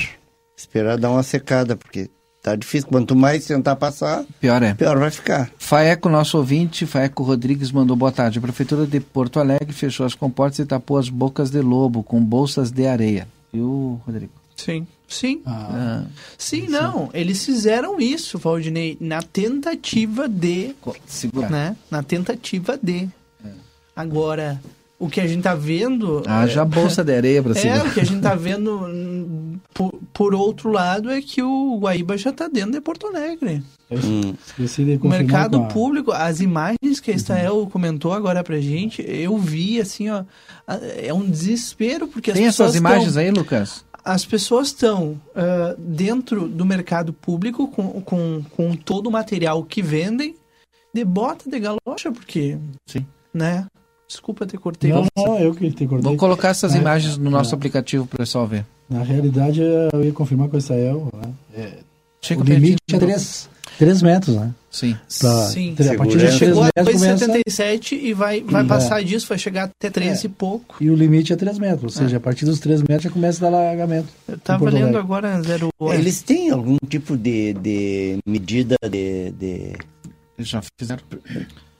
esperar 0.56 0.98
dar 0.98 1.10
uma 1.10 1.22
secada, 1.22 1.76
porque 1.76 2.10
tá 2.44 2.54
difícil. 2.54 2.88
Quanto 2.88 3.16
mais 3.16 3.46
tentar 3.46 3.74
passar, 3.74 4.22
Pior 4.38 4.62
é. 4.62 4.74
pior 4.74 4.98
vai 4.98 5.10
ficar. 5.10 5.50
Faeco, 5.58 6.10
nosso 6.10 6.36
ouvinte, 6.36 6.84
Faeco 6.84 7.22
Rodrigues 7.22 7.72
mandou 7.72 7.96
boa 7.96 8.12
tarde. 8.12 8.38
A 8.38 8.42
Prefeitura 8.42 8.86
de 8.86 9.00
Porto 9.00 9.40
Alegre 9.40 9.72
fechou 9.72 10.04
as 10.04 10.14
comportas 10.14 10.58
e 10.58 10.66
tapou 10.66 10.98
as 10.98 11.08
bocas 11.08 11.50
de 11.50 11.62
lobo 11.62 12.02
com 12.02 12.22
bolsas 12.22 12.70
de 12.70 12.86
areia. 12.86 13.26
Viu, 13.50 13.98
Rodrigo? 14.06 14.32
Sim. 14.54 14.86
Sim. 15.08 15.42
Ah, 15.46 16.04
Sim, 16.36 16.66
não. 16.68 17.08
Eles 17.14 17.44
fizeram 17.44 17.98
isso, 18.00 18.38
Valdinei, 18.38 18.96
na 19.00 19.22
tentativa 19.22 20.28
de. 20.28 20.74
segurar. 21.06 21.50
Né? 21.50 21.76
Na 21.90 22.02
tentativa 22.02 22.78
de. 22.80 23.08
É. 23.44 23.48
Agora, 23.96 24.60
o 24.98 25.08
que 25.08 25.20
a 25.20 25.26
gente 25.26 25.42
tá 25.42 25.54
vendo. 25.54 26.22
Haja 26.26 26.62
é, 26.62 26.64
bolsa 26.64 27.02
de 27.04 27.14
areia 27.14 27.42
pra 27.42 27.52
É, 27.52 27.54
segurar. 27.54 27.86
o 27.86 27.92
que 27.92 28.00
a 28.00 28.04
gente 28.04 28.20
tá 28.22 28.34
vendo 28.34 29.58
por, 29.72 29.92
por 30.12 30.34
outro 30.34 30.70
lado 30.70 31.10
é 31.10 31.20
que 31.20 31.42
o 31.42 31.78
Guaíba 31.78 32.16
já 32.16 32.32
tá 32.32 32.48
dentro 32.48 32.72
de 32.72 32.80
Porto 32.80 33.06
Alegre. 33.06 33.62
Eu 33.90 33.98
Hum. 33.98 34.34
esqueci 34.46 34.84
de 34.84 34.98
O 35.02 35.08
mercado 35.08 35.58
a- 35.58 35.64
público, 35.66 36.10
as 36.10 36.40
imagens 36.40 37.00
que 37.00 37.10
a 37.10 37.14
Estael 37.14 37.68
comentou 37.70 38.12
agora 38.12 38.42
pra 38.42 38.60
gente, 38.60 39.04
eu 39.06 39.36
vi 39.36 39.80
assim, 39.80 40.08
ó, 40.10 40.24
é 41.02 41.12
um 41.12 41.28
desespero 41.28 42.08
porque 42.08 42.30
as 42.30 42.36
Tem 42.36 42.46
pessoas 42.46 42.70
essas 42.70 42.80
imagens 42.80 43.12
tão- 43.14 43.22
aí, 43.22 43.30
Lucas? 43.30 43.84
as 44.04 44.24
pessoas 44.24 44.68
estão 44.68 45.20
ah, 45.34 45.74
dentro 45.78 46.48
do 46.48 46.64
mercado 46.64 47.12
público 47.12 47.68
com, 47.68 48.00
com, 48.02 48.42
com 48.56 48.74
todo 48.74 49.06
o 49.08 49.10
material 49.12 49.62
que 49.64 49.80
vendem 49.82 50.34
de 50.92 51.04
bota 51.04 51.48
de 51.50 51.58
galocha, 51.60 52.10
porque, 52.12 52.56
Sim. 52.86 53.04
né? 53.32 53.66
Desculpa 54.08 54.46
ter 54.46 54.58
cortei. 54.58 54.90
Não, 54.92 55.02
você. 55.04 55.10
não, 55.26 55.38
eu 55.38 55.54
que 55.54 55.70
te 55.70 55.86
cortei. 55.86 56.04
Vamos 56.04 56.18
colocar 56.20 56.48
essas 56.48 56.74
É, 56.74 56.78
imagens 56.78 57.16
no 57.16 57.30
nosso 57.30 57.54
é. 57.54 57.56
aplicativo 57.56 58.06
pro 58.06 58.18
pessoal 58.18 58.46
ver. 58.46 58.64
Na 58.88 59.02
realidade, 59.02 59.60
eu 59.60 60.04
ia 60.04 60.12
confirmar 60.12 60.48
com 60.48 60.56
o 60.56 60.58
Israel. 60.58 61.08
Né? 61.16 61.32
É, 61.56 61.72
Chega 62.20 62.42
o 62.42 62.44
limite 62.44 62.76
é 62.88 62.92
pertinho. 62.98 63.10
3, 63.10 63.48
3 63.78 64.02
metros, 64.02 64.36
né? 64.36 64.50
Sim. 64.70 64.96
Pra, 65.20 65.30
Sim. 65.46 65.74
a 65.78 65.94
partir 65.96 66.12
de. 66.12 66.18
3 66.18 66.34
Chegou 66.34 66.62
a 66.62 66.70
metros 66.76 66.94
começa... 67.00 67.26
2,77 67.28 67.92
e 67.92 68.12
vai, 68.12 68.40
vai 68.42 68.62
É. 68.62 68.66
passar 68.66 69.02
disso, 69.04 69.26
vai 69.28 69.38
chegar 69.38 69.64
até 69.64 69.88
13 69.88 70.26
e 70.26 70.28
pouco. 70.28 70.76
E 70.80 70.90
o 70.90 70.94
limite 70.94 71.32
é 71.32 71.36
3 71.36 71.58
metros, 71.58 71.82
ou 71.96 72.02
seja, 72.02 72.16
a 72.18 72.20
partir 72.20 72.44
dos 72.44 72.58
3 72.60 72.82
metros 72.82 73.02
já 73.04 73.10
começa 73.10 73.46
a 73.46 73.50
dar 73.50 73.56
alagamento. 73.56 74.08
Eu 74.28 74.38
tava 74.38 74.58
Porto 74.60 74.74
lendo 74.74 74.98
agora 74.98 75.40
08. 75.40 75.70
Eles 75.98 76.22
têm 76.22 76.50
algum 76.50 76.76
tipo 76.88 77.16
de, 77.16 77.54
de 77.54 78.18
medida 78.26 78.76
de, 78.90 79.30
de 79.32 79.72
Eles 80.38 80.48
já 80.48 80.60
fizeram. 80.78 81.02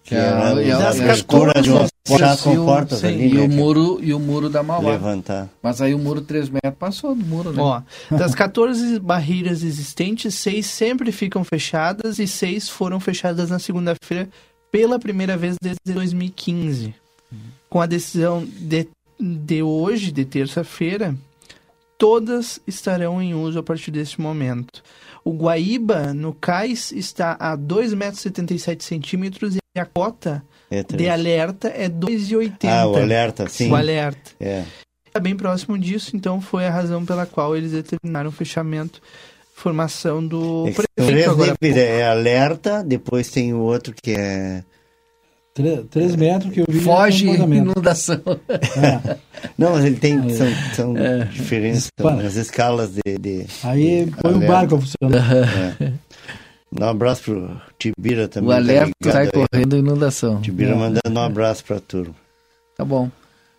Que 0.04 0.14
É, 0.14 0.18
é, 0.18 0.66
e 0.66 0.70
a- 0.70 0.76
a 0.76 0.78
das 0.80 1.00
abertura 1.00 1.60
de 1.62 1.70
umas 1.70 1.90
14, 1.90 1.92
puxar 2.04 2.36
sim, 2.36 2.56
com 2.56 2.64
portas 2.66 2.98
sim, 3.00 3.06
ali, 3.06 3.30
E 3.30 3.34
né, 3.34 3.40
o 3.40 3.48
muro, 3.48 3.98
e 4.02 4.12
o 4.14 4.20
muro 4.20 4.50
da 4.50 4.62
Mauá. 4.62 4.90
levantar. 4.92 5.48
Mas 5.62 5.80
aí 5.80 5.94
o 5.94 5.98
muro 5.98 6.20
3 6.20 6.48
metros 6.50 6.74
passou 6.78 7.14
do 7.14 7.24
muro, 7.24 7.52
né? 7.52 7.60
Ó, 7.62 7.80
das 8.14 8.34
14 8.34 9.00
barreiras 9.00 9.62
existentes, 9.62 10.34
seis 10.34 10.66
sempre 10.66 11.10
ficam 11.10 11.42
fechadas 11.42 12.18
e 12.18 12.26
seis 12.28 12.68
foram 12.68 13.00
fechadas 13.00 13.48
na 13.50 13.58
segunda-feira 13.58 14.28
pela 14.70 14.98
primeira 14.98 15.36
vez 15.36 15.56
desde 15.62 15.80
2015. 15.86 16.94
Com 17.70 17.80
a 17.80 17.86
decisão 17.86 18.46
de, 18.46 18.86
de 19.18 19.62
hoje, 19.62 20.12
de 20.12 20.24
terça-feira, 20.24 21.14
todas 21.96 22.60
estarão 22.66 23.22
em 23.22 23.34
uso 23.34 23.58
a 23.58 23.62
partir 23.62 23.90
desse 23.90 24.20
momento. 24.20 24.82
O 25.24 25.32
Guaíba, 25.32 26.12
no 26.12 26.34
cais, 26.34 26.92
está 26.92 27.36
a 27.40 27.56
2,77 27.56 29.16
metros 29.16 29.56
e 29.56 29.58
a 29.78 29.84
cota 29.86 30.42
É 30.70 30.82
de 30.82 31.08
alerta 31.08 31.68
é 31.68 31.88
2,80. 31.88 32.68
Ah, 32.68 32.86
o 32.86 32.96
alerta, 32.96 33.48
sim. 33.48 33.70
O 33.70 33.74
alerta 33.76 34.30
É. 34.40 34.62
está 35.06 35.20
bem 35.20 35.36
próximo 35.36 35.78
disso, 35.78 36.16
então 36.16 36.40
foi 36.40 36.66
a 36.66 36.70
razão 36.70 37.04
pela 37.04 37.26
qual 37.26 37.56
eles 37.56 37.72
determinaram 37.72 38.28
o 38.30 38.32
fechamento, 38.32 39.00
formação 39.54 40.26
do 40.26 40.66
É 40.68 40.72
prefeito 40.72 41.06
três 41.06 41.28
agora. 41.28 41.54
níveis, 41.60 41.76
é 41.84 42.06
alerta, 42.08 42.82
depois 42.84 43.30
tem 43.30 43.52
o 43.52 43.58
outro 43.60 43.94
que 44.02 44.12
é. 44.12 44.62
3, 45.88 46.16
metros 46.16 46.52
que 46.52 46.60
eu 46.62 46.64
vi. 46.68 46.80
Foge 46.80 47.26
é 47.26 47.30
comportamento. 47.30 47.70
inundação. 47.70 48.20
É. 48.48 49.16
Não, 49.56 49.70
mas 49.74 49.84
ele 49.84 49.94
tem. 49.94 50.18
São, 50.30 50.48
são 50.74 50.94
diferentes 51.30 51.88
Para. 51.96 52.26
as 52.26 52.34
escalas 52.34 52.90
de. 52.92 53.18
de 53.20 53.46
Aí 53.62 54.04
de 54.06 54.10
põe 54.20 54.34
o 54.34 54.40
barco 54.48 54.80
funcionando. 54.80 55.16
É. 55.80 55.92
Dá 56.76 56.86
um 56.86 56.90
abraço 56.90 57.22
pro 57.22 57.60
Tibira 57.78 58.26
também. 58.28 58.48
O 58.48 58.52
tá 58.52 58.56
alerta 58.58 59.12
sai 59.12 59.26
aí. 59.26 59.30
correndo 59.32 59.76
inundação. 59.76 60.40
Tibira 60.40 60.72
É. 60.72 60.74
mandando 60.74 61.20
um 61.20 61.22
abraço 61.22 61.64
pra 61.64 61.78
turma. 61.78 62.14
Tá 62.76 62.84
bom. 62.84 63.08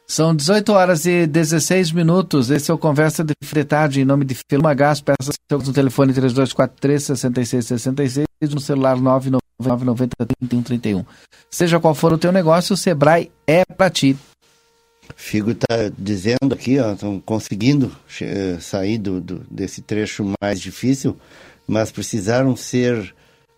São 0.08 0.36
18 0.36 0.72
horas 0.74 1.06
e 1.06 1.26
16 1.26 1.92
minutos. 1.92 2.52
Esse 2.52 2.70
é 2.70 2.74
o 2.74 2.78
Conversa 2.78 3.24
de 3.24 3.34
Fretagem 3.44 4.04
em 4.04 4.06
nome 4.06 4.26
de 4.26 4.38
Filma 4.50 4.74
Gás. 4.74 5.02
Peça 5.02 5.32
no 5.50 5.74
telefone 5.74 6.14
3243-6666 6.14 8.26
e 8.42 8.48
no 8.48 8.60
celular 8.60 8.98
99990-3131. 8.98 11.06
Seja 11.50 11.80
qual 11.80 11.96
for 11.96 12.14
o 12.14 12.18
teu 12.18 12.32
negócio, 12.32 12.74
o 12.74 12.78
Sebrae 12.78 13.32
é 13.48 13.64
pra 13.66 13.90
ti. 13.90 14.16
Figo 15.16 15.54
tá 15.56 15.90
dizendo 15.98 16.54
aqui, 16.54 16.74
estão 16.76 17.20
conseguindo 17.20 17.92
eh, 18.22 18.58
sair 18.60 18.98
do, 18.98 19.22
do- 19.22 19.42
desse 19.50 19.82
trecho 19.82 20.26
mais 20.42 20.60
difícil, 20.60 21.16
mas 21.68 21.92
precisaram 21.92 22.56
ser 22.56 23.14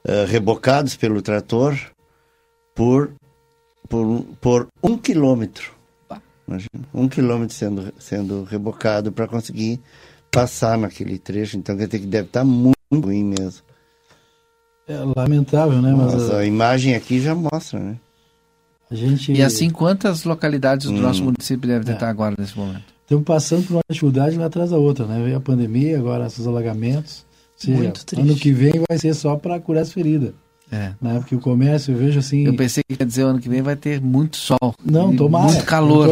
eh, 0.05 0.26
rebocados 0.26 0.95
pelo 0.95 1.22
trator 1.22 1.78
por, 2.76 3.12
por, 3.89 4.24
por 4.41 4.68
um 4.84 4.97
quilômetro. 4.97 5.72
Imagina, 6.47 6.70
um 6.93 7.08
quilômetro 7.10 7.53
sendo, 7.55 7.93
sendo 7.99 8.43
rebocado 8.43 9.12
para 9.12 9.28
conseguir 9.28 9.82
passar 10.32 10.78
naquele 10.78 11.18
trecho. 11.18 11.58
Então 11.58 11.76
quer 11.76 11.88
dizer 11.88 11.99
que 11.99 12.05
deve 12.05 12.28
estar 12.28 12.45
muito 12.45 12.76
ruim 12.93 13.24
mesmo. 13.26 13.64
É 14.88 14.97
lamentável, 15.18 15.82
né? 15.82 15.93
Mas 15.93 16.14
Mas 16.14 16.30
a, 16.30 16.38
a 16.39 16.45
imagem 16.45 16.95
aqui 16.95 17.20
já 17.20 17.36
mostra, 17.36 17.80
né? 17.80 17.97
a 18.89 18.95
gente. 18.95 19.34
E 19.34 19.43
assim, 19.43 19.70
quantas 19.70 20.24
localidades 20.24 20.88
do 20.88 20.93
Hum. 20.93 21.01
nosso 21.01 21.22
município 21.22 21.68
devem 21.68 21.89
É. 21.89 21.93
estar 21.93 22.08
agora 22.08 22.34
nesse 22.39 22.58
momento? 22.58 22.86
Estamos 23.01 23.26
passando 23.26 23.68
por 23.68 23.74
uma 23.76 23.82
dificuldade 23.89 24.38
uma 24.38 24.45
atrás 24.45 24.70
da 24.70 24.78
outra, 24.78 25.05
né? 25.05 25.22
Veio 25.22 25.36
a 25.36 25.41
pandemia, 25.41 25.97
agora 25.99 26.28
esses 26.28 26.47
alagamentos. 26.47 27.26
Seja, 27.58 27.78
Muito 27.78 28.05
triste. 28.05 28.22
ano 28.30 28.36
que 28.39 28.51
vem 28.53 28.74
vai 28.88 28.97
ser 28.99 29.14
só 29.16 29.36
para 29.36 29.60
curar 29.60 29.82
as 29.82 29.91
feridas. 29.91 30.32
É. 30.72 30.91
Né? 31.01 31.16
Porque 31.20 31.34
o 31.34 31.39
comércio, 31.39 31.93
eu 31.93 31.97
vejo 31.97 32.20
assim. 32.20 32.45
Eu 32.45 32.53
pensei 32.55 32.84
que 32.88 33.01
ia 33.01 33.05
dizer 33.05 33.22
ano 33.24 33.39
que 33.39 33.47
vem 33.49 33.62
vai 33.62 33.76
ter 33.76 33.99
muito 34.01 34.36
sol. 34.38 34.76
Não, 34.86 35.16
tomara. 35.16 35.45
Muito 35.51 35.66
calor. 35.66 36.08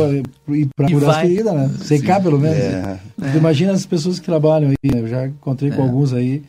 Tô- 0.45 0.55
E 0.55 0.65
para 0.75 0.87
curar 0.89 1.09
as 1.09 1.15
vai. 1.17 1.27
feridas, 1.27 1.53
né? 1.53 1.71
Secar 1.83 2.21
pelo 2.23 2.39
menos. 2.39 2.57
É. 2.57 2.99
Tu 3.31 3.37
Imagina 3.37 3.73
as 3.73 3.85
pessoas 3.85 4.17
que 4.17 4.25
trabalham 4.25 4.69
aí, 4.69 4.91
né? 4.91 5.01
Eu 5.01 5.07
já 5.07 5.27
encontrei 5.27 5.71
com 5.71 5.81
É. 5.81 5.85
alguns 5.85 6.13
aí 6.13 6.41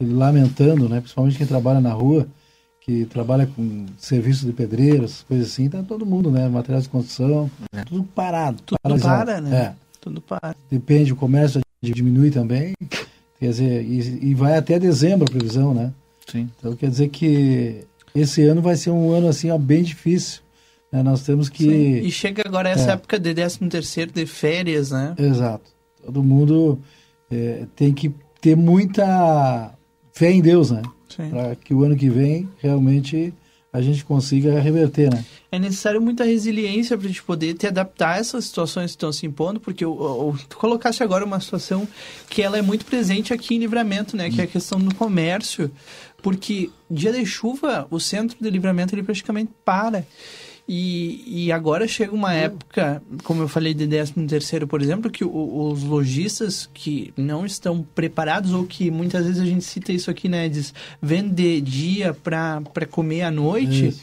lamentando, 0.00 0.88
né? 0.88 1.00
Principalmente 1.00 1.38
quem 1.38 1.46
trabalha 1.46 1.80
na 1.80 1.92
rua, 1.92 2.26
que 2.80 3.04
trabalha 3.06 3.46
com 3.46 3.86
serviço 3.96 4.44
de 4.44 4.52
pedreiros, 4.52 5.24
coisas 5.28 5.46
assim, 5.52 5.68
tá 5.68 5.82
todo 5.82 6.04
mundo, 6.04 6.30
né? 6.30 6.48
Materiais 6.48 6.84
de 6.84 6.90
construção, 6.90 7.48
É. 7.72 7.84
tudo 7.84 8.02
parado. 8.02 8.60
Tudo 8.66 8.78
paralisado. 8.82 9.24
para, 9.24 9.40
né? 9.40 9.56
É. 9.56 9.72
Tudo 10.00 10.20
para. 10.20 10.56
Depende, 10.68 11.12
o 11.12 11.16
comércio 11.16 11.60
diminui 11.80 12.30
também. 12.32 12.72
Quer 13.42 13.48
dizer, 13.48 13.82
e, 13.82 14.30
e 14.30 14.34
vai 14.36 14.56
até 14.56 14.78
dezembro 14.78 15.26
a 15.26 15.30
previsão, 15.30 15.74
né? 15.74 15.92
Sim. 16.30 16.48
Então 16.60 16.76
quer 16.76 16.88
dizer 16.88 17.08
que 17.08 17.80
esse 18.14 18.40
ano 18.44 18.62
vai 18.62 18.76
ser 18.76 18.90
um 18.90 19.10
ano 19.10 19.26
assim, 19.26 19.50
ó, 19.50 19.58
bem 19.58 19.82
difícil. 19.82 20.40
né? 20.92 21.02
Nós 21.02 21.24
temos 21.24 21.48
que. 21.48 21.64
Sim. 21.64 22.06
E 22.06 22.10
chega 22.12 22.44
agora 22.46 22.68
essa 22.68 22.90
É. 22.90 22.92
época 22.92 23.18
de 23.18 23.34
13 23.34 23.58
terceiro 23.68 24.12
de 24.12 24.26
férias, 24.26 24.92
né? 24.92 25.14
Exato. 25.18 25.64
Todo 26.04 26.22
mundo 26.22 26.78
é, 27.28 27.66
tem 27.74 27.92
que 27.92 28.12
ter 28.40 28.56
muita 28.56 29.74
fé 30.12 30.30
em 30.30 30.40
Deus, 30.40 30.70
né? 30.70 30.82
Para 31.28 31.56
que 31.56 31.74
o 31.74 31.82
ano 31.82 31.96
que 31.96 32.08
vem 32.08 32.48
realmente 32.58 33.34
a 33.72 33.80
gente 33.80 34.04
consiga 34.04 34.60
reverter, 34.60 35.10
né? 35.10 35.24
É 35.50 35.58
necessário 35.58 36.00
muita 36.00 36.24
resiliência 36.24 36.96
para 36.96 37.06
a 37.06 37.08
gente 37.08 37.22
poder 37.22 37.54
te 37.54 37.66
adaptar 37.66 38.16
a 38.16 38.18
essas 38.18 38.44
situações 38.44 38.90
que 38.90 38.96
estão 38.96 39.10
se 39.10 39.24
impondo, 39.24 39.58
porque 39.60 39.84
o, 39.84 39.92
o, 39.92 40.38
tu 40.46 40.58
colocaste 40.58 41.02
agora 41.02 41.24
uma 41.24 41.40
situação 41.40 41.88
que 42.28 42.42
ela 42.42 42.58
é 42.58 42.62
muito 42.62 42.84
presente 42.84 43.32
aqui 43.32 43.54
em 43.54 43.58
Livramento, 43.58 44.14
né? 44.14 44.30
Que 44.30 44.42
é 44.42 44.44
a 44.44 44.46
questão 44.46 44.78
do 44.78 44.94
comércio, 44.94 45.70
porque 46.22 46.68
dia 46.90 47.12
de 47.12 47.24
chuva 47.24 47.86
o 47.90 47.98
centro 47.98 48.36
de 48.38 48.50
Livramento 48.50 48.94
ele 48.94 49.02
praticamente 49.02 49.50
para. 49.64 50.06
E, 50.68 51.46
e 51.46 51.52
agora 51.52 51.88
chega 51.88 52.14
uma 52.14 52.32
época, 52.32 53.02
como 53.24 53.42
eu 53.42 53.48
falei 53.48 53.74
de 53.74 53.86
13 53.86 54.12
terceiro, 54.28 54.66
por 54.66 54.80
exemplo, 54.80 55.10
que 55.10 55.24
o- 55.24 55.70
os 55.72 55.82
lojistas 55.82 56.68
que 56.72 57.12
não 57.16 57.44
estão 57.44 57.82
preparados 57.94 58.52
ou 58.52 58.64
que 58.64 58.90
muitas 58.90 59.26
vezes 59.26 59.42
a 59.42 59.44
gente 59.44 59.64
cita 59.64 59.92
isso 59.92 60.10
aqui, 60.10 60.28
né, 60.28 60.48
diz, 60.48 60.72
vende 61.00 61.60
dia 61.60 62.14
para 62.14 62.62
comer 62.90 63.22
à 63.22 63.30
noite, 63.30 63.88
Isso. 63.88 64.02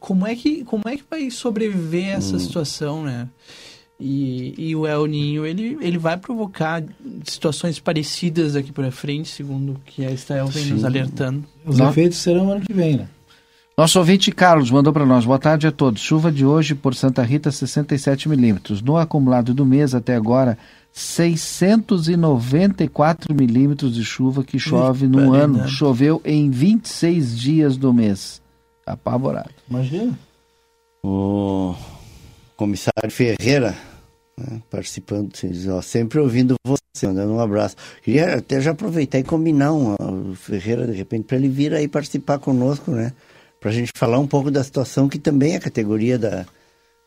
como 0.00 0.26
é 0.26 0.34
que 0.34 0.64
como 0.64 0.82
é 0.86 0.96
que 0.96 1.04
vai 1.08 1.30
sobreviver 1.30 2.08
essa 2.16 2.38
situação, 2.38 3.02
né? 3.04 3.28
E, 4.00 4.54
e 4.58 4.76
o 4.76 4.86
El 4.86 5.06
Ninho, 5.06 5.46
ele, 5.46 5.76
ele 5.80 5.96
vai 5.98 6.16
provocar 6.18 6.82
situações 7.24 7.78
parecidas 7.78 8.54
aqui 8.56 8.70
para 8.72 8.90
frente, 8.90 9.28
segundo 9.28 9.72
o 9.72 9.80
que 9.86 10.04
a 10.04 10.10
Estael 10.10 10.46
vem 10.48 10.66
nos 10.66 10.80
Sim. 10.80 10.86
alertando. 10.86 11.44
Os 11.64 11.78
Não. 11.78 11.88
efeitos 11.90 12.18
serão 12.18 12.50
ano 12.52 12.60
que 12.62 12.72
vem, 12.74 12.96
né? 12.96 13.08
Nosso 13.78 13.98
ouvinte 13.98 14.32
Carlos 14.32 14.70
mandou 14.70 14.90
para 14.90 15.04
nós. 15.04 15.26
Boa 15.26 15.38
tarde 15.38 15.66
a 15.66 15.70
todos. 15.70 16.00
Chuva 16.00 16.32
de 16.32 16.46
hoje 16.46 16.74
por 16.74 16.94
Santa 16.94 17.22
Rita, 17.22 17.52
67 17.52 18.26
milímetros. 18.26 18.80
No 18.80 18.96
acumulado 18.96 19.52
do 19.52 19.66
mês 19.66 19.94
até 19.94 20.16
agora, 20.16 20.56
694 20.94 23.34
milímetros 23.34 23.94
de 23.94 24.02
chuva 24.02 24.42
que 24.42 24.58
chove 24.58 25.06
no 25.06 25.34
ano. 25.34 25.68
Choveu 25.68 26.22
em 26.24 26.48
26 26.48 27.38
dias 27.38 27.76
do 27.76 27.92
mês. 27.92 28.40
Apavorado. 28.86 29.50
Imagina. 29.68 30.18
O 31.04 31.74
comissário 32.56 33.10
Ferreira, 33.10 33.76
né, 34.38 34.62
participando, 34.70 35.30
ó, 35.68 35.82
sempre 35.82 36.18
ouvindo 36.18 36.54
você, 36.64 37.06
mandando 37.06 37.34
um 37.34 37.40
abraço. 37.40 37.76
Queria 38.02 38.36
até 38.36 38.58
já 38.58 38.70
aproveitar 38.70 39.18
e 39.18 39.22
combinar 39.22 39.74
um, 39.74 40.30
o 40.30 40.34
Ferreira, 40.34 40.86
de 40.86 40.94
repente, 40.94 41.24
para 41.24 41.36
ele 41.36 41.50
vir 41.50 41.74
aí 41.74 41.86
participar 41.86 42.38
conosco, 42.38 42.90
né? 42.90 43.12
Para 43.66 43.72
a 43.72 43.74
gente 43.74 43.90
falar 43.96 44.20
um 44.20 44.28
pouco 44.28 44.48
da 44.48 44.62
situação 44.62 45.08
que 45.08 45.18
também 45.18 45.56
a 45.56 45.58
categoria 45.58 46.16
da, 46.16 46.46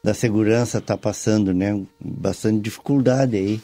da 0.03 0.13
segurança 0.13 0.79
está 0.79 0.97
passando, 0.97 1.53
né? 1.53 1.81
Bastante 1.97 2.59
dificuldade 2.59 3.37
aí. 3.37 3.61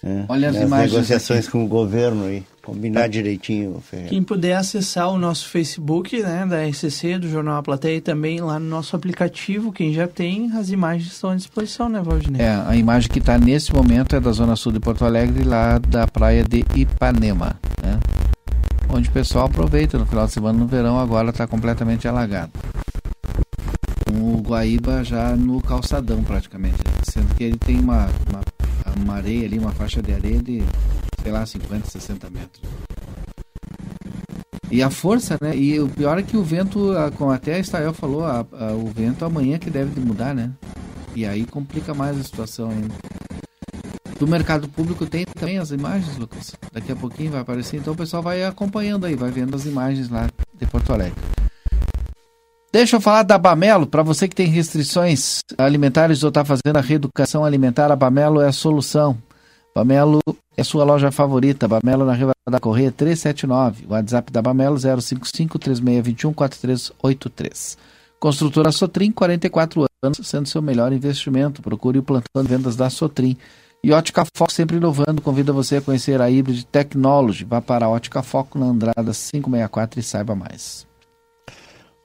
Né? 0.00 0.24
Olha 0.28 0.50
as 0.50 0.54
Nas 0.54 0.64
imagens 0.64 0.92
negociações 0.92 1.40
aqui. 1.40 1.50
com 1.50 1.64
o 1.64 1.66
governo 1.66 2.26
aí. 2.26 2.44
Combinar 2.62 3.08
direitinho, 3.08 3.80
Ferreira. 3.80 4.10
Quem 4.10 4.22
puder 4.22 4.54
acessar 4.54 5.10
o 5.10 5.18
nosso 5.18 5.48
Facebook, 5.48 6.22
né, 6.22 6.46
da 6.46 6.64
RCC, 6.64 7.18
do 7.18 7.28
Jornal 7.28 7.56
A 7.56 7.62
Plateia, 7.64 7.96
e 7.96 8.00
também 8.00 8.40
lá 8.40 8.60
no 8.60 8.66
nosso 8.66 8.94
aplicativo, 8.94 9.72
quem 9.72 9.92
já 9.92 10.06
tem, 10.06 10.52
as 10.52 10.70
imagens 10.70 11.12
estão 11.12 11.30
à 11.30 11.34
disposição, 11.34 11.88
né, 11.88 12.00
Valdinei? 12.00 12.40
É, 12.40 12.62
a 12.64 12.76
imagem 12.76 13.10
que 13.10 13.18
está 13.18 13.36
nesse 13.36 13.74
momento 13.74 14.14
é 14.14 14.20
da 14.20 14.30
Zona 14.30 14.54
Sul 14.54 14.70
de 14.70 14.78
Porto 14.78 15.04
Alegre, 15.04 15.42
lá 15.42 15.78
da 15.78 16.06
praia 16.06 16.44
de 16.44 16.64
Ipanema, 16.76 17.58
né? 17.82 17.98
Onde 18.96 19.08
o 19.08 19.12
pessoal 19.12 19.46
aproveita 19.46 19.98
no 19.98 20.06
final 20.06 20.24
de 20.26 20.32
semana, 20.32 20.56
no 20.56 20.68
verão, 20.68 21.00
agora 21.00 21.30
está 21.30 21.48
completamente 21.48 22.06
alagado. 22.06 22.52
Com 24.06 24.34
o 24.34 24.40
Guaíba 24.40 25.02
já 25.02 25.34
no 25.34 25.60
calçadão, 25.60 26.22
praticamente. 26.22 26.76
Sendo 27.10 27.34
que 27.34 27.42
ele 27.42 27.58
tem 27.58 27.80
uma, 27.80 28.06
uma, 28.28 28.40
uma 29.02 29.14
areia 29.14 29.46
ali, 29.46 29.58
uma 29.58 29.72
faixa 29.72 30.00
de 30.00 30.12
areia 30.12 30.40
de, 30.40 30.62
sei 31.24 31.32
lá, 31.32 31.44
50, 31.44 31.90
60 31.90 32.30
metros. 32.30 32.62
E 34.70 34.80
a 34.80 34.90
força, 34.90 35.36
né? 35.40 35.56
E 35.56 35.80
o 35.80 35.88
pior 35.88 36.16
é 36.18 36.22
que 36.22 36.36
o 36.36 36.44
vento, 36.44 36.92
como 37.16 37.32
até 37.32 37.54
a 37.54 37.58
Estael 37.58 37.92
falou, 37.92 38.24
a- 38.24 38.46
a- 38.52 38.72
o 38.74 38.86
vento 38.94 39.24
amanhã 39.24 39.58
que 39.58 39.70
deve 39.70 39.90
de 39.92 40.00
mudar, 40.00 40.34
né? 40.36 40.52
E 41.16 41.26
aí 41.26 41.44
complica 41.44 41.92
mais 41.94 42.16
a 42.18 42.22
situação 42.22 42.70
ainda. 42.70 42.94
Do 44.24 44.30
mercado 44.30 44.66
público 44.70 45.04
tem 45.04 45.26
também 45.26 45.58
as 45.58 45.70
imagens, 45.70 46.16
Lucas. 46.16 46.54
Daqui 46.72 46.90
a 46.90 46.96
pouquinho 46.96 47.32
vai 47.32 47.42
aparecer. 47.42 47.76
Então 47.76 47.92
o 47.92 47.96
pessoal 47.96 48.22
vai 48.22 48.42
acompanhando 48.42 49.04
aí, 49.04 49.14
vai 49.14 49.30
vendo 49.30 49.54
as 49.54 49.66
imagens 49.66 50.08
lá 50.08 50.30
de 50.58 50.66
Porto 50.66 50.94
Alegre. 50.94 51.20
Deixa 52.72 52.96
eu 52.96 53.02
falar 53.02 53.22
da 53.22 53.36
Bamelo. 53.36 53.86
Para 53.86 54.02
você 54.02 54.26
que 54.26 54.34
tem 54.34 54.46
restrições 54.46 55.40
alimentares 55.58 56.22
ou 56.22 56.30
está 56.30 56.42
fazendo 56.42 56.78
a 56.78 56.80
reeducação 56.80 57.44
alimentar, 57.44 57.92
a 57.92 57.96
Bamelo 57.96 58.40
é 58.40 58.48
a 58.48 58.52
solução. 58.52 59.18
Bamelo 59.74 60.20
é 60.56 60.64
sua 60.64 60.84
loja 60.84 61.12
favorita. 61.12 61.68
Bamelo 61.68 62.06
na 62.06 62.14
Riva 62.14 62.32
da 62.48 62.58
Correia 62.58 62.90
379. 62.90 63.84
WhatsApp 63.90 64.32
da 64.32 64.40
Bamelo 64.40 64.78
055 64.78 65.58
3621 65.58 66.32
4383. 66.32 67.76
Construtora 68.18 68.72
Sotrim, 68.72 69.12
44 69.12 69.84
anos, 70.02 70.18
sendo 70.22 70.48
seu 70.48 70.62
melhor 70.62 70.94
investimento. 70.94 71.60
Procure 71.60 71.98
o 71.98 72.02
plantão 72.02 72.42
de 72.42 72.48
vendas 72.48 72.74
da 72.74 72.88
Sotrim. 72.88 73.36
E 73.84 73.92
Ótica 73.92 74.24
Foco 74.34 74.50
sempre 74.50 74.78
inovando, 74.78 75.20
convida 75.20 75.52
você 75.52 75.76
a 75.76 75.80
conhecer 75.82 76.18
a 76.18 76.24
Hybrid 76.24 76.64
Technology. 76.72 77.44
Vá 77.44 77.60
para 77.60 77.84
a 77.84 77.88
Ótica 77.90 78.22
Foco 78.22 78.58
na 78.58 78.64
Andrada 78.64 79.12
564 79.12 80.00
e 80.00 80.02
saiba 80.02 80.34
mais. 80.34 80.86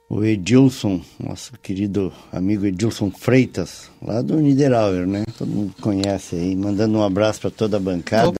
O 0.06 0.22
Edilson, 0.22 1.00
nosso 1.18 1.54
querido 1.62 2.12
amigo 2.30 2.66
Edilson 2.66 3.10
Freitas, 3.10 3.90
lá 4.02 4.20
do 4.20 4.36
Niederauer, 4.36 5.06
né? 5.06 5.24
Todo 5.38 5.48
mundo 5.48 5.74
conhece 5.80 6.36
aí, 6.36 6.54
mandando 6.54 6.98
um 6.98 7.02
abraço 7.02 7.40
para 7.40 7.50
toda 7.50 7.78
a 7.78 7.80
bancada. 7.80 8.34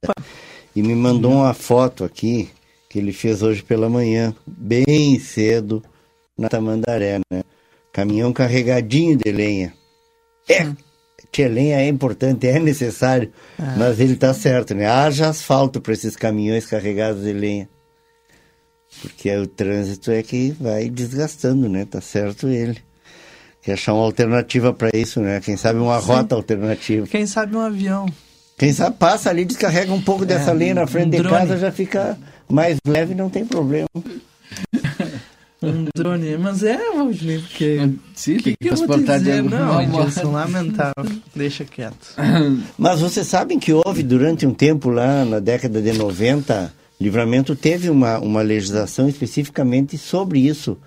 E 0.76 0.82
me 0.82 0.95
mandou 0.95 1.32
uma 1.32 1.55
foto 1.55 2.05
aqui 2.05 2.51
que 2.91 2.99
ele 2.99 3.14
fez 3.14 3.43
hoje 3.43 3.62
pela 3.62 3.88
manhã, 3.88 4.34
bem 4.47 5.18
cedo, 5.18 5.82
na 6.36 6.51
Tamandaré, 6.51 7.20
né? 7.32 7.43
Caminhão 7.91 8.34
carregadinho 8.34 9.16
de 9.16 9.32
lenha. 9.32 9.72
É, 10.47 10.70
lenha 11.39 11.81
é 11.81 11.89
importante, 11.89 12.47
é 12.47 12.59
necessário, 12.59 13.33
mas 13.76 14.01
ele 14.01 14.16
tá 14.16 14.35
certo, 14.35 14.74
né? 14.74 14.87
Haja 14.87 15.28
asfalto 15.28 15.81
para 15.81 15.93
esses 15.93 16.16
caminhões 16.16 16.66
carregados 16.66 17.22
de 17.22 17.33
lenha. 17.33 17.68
Porque 19.01 19.35
o 19.37 19.47
trânsito 19.47 20.11
é 20.11 20.22
que 20.22 20.55
vai 20.61 20.91
desgastando, 20.91 21.68
né? 21.68 21.85
Tá 21.85 22.01
certo 22.01 22.49
ele. 22.49 22.78
Quer 23.62 23.74
achar 23.74 23.95
uma 23.95 24.05
alternativa 24.05 24.72
para 24.72 24.91
isso, 24.95 25.20
né? 25.20 25.41
Quem 25.41 25.57
sabe 25.57 25.78
uma 25.78 25.99
rota 25.99 26.35
alternativa. 26.35 27.07
Quem 27.07 27.26
sabe 27.26 27.57
um 27.57 27.61
avião. 27.61 28.07
Quem 28.59 28.72
sabe 28.72 28.97
passa 28.99 29.31
ali, 29.31 29.45
descarrega 29.45 29.93
um 29.93 30.03
pouco 30.03 30.26
dessa 30.26 30.51
É, 30.51 30.55
lenha 30.55 30.74
na 30.74 30.87
frente 30.87 31.18
um 31.18 31.22
de 31.22 31.28
casa, 31.28 31.57
já 31.57 31.70
fica 31.70 32.18
mais 32.49 32.78
leve, 32.87 33.14
não 33.14 33.31
tem 33.31 33.45
problema. 33.45 33.89
Um 35.63 35.85
drone. 35.95 36.37
Mas 36.39 36.63
é, 36.63 36.79
Valdinei, 36.95 37.39
porque... 37.39 37.91
Sim, 38.15 38.37
O 38.37 38.43
que, 38.43 38.57
que 38.57 38.69
eu 38.69 38.77
vou 38.77 38.87
transportar 38.87 39.21
de 39.21 39.33
alguma 39.33 39.59
Não. 39.59 39.83
Edilson, 39.83 40.31
lamentável. 40.33 41.05
Deixa 41.35 41.65
quieto. 41.65 42.15
Mas 42.79 43.01
vocês 43.01 43.27
sabem 43.27 43.59
que 43.59 43.73
houve 43.73 44.03
durante 44.03 44.47
um 44.47 44.55
tempo 44.55 44.89
lá, 44.91 45.25
na 45.25 45.39
década 45.39 45.81
de 45.83 45.93
90, 45.93 46.73
Livramento 47.01 47.55
teve 47.57 47.91
uma, 47.91 48.19
uma 48.19 48.43
legislação 48.43 49.09
especificamente 49.09 49.97
sobre 49.99 50.39
isso. 50.41 50.79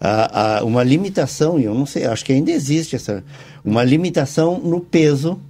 A, 0.00 0.58
a- 0.58 0.64
uma 0.64 0.82
limitação, 0.84 1.58
e 1.58 1.64
eu 1.64 1.74
não 1.74 1.86
sei, 1.86 2.04
acho 2.04 2.24
que 2.24 2.32
ainda 2.32 2.50
existe 2.52 2.94
essa, 2.96 3.24
uma 3.64 3.82
limitação 3.82 4.58
no 4.60 4.80
peso 4.80 5.40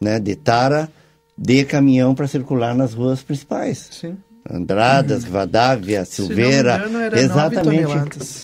né, 0.00 0.18
de 0.18 0.34
tara 0.34 0.88
de 1.36 1.64
caminhão 1.64 2.14
para 2.14 2.26
circular 2.26 2.74
nas 2.74 2.92
ruas 2.94 3.22
principais. 3.22 3.88
Sim. 3.90 4.16
Andradas, 4.48 5.24
Rivadavia, 5.24 6.04
Silveira, 6.04 6.74
Se 6.74 6.78
não 6.80 6.84
me 6.84 6.90
engano, 6.90 7.04
era 7.04 7.20
exatamente. 7.20 7.64
9 7.82 7.84
toneladas. 7.84 8.40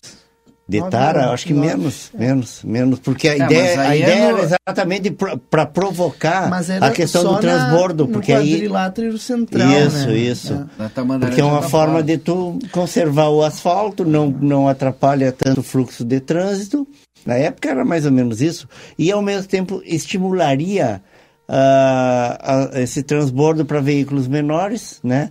De 0.68 0.82
tara, 0.90 1.30
acho 1.30 1.46
que 1.46 1.54
nove. 1.54 1.68
menos, 1.68 2.10
menos, 2.12 2.64
menos, 2.64 2.98
porque 2.98 3.28
a 3.28 3.34
É, 3.34 3.36
ideia, 3.38 3.80
a 3.80 3.94
é 3.96 4.00
ideia 4.00 4.32
no- 4.32 4.38
era 4.38 4.42
exatamente 4.66 5.16
para 5.48 5.64
provocar 5.64 6.50
Mas 6.50 6.68
era 6.68 6.86
a 6.86 6.90
questão 6.90 7.22
do 7.22 7.38
transbordo, 7.38 8.04
na, 8.08 8.12
porque 8.12 8.32
aí 8.32 8.68
central, 9.16 9.70
isso, 9.70 10.08
né? 10.08 10.16
isso, 10.16 10.66
É. 10.78 10.88
Porque 11.20 11.40
é 11.40 11.44
uma 11.44 11.62
forma 11.62 12.02
de 12.02 12.18
tu 12.18 12.58
conservar 12.72 13.28
o 13.28 13.44
asfalto, 13.44 14.04
não 14.04 14.28
não 14.28 14.66
atrapalha 14.68 15.30
tanto 15.30 15.60
o 15.60 15.62
fluxo 15.62 16.04
de 16.04 16.18
trânsito. 16.18 16.84
Na 17.24 17.34
época 17.34 17.70
era 17.70 17.84
mais 17.84 18.04
ou 18.04 18.10
menos 18.10 18.40
isso 18.40 18.68
e 18.98 19.12
ao 19.12 19.22
mesmo 19.22 19.46
tempo 19.46 19.80
estimularia 19.84 21.00
ah, 21.48 22.70
a- 22.74 22.80
esse 22.80 23.04
transbordo 23.04 23.64
para 23.64 23.78
veículos 23.80 24.26
menores, 24.26 24.98
né? 25.02 25.30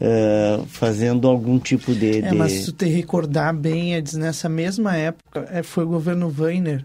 Ah, 0.00 0.64
fazendo 0.66 1.28
algum 1.28 1.58
tipo 1.58 1.94
de, 1.94 2.20
É, 2.20 2.30
de- 2.30 2.34
mas 2.34 2.52
se 2.52 2.72
tu 2.72 2.72
te 2.72 2.86
recordar 2.86 3.54
bem, 3.54 3.94
Edson, 3.94 4.18
nessa 4.18 4.48
mesma 4.48 4.96
época, 4.96 5.46
é, 5.50 5.62
foi 5.62 5.84
o 5.84 5.88
governo 5.88 6.34
Weiner, 6.38 6.84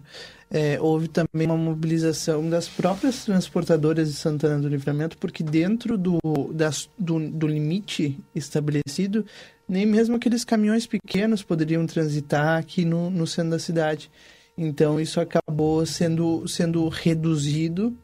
é, 0.52 0.78
houve 0.82 1.08
também 1.08 1.48
uma 1.48 1.56
mobilização 1.58 2.50
das 2.50 2.68
próprias 2.68 3.24
transportadoras 3.26 4.10
de 4.10 4.16
Santana 4.16 4.60
do 4.62 4.68
Livramento, 4.68 5.18
porque 5.18 5.44
dentro 5.44 5.98
do, 5.98 6.20
das, 6.54 6.90
do, 7.00 7.20
do 7.30 7.48
limite 7.48 8.20
estabelecido, 8.36 9.26
nem 9.68 9.86
mesmo 9.86 10.16
aqueles 10.18 10.44
caminhões 10.44 10.86
pequenos 10.86 11.42
poderiam 11.42 11.86
transitar 11.86 12.58
aqui 12.60 12.84
no, 12.86 13.10
no 13.10 13.26
centro 13.26 13.52
da 13.52 13.60
cidade. 13.60 14.12
Então 14.58 15.00
isso 15.00 15.20
acabou 15.20 15.86
sendo, 15.86 16.48
sendo 16.48 16.88
reduzido. 16.90 17.96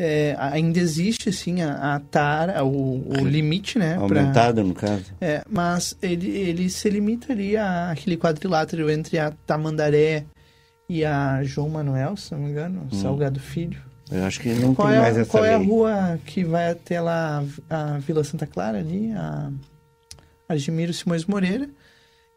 É, 0.00 0.36
ainda 0.38 0.78
existe 0.78 1.32
sim 1.32 1.60
a, 1.60 1.96
a 1.96 1.98
tara, 2.00 2.62
o, 2.64 3.02
o 3.08 3.26
limite, 3.26 3.80
né? 3.80 3.94
pra- 3.94 4.02
aumentado 4.20 4.62
no 4.62 4.72
caso. 4.72 5.06
é, 5.20 5.42
mas 5.50 5.96
ele, 6.00 6.28
ele 6.30 6.70
se 6.70 6.88
limita 6.88 7.32
ali 7.32 7.56
a 7.56 7.90
aquele 7.90 8.16
quadrilátero 8.16 8.88
entre 8.88 9.18
a 9.18 9.32
Tamandaré 9.44 10.24
e 10.88 11.04
a 11.04 11.42
João 11.42 11.68
Manuel, 11.68 12.16
se 12.16 12.30
não 12.32 12.42
me 12.42 12.50
engano, 12.50 12.86
Salgado 12.94 13.40
Filho. 13.40 13.82
Eu 14.08 14.24
acho 14.24 14.38
que 14.40 14.50
não 14.54 14.72
Qual, 14.72 14.86
tem 14.88 14.96
é, 14.96 15.00
mais 15.00 15.16
essa 15.18 15.28
qual 15.30 15.44
é 15.44 15.54
a 15.54 15.58
lei. 15.58 15.66
rua 15.66 16.18
que 16.24 16.44
vai 16.44 16.70
até 16.70 17.00
lá 17.00 17.44
a 17.68 17.98
Vila 17.98 18.22
Santa 18.22 18.46
Clara 18.46 18.78
ali, 18.78 19.10
a 19.12 19.50
Admiro 20.48 20.92
Simões 20.94 21.24
Moreira, 21.24 21.68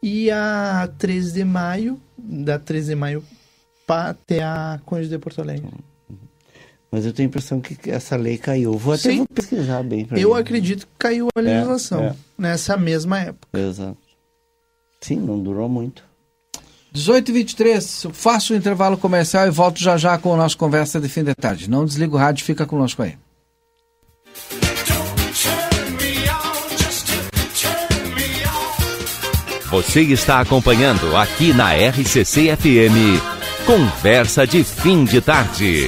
e 0.01 0.31
a 0.31 0.89
13 0.97 1.31
de 1.33 1.43
maio, 1.45 2.01
da 2.17 2.57
13 2.57 2.89
de 2.89 2.95
maio 2.95 3.23
até 3.87 4.41
a 4.41 4.79
Conde 4.85 5.07
de 5.07 5.17
Porto 5.19 5.41
Alegre. 5.41 5.67
Mas 6.91 7.05
eu 7.05 7.13
tenho 7.13 7.27
a 7.27 7.29
impressão 7.29 7.61
que 7.61 7.89
essa 7.89 8.17
lei 8.17 8.37
caiu. 8.37 8.73
Vou 8.77 8.93
até 8.93 9.15
vou 9.15 9.25
pesquisar 9.27 9.81
bem 9.81 10.03
pra 10.05 10.19
Eu 10.19 10.33
mim. 10.33 10.39
acredito 10.39 10.85
que 10.85 10.93
caiu 10.99 11.27
a 11.33 11.39
legislação 11.39 12.03
é. 12.03 12.15
nessa 12.37 12.75
mesma 12.75 13.19
época. 13.19 13.57
Exato. 13.57 13.97
Sim, 14.99 15.17
não 15.17 15.39
durou 15.39 15.69
muito. 15.69 16.03
18 16.91 17.29
e 17.29 17.33
23, 17.33 18.07
faço 18.11 18.53
o 18.53 18.55
intervalo 18.57 18.97
comercial 18.97 19.47
e 19.47 19.49
volto 19.49 19.79
já 19.79 19.95
já 19.95 20.17
com 20.17 20.33
a 20.33 20.37
nossa 20.37 20.57
conversa 20.57 20.99
de 20.99 21.07
fim 21.07 21.23
de 21.23 21.33
tarde. 21.33 21.69
Não 21.69 21.85
desliga 21.85 22.13
o 22.13 22.17
rádio, 22.17 22.43
fica 22.43 22.65
conosco 22.65 23.01
aí. 23.01 23.15
Você 29.69 30.01
está 30.01 30.41
acompanhando 30.41 31.15
aqui 31.15 31.53
na 31.53 31.73
RCC 31.73 32.55
FM. 32.57 33.65
Conversa 33.65 34.45
de 34.45 34.65
fim 34.65 35.05
de 35.05 35.21
tarde. 35.21 35.87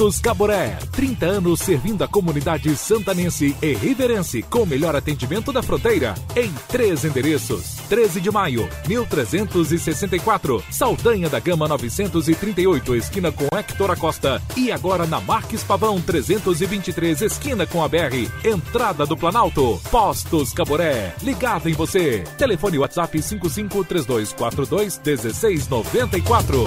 Postos 0.00 0.18
Caboré, 0.18 0.78
30 0.92 1.26
anos 1.26 1.60
servindo 1.60 2.02
a 2.02 2.08
comunidade 2.08 2.74
santanense 2.74 3.54
e 3.60 3.74
riverense 3.74 4.42
com 4.42 4.62
o 4.62 4.66
melhor 4.66 4.96
atendimento 4.96 5.52
da 5.52 5.62
fronteira 5.62 6.14
em 6.34 6.50
três 6.68 7.04
endereços. 7.04 7.76
13 7.86 8.18
de 8.18 8.30
maio, 8.30 8.66
1364, 8.88 10.64
Saldanha 10.70 11.28
da 11.28 11.38
Gama 11.38 11.68
938, 11.68 12.96
esquina 12.96 13.30
com 13.30 13.44
Hector 13.54 13.90
Acosta 13.90 14.40
e 14.56 14.72
agora 14.72 15.06
na 15.06 15.20
Marques 15.20 15.62
Pavão 15.62 16.00
323, 16.00 17.20
esquina 17.20 17.66
com 17.66 17.84
a 17.84 17.88
BR, 17.88 18.26
entrada 18.42 19.04
do 19.04 19.18
Planalto. 19.18 19.78
Postos 19.90 20.54
Caboré, 20.54 21.14
ligado 21.22 21.68
em 21.68 21.74
você. 21.74 22.24
Telefone 22.38 22.78
WhatsApp 22.78 23.20
553242 23.20 24.98
1694. 25.04 26.64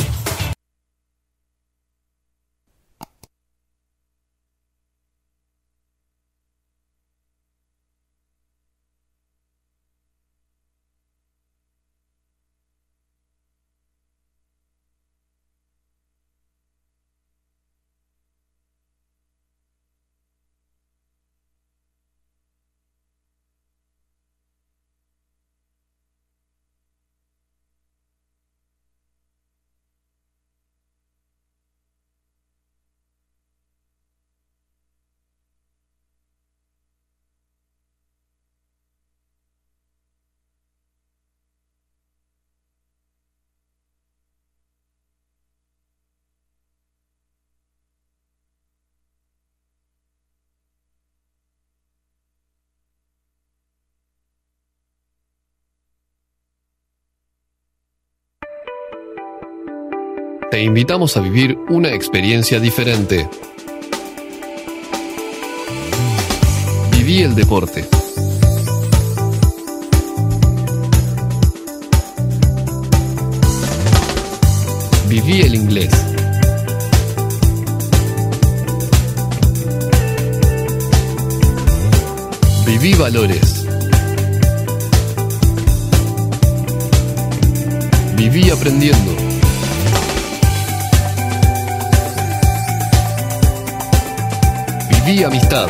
Te 60.54 60.62
invitamos 60.62 61.18
a 61.18 61.20
vivir 61.20 61.58
una 61.70 61.90
experiencia 61.90 62.60
diferente. 62.60 63.28
Viví 66.92 67.24
el 67.24 67.34
deporte. 67.34 67.84
Viví 75.10 75.42
el 75.42 75.56
inglés. 75.56 75.90
Viví 82.68 82.94
valores. 82.94 83.66
Viví 88.16 88.52
aprendiendo. 88.52 89.23
Viví 95.06 95.26
amistad. 95.26 95.68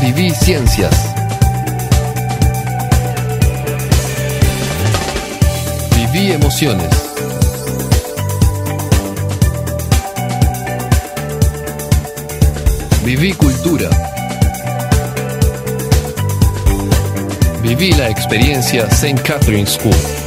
Viví 0.00 0.32
ciencias. 0.32 0.94
Viví 5.94 6.32
emociones. 6.32 6.88
Viví 13.04 13.32
cultura. 13.34 13.88
Viví 17.62 17.92
la 17.92 18.08
experiencia 18.08 18.88
St. 18.90 19.22
Catherine 19.22 19.66
School. 19.66 20.21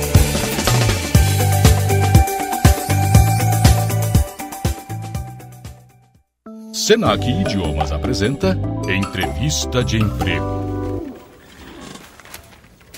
Senac 6.86 7.28
Idiomas 7.28 7.92
apresenta 7.92 8.56
Entrevista 8.88 9.84
de 9.84 9.98
Emprego. 9.98 11.12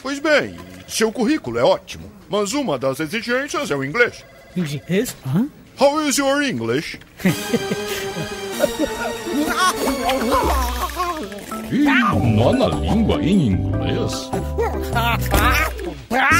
Pois 0.03 0.19
bem, 0.19 0.57
seu 0.85 1.09
currículo 1.09 1.57
é 1.57 1.63
ótimo, 1.63 2.11
mas 2.27 2.51
uma 2.51 2.77
das 2.77 2.99
exigências 2.99 3.71
é 3.71 3.75
o 3.77 3.85
inglês. 3.85 4.25
Inglês? 4.57 5.15
Hã? 5.25 5.47
How 5.79 6.01
is 6.01 6.17
your 6.17 6.43
English? 6.43 6.99
Ih, 11.71 12.35
nó 12.35 12.51
na 12.51 12.67
língua 12.67 13.23
em 13.23 13.47
inglês? 13.47 14.29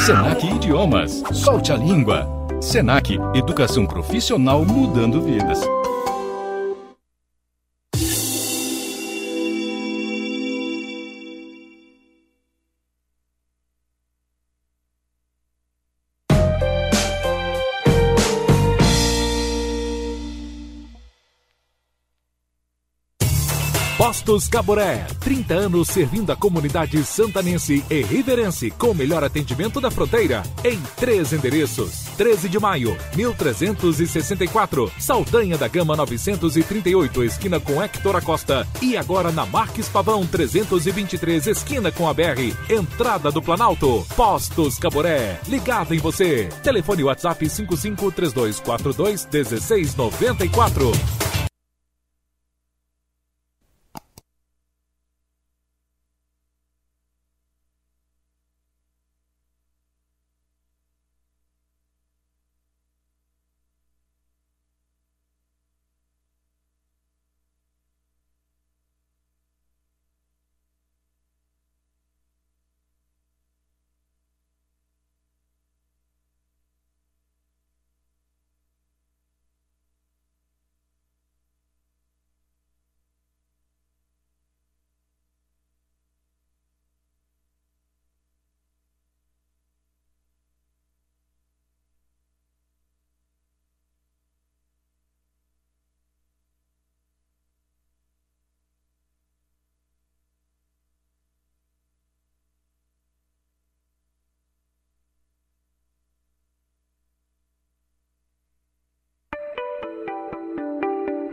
Senac 0.06 0.46
Idiomas. 0.46 1.24
Solte 1.32 1.72
a 1.72 1.78
língua. 1.78 2.28
Senac, 2.60 3.18
educação 3.34 3.86
profissional 3.86 4.66
mudando 4.66 5.22
vidas. 5.22 5.62
Postos 24.08 24.48
Caboré, 24.48 25.06
30 25.20 25.54
anos 25.54 25.90
servindo 25.90 26.32
a 26.32 26.36
comunidade 26.38 27.04
santanense 27.04 27.84
e 27.90 28.02
riverense 28.04 28.72
com 28.72 28.92
o 28.92 28.96
melhor 28.96 29.22
atendimento 29.22 29.82
da 29.82 29.92
fronteira 29.92 30.44
em 30.64 30.80
três 30.96 31.34
endereços. 31.34 32.06
13 32.16 32.48
de 32.48 32.58
maio, 32.58 32.98
1364, 33.18 34.90
Saldanha 34.98 35.58
da 35.58 35.68
Gama 35.68 35.98
938, 35.98 37.22
esquina 37.26 37.60
com 37.60 37.84
Hector 37.84 38.16
Acosta 38.16 38.66
e 38.82 38.96
agora 38.96 39.30
na 39.30 39.46
Marques 39.46 39.90
Pavão 39.90 40.26
323, 40.26 41.48
esquina 41.48 41.92
com 41.92 42.08
a 42.08 42.14
BR, 42.14 42.56
entrada 42.70 43.30
do 43.30 43.42
Planalto. 43.42 44.08
Postos 44.16 44.80
Caboré, 44.80 45.38
ligado 45.50 45.94
em 45.94 46.00
você. 46.00 46.48
Telefone 46.64 47.04
WhatsApp 47.04 47.50
55 47.50 48.10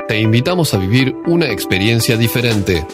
Te 0.06 0.20
invitamos 0.20 0.74
a 0.74 0.76
vivir 0.76 1.16
una 1.26 1.46
experiencia 1.46 2.18
diferente. 2.18 2.86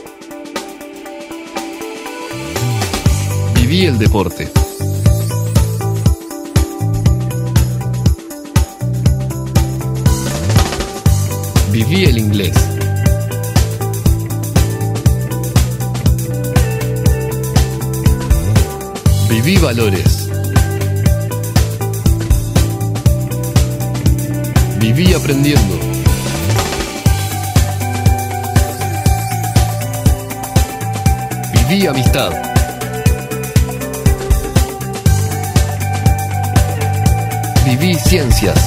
Viví 3.52 3.86
el 3.86 3.98
deporte. 3.98 4.48
Viví 11.72 12.04
el 12.04 12.18
inglés. 12.18 12.54
Viví 19.28 19.56
valores. 19.56 20.30
Viví 24.78 25.12
aprendiendo. 25.12 25.89
Viví 31.70 31.86
amistad. 31.86 32.32
Viví 37.64 37.94
ciencias. 37.94 38.58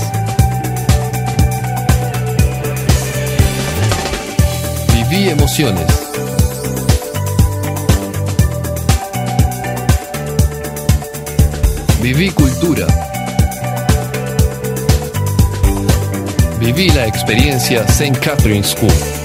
Viví 4.93 5.30
emociones. 5.32 5.86
Viví 11.99 12.30
cultura. 12.30 12.88
Viví 16.58 16.89
la 16.91 17.06
experiencia 17.06 17.84
St. 17.89 18.18
Catherine 18.20 18.64
School. 18.64 19.22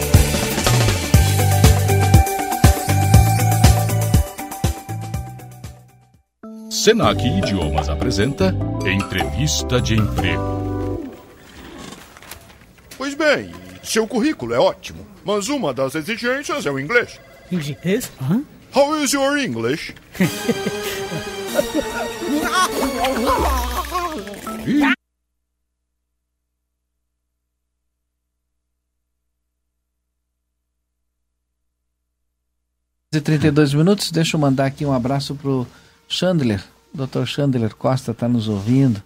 Senac 6.78 7.20
Idiomas 7.26 7.88
apresenta 7.88 8.54
Entrevista 8.86 9.80
de 9.80 9.94
Emprego. 9.94 11.10
Pois 12.96 13.14
bem, 13.16 13.52
seu 13.82 14.06
currículo 14.06 14.54
é 14.54 14.60
ótimo, 14.60 15.04
mas 15.24 15.48
uma 15.48 15.74
das 15.74 15.96
exigências 15.96 16.66
é 16.66 16.70
o 16.70 16.78
inglês. 16.78 17.20
Inglês? 17.50 18.12
Hã? 18.22 18.44
How 18.72 18.96
is 19.02 19.12
your 19.12 19.36
English? 19.38 19.92
Ih, 24.64 24.94
e 33.12 33.20
32 33.20 33.74
minutos, 33.74 34.12
deixa 34.12 34.36
eu 34.36 34.40
mandar 34.40 34.66
aqui 34.66 34.86
um 34.86 34.92
abraço 34.92 35.34
pro 35.34 35.66
Chandler, 36.08 36.64
Dr. 36.92 37.26
Chandler 37.26 37.74
Costa 37.76 38.12
está 38.12 38.26
nos 38.26 38.48
ouvindo 38.48 39.02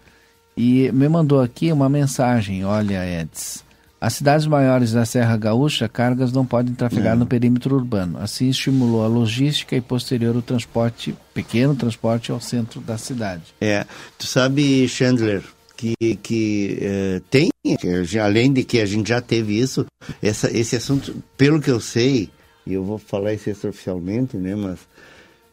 e 0.56 0.90
me 0.92 1.08
mandou 1.08 1.40
aqui 1.40 1.72
uma 1.72 1.88
mensagem, 1.88 2.64
olha 2.64 3.04
Eds, 3.04 3.64
as 4.00 4.14
cidades 4.14 4.46
maiores 4.46 4.92
da 4.92 5.04
Serra 5.04 5.36
Gaúcha, 5.36 5.88
cargas 5.88 6.32
não 6.32 6.44
podem 6.44 6.74
trafegar 6.74 7.16
no 7.16 7.26
perímetro 7.26 7.76
urbano, 7.76 8.18
assim 8.18 8.48
estimulou 8.48 9.04
a 9.04 9.08
logística 9.08 9.76
e 9.76 9.80
posterior 9.80 10.36
o 10.36 10.42
transporte, 10.42 11.14
pequeno 11.32 11.74
transporte 11.74 12.32
ao 12.32 12.40
centro 12.40 12.80
da 12.80 12.98
cidade. 12.98 13.42
É, 13.60 13.86
tu 14.18 14.26
sabe, 14.26 14.88
Chandler, 14.88 15.42
que, 15.76 16.16
que 16.16 16.78
eh, 16.80 17.22
tem, 17.30 17.50
que, 17.78 18.18
além 18.18 18.52
de 18.52 18.64
que 18.64 18.80
a 18.80 18.86
gente 18.86 19.08
já 19.08 19.20
teve 19.20 19.58
isso, 19.58 19.86
essa, 20.20 20.50
esse 20.56 20.76
assunto, 20.76 21.14
pelo 21.36 21.60
que 21.60 21.70
eu 21.70 21.80
sei, 21.80 22.28
e 22.66 22.74
eu 22.74 22.84
vou 22.84 22.98
falar 22.98 23.34
isso 23.34 23.50
extraoficialmente, 23.50 24.36
né, 24.36 24.54
mas 24.54 24.80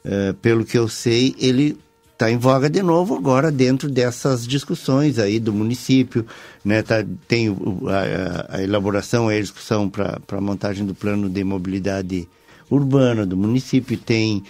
eh, 0.06 0.34
pelo 0.42 0.66
que 0.66 0.78
eu 0.78 0.88
sei, 0.88 1.36
ele 1.40 1.78
está 2.14 2.30
em 2.30 2.38
voga 2.38 2.70
de 2.70 2.84
novo 2.84 3.16
agora 3.16 3.50
dentro 3.50 3.90
dessas 3.90 4.46
discussões 4.46 5.18
aí 5.18 5.40
do 5.40 5.54
município, 5.54 6.26
né? 6.66 6.82
Tá, 6.82 6.98
tem 7.28 7.48
a, 7.88 8.58
a 8.58 8.62
elaboração 8.64 9.32
e 9.32 9.38
a 9.38 9.42
discussão 9.42 9.90
para 9.90 10.20
a 10.30 10.42
montagem 10.42 10.86
do 10.86 10.94
plano 10.94 11.30
de 11.30 11.44
mobilidade 11.46 12.28
urbana 12.70 13.26
do 13.26 13.38
município, 13.38 13.98
tem 13.98 14.44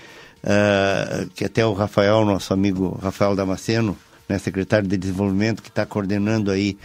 ah, 0.43 1.25
que 1.35 1.45
até 1.45 1.63
o 1.65 1.73
Rafael, 1.73 2.25
nosso 2.25 2.53
amigo 2.53 2.97
Rafael 3.01 3.35
Damasceno, 3.35 3.95
né, 4.27 4.37
secretário 4.39 4.87
de 4.87 4.97
desenvolvimento, 4.97 5.61
que 5.61 5.69
está 5.69 5.85
coordenando 5.85 6.51
aí 6.51 6.77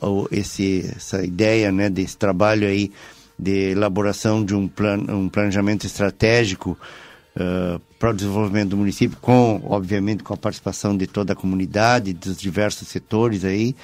o- 0.00 0.26
esse, 0.30 0.90
essa 0.96 1.24
ideia, 1.24 1.70
né, 1.72 1.90
desse 1.90 2.16
trabalho 2.16 2.66
aí 2.66 2.90
de 3.38 3.70
elaboração 3.72 4.44
de 4.44 4.54
um, 4.54 4.68
plano, 4.68 5.16
um 5.16 5.28
planejamento 5.28 5.86
estratégico 5.86 6.78
para 7.98 8.10
o 8.10 8.14
desenvolvimento 8.14 8.70
do 8.70 8.76
município, 8.76 9.16
com, 9.20 9.62
obviamente, 9.64 10.22
com 10.22 10.34
a 10.34 10.36
participação 10.36 10.96
de 10.96 11.06
toda 11.06 11.32
a 11.32 11.36
comunidade, 11.36 12.12
dos 12.12 12.36
diversos 12.36 12.88
setores 12.88 13.44
aí, 13.44 13.74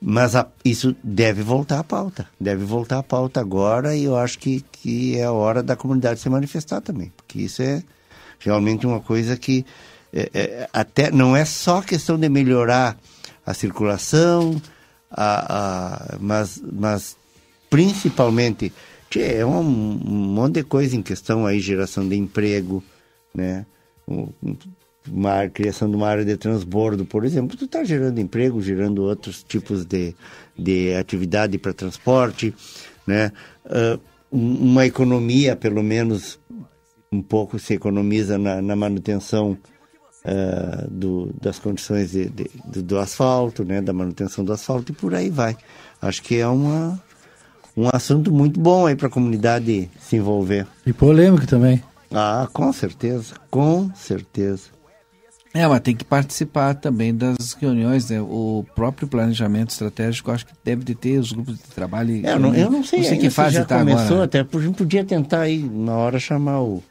mas 0.00 0.34
a, 0.34 0.46
isso 0.64 0.94
deve 1.02 1.42
voltar 1.42 1.78
à 1.78 1.84
pauta, 1.84 2.28
deve 2.38 2.64
voltar 2.64 2.98
à 2.98 3.02
pauta 3.02 3.40
agora 3.40 3.94
e 3.94 4.04
eu 4.04 4.16
acho 4.16 4.38
que, 4.38 4.64
que 4.72 5.16
é 5.16 5.24
a 5.24 5.32
hora 5.32 5.62
da 5.62 5.76
comunidade 5.76 6.20
se 6.20 6.28
manifestar 6.28 6.80
também, 6.80 7.12
porque 7.16 7.40
isso 7.40 7.62
é 7.62 7.82
realmente 8.40 8.86
uma 8.86 9.00
coisa 9.00 9.36
que 9.36 9.64
é, 10.12 10.30
é, 10.34 10.68
até 10.72 11.10
não 11.10 11.36
é 11.36 11.44
só 11.44 11.80
questão 11.80 12.18
de 12.18 12.28
melhorar 12.28 12.98
a 13.46 13.54
circulação, 13.54 14.60
a, 15.10 16.14
a, 16.14 16.18
mas, 16.20 16.60
mas 16.70 17.16
principalmente 17.70 18.72
é 19.20 19.44
um, 19.44 19.60
um 19.60 20.34
monte 20.34 20.54
de 20.54 20.64
coisa 20.64 20.96
em 20.96 21.02
questão 21.02 21.46
aí, 21.46 21.60
geração 21.60 22.08
de 22.08 22.16
emprego, 22.16 22.82
né? 23.34 23.66
uma 25.10 25.48
criação 25.48 25.90
de 25.90 25.96
uma 25.96 26.08
área 26.08 26.24
de 26.24 26.36
transbordo, 26.36 27.04
por 27.04 27.24
exemplo, 27.24 27.56
tu 27.56 27.64
está 27.64 27.82
gerando 27.82 28.20
emprego, 28.20 28.62
gerando 28.62 29.02
outros 29.02 29.42
tipos 29.42 29.84
de, 29.84 30.14
de 30.56 30.94
atividade 30.94 31.58
para 31.58 31.72
transporte, 31.72 32.54
né? 33.06 33.32
Uh, 33.66 34.00
uma 34.30 34.86
economia, 34.86 35.54
pelo 35.56 35.82
menos 35.82 36.38
um 37.10 37.20
pouco 37.20 37.58
se 37.58 37.74
economiza 37.74 38.38
na, 38.38 38.62
na 38.62 38.74
manutenção 38.74 39.58
uh, 40.24 40.90
do, 40.90 41.30
das 41.40 41.58
condições 41.58 42.12
de, 42.12 42.30
de, 42.30 42.82
do, 42.82 42.98
asfalto, 42.98 43.64
né? 43.64 43.82
Da 43.82 43.92
manutenção 43.92 44.44
do 44.44 44.52
asfalto 44.52 44.92
e 44.92 44.94
por 44.94 45.14
aí 45.14 45.28
vai. 45.28 45.56
Acho 46.00 46.22
que 46.22 46.36
é 46.36 46.46
uma, 46.46 47.02
um 47.76 47.88
assunto 47.92 48.32
muito 48.32 48.58
bom 48.58 48.86
aí 48.86 48.96
para 48.96 49.06
a 49.06 49.10
comunidade 49.10 49.90
se 50.00 50.16
envolver. 50.16 50.66
E 50.86 50.92
polêmico 50.92 51.46
também. 51.46 51.82
Ah, 52.10 52.48
com 52.52 52.72
certeza, 52.72 53.34
com 53.50 53.90
certeza. 53.94 54.70
É, 55.54 55.66
mas 55.66 55.80
tem 55.80 55.94
que 55.94 56.04
participar 56.04 56.74
também 56.74 57.14
das 57.14 57.52
reuniões, 57.52 58.08
né? 58.08 58.20
O 58.20 58.64
próprio 58.74 59.06
planejamento 59.06 59.70
estratégico, 59.70 60.30
acho 60.30 60.46
que 60.46 60.52
deve 60.64 60.82
de 60.82 60.94
ter 60.94 61.18
os 61.18 61.30
grupos 61.30 61.58
de 61.58 61.64
trabalho. 61.64 62.26
É, 62.26 62.32
eu, 62.32 62.38
não, 62.38 62.54
eu 62.54 62.70
não 62.70 62.82
sei, 62.82 63.00
não 63.00 63.08
sei 63.08 63.18
que 63.18 63.28
fase 63.28 63.56
já 63.56 63.64
tá 63.64 63.78
começou, 63.78 64.22
agora. 64.22 64.24
até 64.24 64.40
a 64.40 64.60
gente 64.60 64.76
podia 64.76 65.04
tentar 65.04 65.40
aí, 65.40 65.58
na 65.62 65.94
hora, 65.94 66.18
chamar 66.18 66.62
o, 66.62 66.82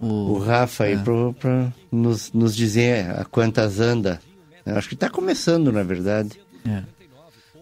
o, 0.00 0.06
o 0.06 0.38
Rafa 0.38 0.84
aí 0.84 0.92
é. 0.94 1.02
para 1.38 1.72
nos, 1.90 2.32
nos 2.32 2.54
dizer 2.54 3.10
a 3.10 3.24
quantas 3.24 3.80
anda. 3.80 4.20
Eu 4.64 4.76
acho 4.76 4.88
que 4.88 4.94
está 4.94 5.10
começando, 5.10 5.72
na 5.72 5.82
verdade. 5.82 6.40
É. 6.66 6.82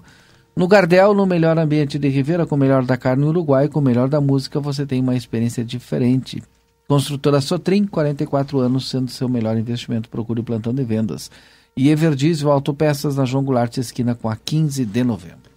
No 0.57 0.67
Gardel, 0.67 1.13
no 1.13 1.27
melhor 1.27 1.59
ambiente 1.59 1.99
de 1.99 2.09
Ribeira, 2.09 2.47
com 2.47 2.55
o 2.55 2.59
melhor 2.59 2.87
da 2.87 2.97
carne 2.97 3.27
uruguai, 3.27 3.69
com 3.69 3.81
o 3.81 3.83
melhor 3.83 4.09
da 4.09 4.19
música, 4.19 4.59
você 4.61 4.87
tem 4.87 5.03
uma 5.03 5.15
experiência 5.15 5.63
diferente. 5.63 6.43
Construtora 6.89 7.43
Sotrim, 7.43 7.87
44 7.87 8.61
anos, 8.61 8.89
sendo 8.89 9.11
seu 9.11 9.29
melhor 9.29 9.59
investimento. 9.59 10.09
Procure 10.09 10.41
o 10.41 10.45
plantão 10.45 10.73
de 10.73 10.85
vendas. 10.85 11.31
E 11.77 11.91
Everdiesel 11.91 12.51
Autopeças 12.51 13.17
na 13.17 13.25
João 13.25 13.45
Goulart, 13.45 13.77
esquina 13.77 14.15
com 14.15 14.29
a 14.29 14.37
15 14.37 14.85
de 14.85 15.05
novembro. 15.05 15.51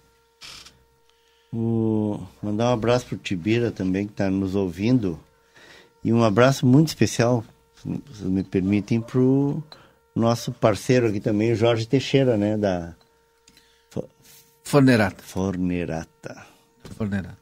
O... 1.53 2.19
Mandar 2.41 2.69
um 2.69 2.73
abraço 2.73 3.05
para 3.05 3.15
o 3.15 3.19
Tibira 3.19 3.71
também, 3.71 4.05
que 4.05 4.13
está 4.13 4.29
nos 4.29 4.55
ouvindo. 4.55 5.19
E 6.03 6.11
um 6.11 6.23
abraço 6.23 6.65
muito 6.65 6.87
especial 6.87 7.43
se 8.13 8.25
me 8.25 8.43
permitem, 8.43 8.99
para 8.99 9.19
o 9.19 9.63
nosso 10.15 10.51
parceiro 10.51 11.07
aqui 11.07 11.19
também, 11.19 11.51
o 11.51 11.55
Jorge 11.55 11.87
Teixeira, 11.87 12.37
né? 12.37 12.57
Da 12.57 12.95
Fornerata. 14.63 15.23
Fornerata. 15.23 16.45
Fornerata. 16.97 17.37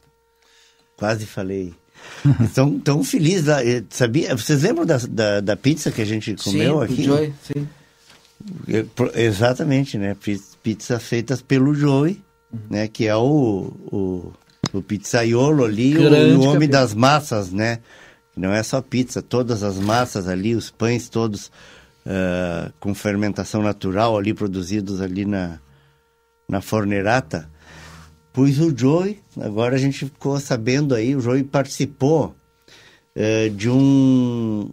Quase 0.96 1.26
falei. 1.26 1.74
Estão 2.40 2.78
tão 2.78 3.02
felizes 3.02 3.46
lá. 3.46 3.58
Sabia? 3.90 4.36
Vocês 4.36 4.62
lembram 4.62 4.86
da, 4.86 4.98
da, 4.98 5.40
da, 5.40 5.56
pizza 5.56 5.90
que 5.90 6.00
a 6.00 6.04
gente 6.04 6.36
comeu 6.36 6.78
sim, 6.78 6.84
aqui? 6.84 7.02
Joy, 7.02 7.34
sim. 7.42 7.68
Exatamente, 9.14 9.98
né? 9.98 10.16
Pizza 10.62 10.98
feitas 10.98 11.42
pelo 11.42 11.74
Joey, 11.74 12.22
uhum. 12.52 12.60
né? 12.70 12.88
Que 12.88 13.06
é 13.06 13.16
o, 13.16 13.72
o, 13.90 14.32
o 14.72 14.82
pizzaiolo 14.82 15.64
ali, 15.64 15.96
o, 15.96 16.38
o 16.38 16.42
homem 16.42 16.68
das 16.68 16.94
massas, 16.94 17.50
né? 17.50 17.80
Não 18.36 18.52
é 18.52 18.62
só 18.62 18.82
pizza, 18.82 19.22
todas 19.22 19.62
as 19.62 19.78
massas 19.78 20.28
ali, 20.28 20.54
os 20.54 20.70
pães 20.70 21.08
todos 21.08 21.50
uh, 22.04 22.70
com 22.78 22.94
fermentação 22.94 23.62
natural 23.62 24.16
ali, 24.16 24.34
produzidos 24.34 25.00
ali 25.00 25.24
na, 25.24 25.58
na 26.46 26.60
fornerata. 26.60 27.50
Pois 28.34 28.60
o 28.60 28.76
Joey, 28.76 29.20
agora 29.40 29.76
a 29.76 29.78
gente 29.78 30.04
ficou 30.04 30.38
sabendo 30.38 30.94
aí, 30.94 31.16
o 31.16 31.20
Joey 31.20 31.42
participou 31.44 32.36
uh, 33.16 33.50
de, 33.50 33.70
um, 33.70 34.70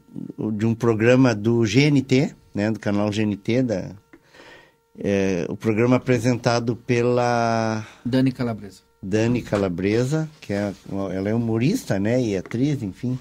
de 0.54 0.66
um 0.66 0.76
programa 0.76 1.34
do 1.34 1.62
GNT, 1.62 2.36
né, 2.54 2.72
do 2.72 2.80
canal 2.80 3.10
GNT, 3.10 3.64
da, 3.64 3.92
uh, 4.96 5.52
o 5.52 5.58
programa 5.58 5.98
apresentado 5.98 6.76
pela... 6.76 7.86
Dani 8.06 8.32
Calabresa. 8.32 8.82
Dani 9.02 9.42
Calabresa, 9.42 10.30
que 10.40 10.54
é, 10.54 10.74
ela 11.14 11.30
é 11.30 11.34
humorista, 11.34 12.00
né, 12.00 12.22
e 12.22 12.38
atriz, 12.38 12.82
enfim. 12.82 13.20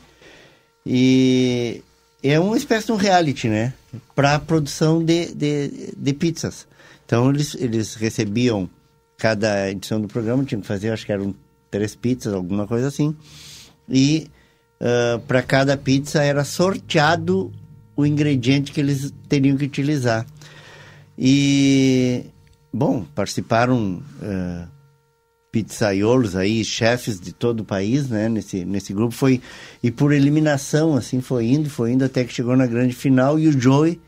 E 0.87 1.83
é 2.23 2.39
uma 2.39 2.57
espécie 2.57 2.87
de 2.87 2.93
um 2.93 2.97
reality, 2.97 3.49
né? 3.49 3.73
Para 4.15 4.37
a 4.37 4.39
produção 4.39 5.05
de, 5.05 5.35
de, 5.35 5.93
de, 5.97 6.13
pizzas. 6.13 6.67
Então 7.05 7.31
eles, 7.31 7.55
eles 7.57 7.95
recebiam 7.95 8.71
cada 9.19 9.71
edição 9.71 10.01
do 10.01 10.09
programa, 10.09 10.45
tinham 10.45 10.61
que 10.61 10.67
fazer, 10.67 10.91
acho 10.91 11.05
que 11.05 11.13
eram 11.13 11.35
três 11.71 11.95
pizzas, 11.95 12.33
alguma 12.33 12.67
coisa 12.67 12.89
assim. 12.89 13.17
E 13.89 14.31
uh, 14.81 15.19
para 15.21 15.43
cada 15.43 15.77
pizza 15.77 16.23
era 16.23 16.45
sorteado 16.45 17.53
o 18.03 18.07
ingrediente 18.07 18.73
que 18.73 18.81
eles 18.81 19.13
teriam 19.29 19.57
que 19.57 19.65
utilizar. 19.65 20.27
E, 21.19 22.25
bom, 22.73 23.05
participaram 23.15 24.03
uh, 24.21 24.69
pizzaiolos 25.51 26.35
aí, 26.35 26.65
chefes 26.65 27.21
de 27.21 27.33
todo 27.33 27.61
o 27.61 27.65
país, 27.65 28.09
né, 28.09 28.29
nesse, 28.29 28.65
nesse 28.65 28.95
grupo, 28.95 29.15
foi, 29.15 29.41
e 29.83 29.91
por 29.91 30.13
eliminação, 30.13 30.97
assim, 30.97 31.21
foi 31.21 31.47
indo, 31.47 31.69
foi 31.69 31.93
indo, 31.93 32.05
até 32.05 32.25
que 32.25 32.33
chegou 32.33 32.57
na 32.57 32.67
grande 32.67 32.95
final, 32.95 33.39
e 33.39 33.49
o 33.49 33.61
Joey, 33.61 34.01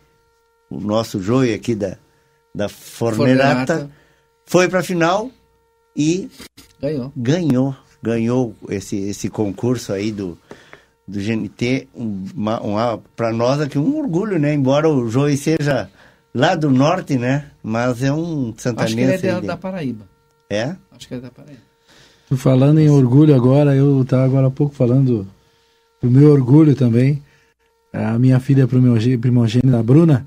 o 0.70 0.80
nosso 0.80 1.22
Joey 1.22 1.52
aqui 1.52 1.74
da, 1.74 1.98
da 2.54 2.68
Fornerata. 2.68 3.90
foi 4.46 4.68
para 4.68 4.80
a 4.80 4.82
final 4.82 5.30
e 5.94 6.30
ganhou, 6.80 7.12
ganhou, 7.14 7.76
ganhou 8.02 8.56
esse, 8.70 8.96
esse 8.96 9.28
concurso 9.28 9.92
aí 9.92 10.10
do, 10.10 10.38
do 11.06 11.18
GNT, 11.20 11.88
uma, 11.94 12.60
uma, 12.60 12.98
para 13.14 13.32
nós 13.32 13.60
aqui 13.60 13.78
um 13.78 13.98
orgulho, 13.98 14.38
né, 14.38 14.54
embora 14.54 14.88
o 14.88 15.08
Joey 15.08 15.36
seja 15.36 15.90
lá 16.34 16.54
do 16.54 16.70
norte, 16.70 17.16
né, 17.16 17.50
mas 17.62 18.02
é 18.02 18.12
um 18.12 18.54
santanense. 18.56 18.84
Acho 18.84 19.20
que 19.20 19.26
ele 19.26 19.36
é 19.36 19.40
da, 19.40 19.40
da 19.40 19.56
Paraíba. 19.56 20.06
É? 20.48 20.74
Acho 20.92 21.08
que 21.08 21.14
é 21.14 21.20
da 21.20 21.30
Paraíba. 21.30 21.60
Falando 22.36 22.80
em 22.80 22.88
orgulho 22.88 23.34
agora, 23.34 23.74
eu 23.74 24.02
estava 24.02 24.24
agora 24.24 24.46
há 24.46 24.50
pouco 24.50 24.74
falando 24.74 25.26
do 26.00 26.10
meu 26.10 26.32
orgulho 26.32 26.74
também. 26.74 27.22
A 27.92 28.18
minha 28.18 28.40
filha 28.40 28.66
primogênita, 28.66 29.78
a 29.78 29.82
Bruna, 29.82 30.26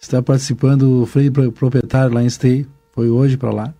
está 0.00 0.22
participando 0.22 1.00
do 1.00 1.06
freio 1.06 1.32
proprietário 1.52 2.14
lá 2.14 2.22
em 2.22 2.30
Stay. 2.30 2.66
Foi 2.92 3.08
hoje 3.08 3.36
para 3.36 3.50
lá. 3.50 3.74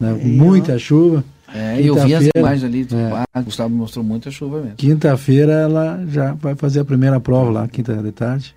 Né? 0.00 0.12
Muita 0.12 0.78
chuva. 0.78 1.24
É, 1.54 1.80
eu 1.80 1.94
vi 1.94 2.14
as 2.14 2.28
imagens 2.34 2.64
ali. 2.64 2.86
É. 2.92 3.24
Ah, 3.32 3.40
Gustavo 3.40 3.74
mostrou 3.74 4.04
muita 4.04 4.30
chuva 4.30 4.60
mesmo. 4.60 4.76
Quinta-feira 4.76 5.52
ela 5.52 6.04
já 6.08 6.32
vai 6.34 6.54
fazer 6.54 6.80
a 6.80 6.84
primeira 6.84 7.20
prova 7.20 7.50
lá, 7.50 7.68
quinta 7.68 7.94
de 7.94 8.12
tarde. 8.12 8.54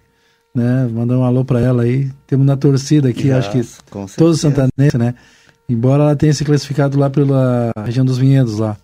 Né? 0.53 0.89
Mandar 0.91 1.17
um 1.17 1.23
alô 1.23 1.45
para 1.45 1.59
ela 1.59 1.83
aí. 1.83 2.09
Temos 2.25 2.45
na 2.45 2.57
torcida 2.57 3.09
aqui, 3.09 3.27
Yes, 3.27 3.45
acho 3.45 3.51
que 3.51 4.15
todos 4.17 4.41
santanenses, 4.41 4.97
né? 4.97 5.13
Embora 5.67 6.03
ela 6.03 6.15
tenha 6.15 6.33
se 6.33 6.43
classificado 6.43 6.97
lá 6.97 7.09
pela 7.09 7.71
região 7.85 8.03
dos 8.03 8.17
Vinhedos 8.17 8.57
lá, 8.57 8.75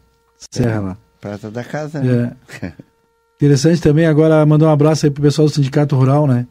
Serra 0.52 0.80
lá. 0.80 0.98
Prata 1.20 1.50
da 1.50 1.64
casa, 1.64 2.00
né? 2.00 2.34
É. 2.62 2.72
Interessante 3.38 3.82
também, 3.82 4.06
agora 4.06 4.46
mandar 4.46 4.68
um 4.68 4.72
abraço 4.72 5.06
aí 5.06 5.12
pro 5.12 5.24
pessoal 5.24 5.48
do 5.48 5.54
Sindicato 5.54 5.96
Rural, 5.96 6.28
né? 6.28 6.46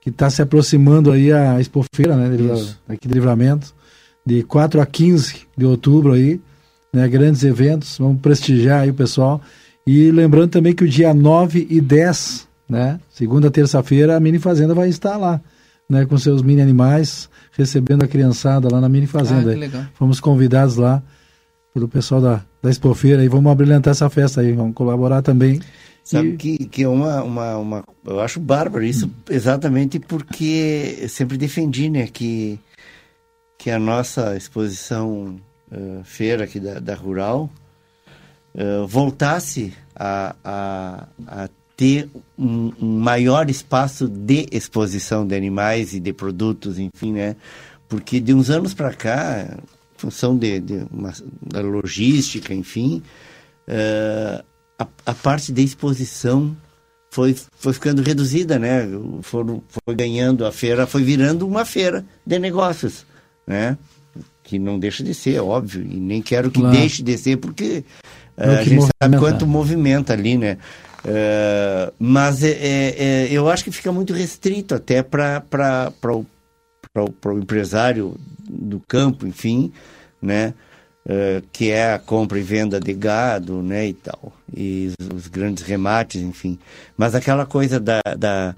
que 0.00 0.10
está 0.10 0.30
se 0.30 0.40
aproximando 0.40 1.12
aí 1.12 1.32
a 1.32 1.60
Expofeira, 1.60 2.16
né, 2.16 2.34
Isso. 2.54 2.80
aqui 2.88 3.06
de 3.06 3.14
Livramento, 3.14 3.74
de 4.24 4.42
4 4.42 4.80
a 4.80 4.86
15 4.86 5.46
de 5.56 5.66
outubro 5.66 6.12
aí, 6.12 6.40
né, 6.92 7.06
grandes 7.08 7.42
eventos, 7.44 7.98
vamos 7.98 8.20
prestigiar 8.20 8.82
aí 8.82 8.90
o 8.90 8.94
pessoal. 8.94 9.40
E 9.86 10.10
lembrando 10.10 10.50
também 10.50 10.74
que 10.74 10.84
o 10.84 10.88
dia 10.88 11.12
9 11.14 11.66
e 11.70 11.80
10, 11.80 12.46
né, 12.68 13.00
segunda, 13.10 13.50
terça-feira, 13.50 14.16
a 14.16 14.20
Mini 14.20 14.38
Fazenda 14.38 14.74
vai 14.74 14.88
estar 14.88 15.16
lá, 15.16 15.40
né, 15.88 16.04
com 16.06 16.18
seus 16.18 16.42
mini 16.42 16.60
animais, 16.60 17.28
recebendo 17.52 18.04
a 18.04 18.08
criançada 18.08 18.68
lá 18.70 18.80
na 18.80 18.88
Mini 18.88 19.06
Fazenda. 19.06 19.50
Ah, 19.50 19.54
que 19.54 19.60
legal. 19.60 19.84
Fomos 19.94 20.20
convidados 20.20 20.76
lá 20.76 21.02
pelo 21.72 21.88
pessoal 21.88 22.20
da, 22.20 22.44
da 22.62 22.70
Expofeira 22.70 23.24
e 23.24 23.28
vamos 23.28 23.50
abrilhantar 23.50 23.92
essa 23.92 24.08
festa 24.10 24.40
aí, 24.40 24.52
vamos 24.52 24.74
colaborar 24.74 25.22
também. 25.22 25.60
Sabe 26.04 26.28
E- 26.30 26.36
que, 26.36 26.58
que 26.66 26.82
é 26.82 26.88
uma, 26.88 27.22
uma, 27.22 27.56
uma. 27.58 27.84
Eu 28.06 28.20
acho 28.20 28.40
bárbaro 28.40 28.82
isso, 28.84 29.10
exatamente 29.30 29.98
porque 29.98 30.96
eu 31.02 31.08
sempre 31.08 31.36
defendi, 31.36 31.88
né, 31.90 32.06
que, 32.06 32.58
que 33.58 33.70
a 33.70 33.78
nossa 33.78 34.36
exposição 34.36 35.36
eh, 35.70 36.00
feira 36.04 36.44
aqui 36.44 36.58
da, 36.60 36.78
da 36.78 36.94
Rural 36.94 37.50
eh, 38.54 38.84
voltasse 38.86 39.72
a, 39.94 40.34
a, 40.44 41.08
a 41.26 41.48
ter 41.76 42.10
um, 42.36 42.72
um 42.80 42.98
maior 42.98 43.48
espaço 43.48 44.08
de 44.08 44.48
exposição 44.50 45.26
de 45.26 45.36
animais 45.36 45.94
e 45.94 46.00
de 46.00 46.12
produtos, 46.12 46.78
enfim, 46.78 47.12
né? 47.12 47.36
Porque 47.88 48.18
de 48.18 48.34
uns 48.34 48.50
anos 48.50 48.74
para 48.74 48.92
cá, 48.92 49.46
em 49.48 49.98
função 49.98 50.36
de, 50.36 50.58
de 50.58 50.86
uma, 50.90 51.12
da 51.40 51.60
logística, 51.60 52.52
enfim, 52.52 53.02
eh, 53.66 54.42
a, 54.78 54.86
a 55.06 55.14
parte 55.14 55.52
de 55.52 55.62
exposição 55.62 56.56
foi, 57.10 57.36
foi 57.52 57.72
ficando 57.72 58.02
reduzida, 58.02 58.58
né? 58.58 58.88
Foram, 59.22 59.62
foi 59.68 59.94
ganhando 59.94 60.44
a 60.44 60.50
feira, 60.52 60.86
foi 60.86 61.02
virando 61.02 61.46
uma 61.46 61.64
feira 61.64 62.04
de 62.26 62.38
negócios, 62.38 63.06
né? 63.46 63.78
Que 64.48 64.58
não 64.58 64.78
deixa 64.78 65.04
de 65.04 65.12
ser, 65.12 65.40
óbvio, 65.40 65.82
e 65.82 66.00
nem 66.00 66.22
quero 66.22 66.50
que 66.50 66.60
Claro. 66.60 66.74
deixe 66.74 67.02
de 67.02 67.18
ser, 67.18 67.36
porque 67.36 67.84
É 68.34 68.54
eh, 68.54 68.58
a 68.58 68.62
gente 68.64 68.80
sabe 69.02 69.16
movimenta. 69.16 69.18
quanto 69.18 69.46
movimenta 69.46 70.12
ali, 70.14 70.38
né? 70.38 70.56
Eh, 71.04 71.92
mas 71.98 72.42
é, 72.42 72.48
é- 72.50 72.94
é- 72.98 73.28
eu 73.30 73.46
acho 73.50 73.62
que 73.62 73.70
fica 73.70 73.92
muito 73.92 74.14
restrito 74.14 74.74
até 74.74 75.02
para 75.02 75.42
o 76.12 76.24
o 77.26 77.32
empresário 77.38 78.16
do 78.48 78.80
campo, 78.88 79.26
enfim, 79.26 79.70
né? 80.22 80.54
eh, 81.06 81.42
que 81.52 81.70
é 81.70 81.92
a 81.94 81.98
compra 81.98 82.38
e 82.38 82.42
venda 82.42 82.78
de 82.80 82.92
gado, 82.92 83.62
né, 83.62 83.86
e 83.88 83.92
tal, 83.94 84.32
e 84.54 84.92
os, 85.00 85.08
os 85.24 85.26
grandes 85.26 85.62
remates, 85.64 86.20
enfim. 86.20 86.58
Mas 86.98 87.14
aquela 87.14 87.46
coisa 87.46 87.78
da, 87.80 88.00
da, 88.18 88.54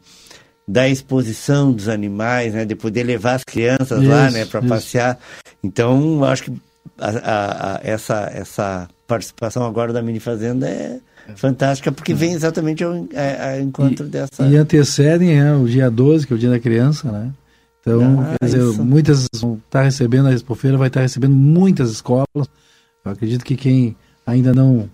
da 0.67 0.89
exposição 0.89 1.73
dos 1.73 1.89
animais, 1.89 2.55
né, 2.55 2.65
de 2.65 2.75
poder 2.77 3.03
levar 3.05 3.35
as 3.35 3.45
crianças 3.45 4.03
lá, 4.05 4.27
Isso, 4.29 4.37
né, 4.37 4.45
para 4.47 4.63
passear. 4.63 5.19
Então, 5.63 6.23
acho 6.25 6.45
que 6.45 6.53
a, 6.99 7.09
a- 7.09 7.75
a- 7.77 7.81
essa, 7.83 8.31
essa 8.33 8.89
participação 9.07 9.65
agora 9.67 9.93
da 9.93 10.01
Mini 10.03 10.21
Fazenda 10.21 10.69
é 10.69 10.99
fantástica, 11.37 11.91
porque 11.93 12.15
vem 12.15 12.33
exatamente 12.33 12.83
ao, 12.85 12.93
a- 12.93 13.53
ao 13.55 13.61
encontro 13.61 14.07
dessa... 14.07 14.45
E 14.47 14.57
antecedem 14.57 15.37
né, 15.41 15.55
o 15.55 15.67
dia 15.67 15.91
12, 15.91 16.27
que 16.27 16.33
é 16.33 16.37
o 16.37 16.39
dia 16.39 16.51
da 16.51 16.61
criança, 16.61 17.11
né? 17.11 17.31
Então, 17.81 18.21
Ah, 18.21 18.37
quer 18.39 18.47
dizer, 18.47 18.61
isso. 18.63 18.85
muitas 18.85 19.27
vão 19.37 19.61
estar 19.65 19.83
recebendo 19.83 20.29
a 20.29 20.33
Expofeira, 20.35 20.77
vai 20.77 20.89
estar 20.89 21.01
recebendo 21.01 21.35
muitas 21.35 21.91
escolas. 21.91 22.27
Eu 23.05 23.13
acredito 23.13 23.45
que 23.45 23.57
quem 23.57 23.97
ainda 24.27 24.53
não 24.53 24.89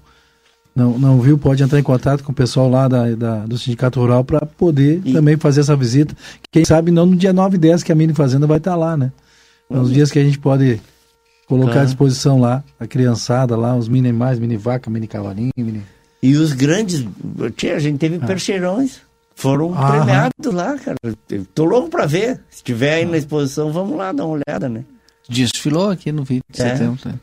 não, 0.76 0.98
não 0.98 1.20
viu 1.20 1.38
pode 1.38 1.62
entrar 1.62 1.78
em 1.80 1.82
contato 1.82 2.22
com 2.22 2.30
o 2.30 2.34
pessoal 2.34 2.68
lá 2.68 2.86
da, 2.86 3.10
da- 3.14 3.46
do 3.46 3.56
Sindicato 3.58 3.98
Rural 3.98 4.22
para 4.22 4.44
poder 4.44 5.00
também 5.12 5.36
fazer 5.36 5.62
essa 5.62 5.74
visita. 5.74 6.14
Quem 6.52 6.64
sabe 6.64 6.90
não 6.92 7.06
no 7.06 7.16
dia 7.16 7.32
9 7.32 7.56
e 7.56 7.58
10 7.58 7.82
que 7.82 7.90
a 7.90 7.94
Mini 7.94 8.12
Fazenda 8.12 8.46
vai 8.46 8.58
estar 8.58 8.76
lá, 8.76 8.96
né? 8.96 9.10
São 9.72 9.80
os 9.82 9.88
Uhum. 9.88 9.94
dias 9.94 10.10
que 10.12 10.18
a 10.18 10.22
gente 10.24 10.38
pode 10.38 10.80
colocar 11.48 11.70
à 11.70 11.72
Claro. 11.74 11.86
disposição 11.86 12.38
lá, 12.40 12.62
a 12.78 12.86
criançada 12.86 13.56
lá, 13.56 13.74
os 13.74 13.88
mini 13.88 14.08
animais, 14.10 14.38
mini 14.38 14.56
vaca, 14.56 14.90
mini 14.90 15.06
cavalinho, 15.06 15.50
mini... 15.56 15.82
E 16.22 16.34
os 16.36 16.52
grandes, 16.52 17.04
tia, 17.56 17.76
a 17.76 17.78
gente 17.78 17.98
teve 17.98 18.18
percheirões, 18.18 18.98
foram 19.34 19.72
Ah. 19.76 19.90
premiados 19.92 20.52
lá, 20.52 20.76
cara. 20.78 20.96
Tô 21.54 21.64
louco 21.64 21.88
pra 21.88 22.04
ver. 22.06 22.40
Se 22.50 22.62
tiver 22.64 22.94
aí 22.94 23.04
na 23.04 23.16
exposição, 23.16 23.72
vamos 23.72 23.96
lá 23.96 24.10
dar 24.12 24.24
uma 24.24 24.40
olhada, 24.44 24.68
né? 24.68 24.84
Desfilou 25.28 25.90
aqui 25.90 26.10
no 26.12 26.24
20 26.24 26.42
de 26.52 26.62
É. 26.62 26.70
setembro. 26.76 26.98
né? 27.04 27.14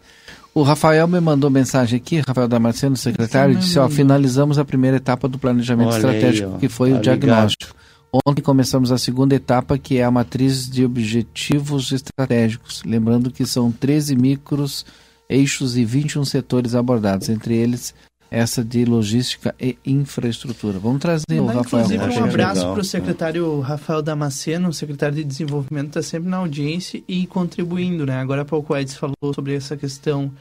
O 0.55 0.61
Rafael 0.61 1.07
me 1.07 1.19
mandou 1.19 1.49
mensagem 1.49 1.97
aqui, 1.97 2.21
Rafael 2.25 2.47
Damasceno, 2.47 2.95
secretário, 2.95 3.55
disse, 3.55 3.79
ó, 3.79 3.89
finalizamos 3.89 4.59
a 4.59 4.65
primeira 4.65 4.97
etapa 4.97 5.27
do 5.27 5.39
planejamento 5.39 5.93
Olha 5.93 6.09
aí, 6.09 6.15
estratégico, 6.15 6.51
ó, 6.55 6.57
que 6.59 6.69
foi 6.69 6.91
tá 6.91 6.97
o 6.97 7.01
diagnóstico. 7.01 7.75
Ontem 8.23 8.43
começamos 8.43 8.91
a 8.91 8.97
segunda 8.99 9.33
etapa, 9.33 9.75
que 9.79 9.97
é 9.97 10.03
a 10.03 10.11
matriz 10.11 10.69
de 10.69 10.85
objetivos 10.85 11.91
estratégicos. 11.91 12.83
Lembrando 12.85 13.31
que 13.31 13.43
são 13.43 13.71
13 13.71 14.15
micros, 14.15 14.85
eixos 15.27 15.75
e 15.75 15.83
21 15.83 16.23
setores 16.23 16.75
abordados, 16.75 17.29
entre 17.29 17.55
eles 17.55 17.95
essa 18.33 18.63
de 18.63 18.83
logística 18.83 19.53
e 19.61 19.77
infraestrutura. 19.85 20.79
Vamos 20.79 20.99
trazer 20.99 21.39
o 21.39 21.45
Mandar, 21.45 21.61
Rafael. 21.61 21.85
inclusive, 21.85 22.19
um 22.19 22.23
abraço 22.23 22.61
para 22.61 22.81
o 22.81 22.83
secretário 22.83 23.59
Rafael 23.59 24.01
Damasceno, 24.01 24.69
o 24.69 24.73
secretário 24.73 25.15
de 25.15 25.23
Desenvolvimento, 25.23 25.89
está 25.89 26.01
sempre 26.01 26.29
na 26.29 26.37
audiência 26.37 27.03
e 27.07 27.27
contribuindo, 27.27 28.07
né? 28.07 28.19
Agora 28.19 28.41
há 28.41 28.45
pouco 28.45 28.73
o 28.73 28.77
Edson 28.77 28.97
falou 28.97 29.33
sobre 29.35 29.53
essa 29.53 29.77
questão 29.77 30.31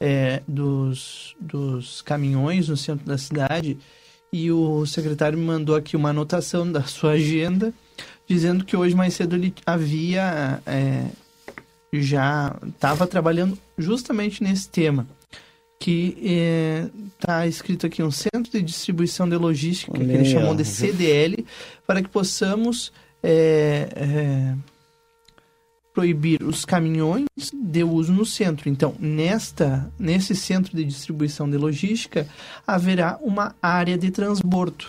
é, 0.00 0.42
dos, 0.48 1.36
dos 1.40 2.02
caminhões 2.02 2.68
no 2.68 2.76
centro 2.76 3.06
da 3.06 3.16
cidade 3.16 3.78
e 4.32 4.50
o 4.50 4.84
secretário 4.84 5.38
me 5.38 5.44
mandou 5.44 5.76
aqui 5.76 5.96
uma 5.96 6.10
anotação 6.10 6.70
da 6.70 6.82
sua 6.82 7.12
agenda 7.12 7.72
dizendo 8.28 8.64
que 8.64 8.76
hoje 8.76 8.96
mais 8.96 9.14
cedo 9.14 9.36
ele 9.36 9.54
havia 9.64 10.60
é, 10.66 11.04
já 11.92 12.56
estava 12.66 13.06
trabalhando 13.06 13.56
justamente 13.78 14.42
nesse 14.42 14.68
tema 14.68 15.06
que 15.78 16.90
está 17.16 17.46
escrito 17.46 17.86
aqui 17.86 18.02
um 18.02 18.10
centro 18.10 18.50
de 18.50 18.62
distribuição 18.62 19.28
de 19.28 19.36
logística 19.36 19.92
que 19.92 20.00
Olha 20.00 20.12
ele 20.12 20.26
aí, 20.26 20.32
chamou 20.32 20.52
ó. 20.52 20.54
de 20.54 20.64
CDL 20.64 21.46
para 21.86 22.02
que 22.02 22.08
possamos 22.08 22.92
é, 23.22 23.88
é, 23.94 24.54
proibir 25.92 26.42
os 26.42 26.64
caminhões 26.64 27.26
de 27.52 27.84
uso 27.84 28.12
no 28.12 28.24
centro. 28.24 28.68
Então, 28.68 28.94
nesta 28.98 29.90
nesse 29.98 30.34
centro 30.34 30.76
de 30.76 30.84
distribuição 30.84 31.48
de 31.48 31.56
logística 31.56 32.26
haverá 32.66 33.18
uma 33.22 33.54
área 33.62 33.96
de 33.96 34.10
transbordo. 34.10 34.86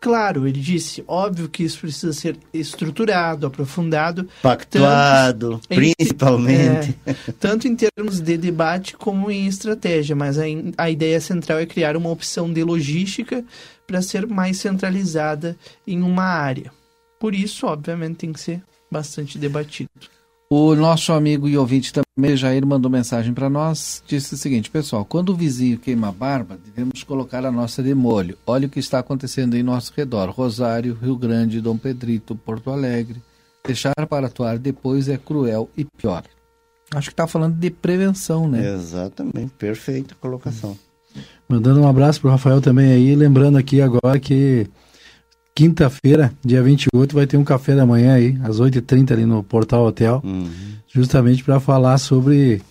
Claro, 0.00 0.48
ele 0.48 0.58
disse, 0.58 1.04
óbvio 1.06 1.46
que 1.46 1.62
isso 1.62 1.80
precisa 1.80 2.12
ser 2.14 2.38
estruturado, 2.54 3.46
aprofundado, 3.46 4.26
Pactuado, 4.40 5.50
tanto 5.58 5.68
principalmente. 5.68 6.96
é, 7.04 7.14
tanto 7.38 7.68
em 7.68 7.76
termos 7.76 8.18
de 8.18 8.38
debate 8.38 8.96
como 8.96 9.30
em 9.30 9.46
estratégia, 9.46 10.16
mas 10.16 10.38
a, 10.38 10.44
a 10.78 10.90
ideia 10.90 11.20
central 11.20 11.58
é 11.58 11.66
criar 11.66 11.98
uma 11.98 12.08
opção 12.08 12.50
de 12.50 12.64
logística 12.64 13.44
para 13.86 14.00
ser 14.00 14.26
mais 14.26 14.56
centralizada 14.56 15.54
em 15.86 16.00
uma 16.00 16.24
área. 16.24 16.72
Por 17.18 17.34
isso, 17.34 17.66
obviamente, 17.66 18.16
tem 18.16 18.32
que 18.32 18.40
ser 18.40 18.62
bastante 18.90 19.36
debatido. 19.36 19.90
O 20.52 20.74
nosso 20.74 21.12
amigo 21.12 21.48
e 21.48 21.56
ouvinte 21.56 21.92
também, 21.92 22.36
Jair, 22.36 22.66
mandou 22.66 22.90
mensagem 22.90 23.32
para 23.32 23.48
nós. 23.48 24.02
Disse 24.04 24.34
o 24.34 24.36
seguinte: 24.36 24.68
Pessoal, 24.68 25.04
quando 25.04 25.28
o 25.28 25.36
vizinho 25.36 25.78
queima 25.78 26.08
a 26.08 26.12
barba, 26.12 26.58
devemos 26.64 27.04
colocar 27.04 27.46
a 27.46 27.52
nossa 27.52 27.80
de 27.84 27.94
molho. 27.94 28.36
Olha 28.44 28.66
o 28.66 28.68
que 28.68 28.80
está 28.80 28.98
acontecendo 28.98 29.54
em 29.54 29.62
nosso 29.62 29.92
redor: 29.96 30.28
Rosário, 30.30 30.98
Rio 31.00 31.16
Grande, 31.16 31.60
Dom 31.60 31.76
Pedrito, 31.76 32.34
Porto 32.34 32.70
Alegre. 32.70 33.22
Deixar 33.64 33.94
para 34.08 34.26
atuar 34.26 34.58
depois 34.58 35.08
é 35.08 35.16
cruel 35.16 35.70
e 35.76 35.84
pior. 35.84 36.24
Acho 36.92 37.10
que 37.10 37.12
está 37.12 37.28
falando 37.28 37.54
de 37.54 37.70
prevenção, 37.70 38.48
né? 38.48 38.74
Exatamente, 38.74 39.52
perfeita 39.56 40.16
colocação. 40.20 40.76
Mandando 41.48 41.80
um 41.80 41.86
abraço 41.86 42.20
pro 42.20 42.30
Rafael 42.30 42.60
também 42.60 42.90
aí, 42.90 43.14
lembrando 43.14 43.56
aqui 43.56 43.80
agora 43.80 44.18
que 44.18 44.68
quinta-feira, 45.54 46.32
dia 46.44 46.62
28, 46.62 47.14
vai 47.14 47.26
ter 47.26 47.36
um 47.36 47.44
café 47.44 47.74
da 47.74 47.84
manhã 47.84 48.14
aí, 48.14 48.36
às 48.42 48.60
8h30 48.60 49.12
ali 49.12 49.26
no 49.26 49.42
Portal 49.42 49.84
Hotel, 49.86 50.22
justamente 50.92 51.44
para 51.44 51.60
falar 51.60 51.98
sobre 51.98 52.62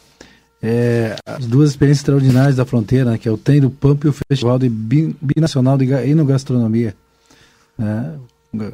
é, 0.61 1.15
as 1.25 1.45
duas 1.45 1.69
experiências 1.71 2.01
extraordinárias 2.01 2.55
da 2.55 2.65
fronteira, 2.65 3.11
né, 3.11 3.17
que 3.17 3.27
é 3.27 3.31
o 3.31 3.37
Tem 3.37 3.61
do 3.61 3.69
Pampa 3.69 4.07
e 4.07 4.09
o 4.09 4.13
Festival 4.29 4.57
de 4.59 4.67
Bi- 4.69 5.15
Binacional 5.21 5.77
de 5.77 5.85
Ga- 5.85 6.05
Enogastronomia. 6.05 6.93
né? 7.77 8.15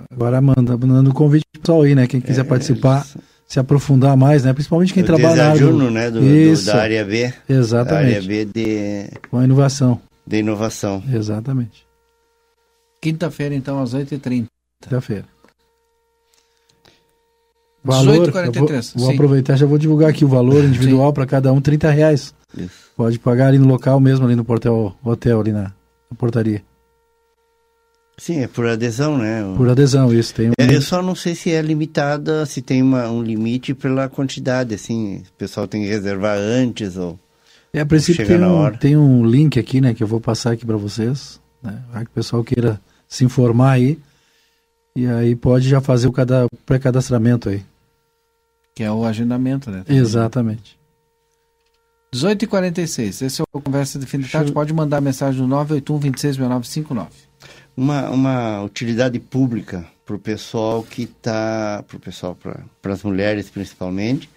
Agora 0.09 0.39
manda, 0.41 0.77
mandando 0.77 1.09
um 1.09 1.13
convite 1.13 1.43
pro 1.51 1.61
pessoal 1.61 1.81
aí, 1.81 1.93
né? 1.93 2.07
Quem 2.07 2.21
quiser 2.21 2.41
É, 2.41 2.43
participar, 2.45 3.05
se 3.45 3.59
aprofundar 3.59 4.15
mais, 4.15 4.45
né? 4.45 4.53
Principalmente 4.53 4.93
quem 4.93 5.03
o 5.03 5.05
trabalha 5.05 5.35
na 5.35 5.49
área 5.49 5.67
do- 5.67 5.91
né, 5.91 6.09
do, 6.09 6.21
do- 6.21 6.25
Isso. 6.25 6.67
da 6.67 6.81
área 6.81 7.03
B. 7.03 7.33
Exatamente. 7.49 7.91
Da 8.11 8.15
área 8.15 8.21
B 8.21 8.45
de, 8.45 9.09
Com 9.29 9.37
a 9.37 9.43
inovação. 9.43 9.99
de 10.25 10.37
inovação. 10.37 11.03
Exatamente. 11.13 11.84
Quinta-feira, 13.05 13.53
então, 13.53 13.79
às 13.79 13.93
8h30. 13.93 14.47
Quinta-feira. 14.81 15.25
18h43, 17.85 18.47
eu 18.47 18.51
vou, 18.51 18.79
vou 18.95 19.11
aproveitar, 19.11 19.55
já 19.55 19.67
vou 19.67 19.77
divulgar 19.77 20.09
aqui 20.09 20.25
o 20.25 20.27
valor 20.27 20.63
individual 20.63 21.13
para 21.13 21.27
cada 21.27 21.53
um, 21.53 21.61
30 21.61 21.91
reais. 21.91 22.33
Pode 22.97 23.19
pagar 23.19 23.49
ali 23.49 23.59
no 23.59 23.67
local 23.67 23.99
mesmo, 23.99 24.25
ali 24.25 24.35
no 24.35 24.43
portal 24.43 24.97
hotel, 25.03 25.39
ali 25.39 25.51
na, 25.51 25.65
na 25.65 26.17
portaria. 26.17 26.63
Sim, 28.17 28.39
é 28.39 28.47
por 28.47 28.65
adesão, 28.65 29.19
né? 29.19 29.53
Por 29.55 29.69
adesão, 29.69 30.11
isso. 30.11 30.33
Tem 30.33 30.49
um... 30.49 30.53
É, 30.57 30.75
eu 30.75 30.81
só 30.81 31.03
não 31.03 31.13
sei 31.13 31.35
se 31.35 31.51
é 31.51 31.61
limitada, 31.61 32.43
se 32.47 32.59
tem 32.59 32.81
uma, 32.81 33.07
um 33.07 33.21
limite 33.21 33.75
pela 33.75 34.09
quantidade, 34.09 34.73
assim, 34.73 35.17
o 35.17 35.33
pessoal 35.37 35.67
tem 35.67 35.83
que 35.83 35.87
reservar 35.87 36.39
antes 36.39 36.97
ou... 36.97 37.19
É, 37.71 37.81
a 37.81 37.85
princípio 37.85 38.25
tem 38.25 38.43
um, 38.43 38.71
tem 38.71 38.97
um 38.97 39.23
link 39.23 39.59
aqui, 39.59 39.79
né, 39.79 39.93
que 39.93 40.01
eu 40.01 40.07
vou 40.07 40.19
passar 40.19 40.53
aqui 40.53 40.65
para 40.65 40.77
vocês, 40.77 41.39
né, 41.61 41.83
vai 41.93 42.03
que 42.03 42.09
o 42.09 42.13
pessoal 42.15 42.43
queira 42.43 42.81
se 43.15 43.23
informar 43.23 43.71
aí, 43.71 43.97
e 44.93 45.07
aí 45.07 45.35
pode 45.37 45.69
já 45.69 45.79
fazer 45.79 46.07
o 46.07 46.11
cada- 46.11 46.47
pré-cadastramento 46.65 47.47
aí. 47.47 47.63
Que 48.75 48.83
é 48.83 48.91
o 48.91 49.05
agendamento, 49.05 49.71
né? 49.71 49.85
Exatamente. 49.87 50.77
18h46, 52.13 53.21
esse 53.21 53.41
é 53.41 53.45
o 53.53 53.61
Conversa 53.61 53.97
de 53.97 54.05
Fim 54.05 54.19
de 54.19 54.29
Tarde. 54.29 54.51
Pode 54.51 54.73
mandar 54.73 54.99
mensagem 54.99 55.41
no 55.41 55.47
981 55.47 55.99
266959. 55.99 57.09
Uma, 57.77 58.09
uma 58.09 58.63
utilidade 58.63 59.17
pública 59.19 59.85
para 60.05 60.15
o 60.15 60.19
pessoal 60.19 60.83
que 60.83 61.03
está, 61.03 61.83
para 61.87 61.97
o 61.97 61.99
pessoal, 61.99 62.37
para 62.81 62.93
as 62.93 63.01
mulheres 63.01 63.49
principalmente, 63.49 64.29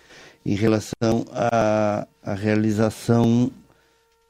em 0.47 0.55
relação 0.55 1.27
à, 1.33 2.07
à 2.23 2.35
realização 2.35 3.51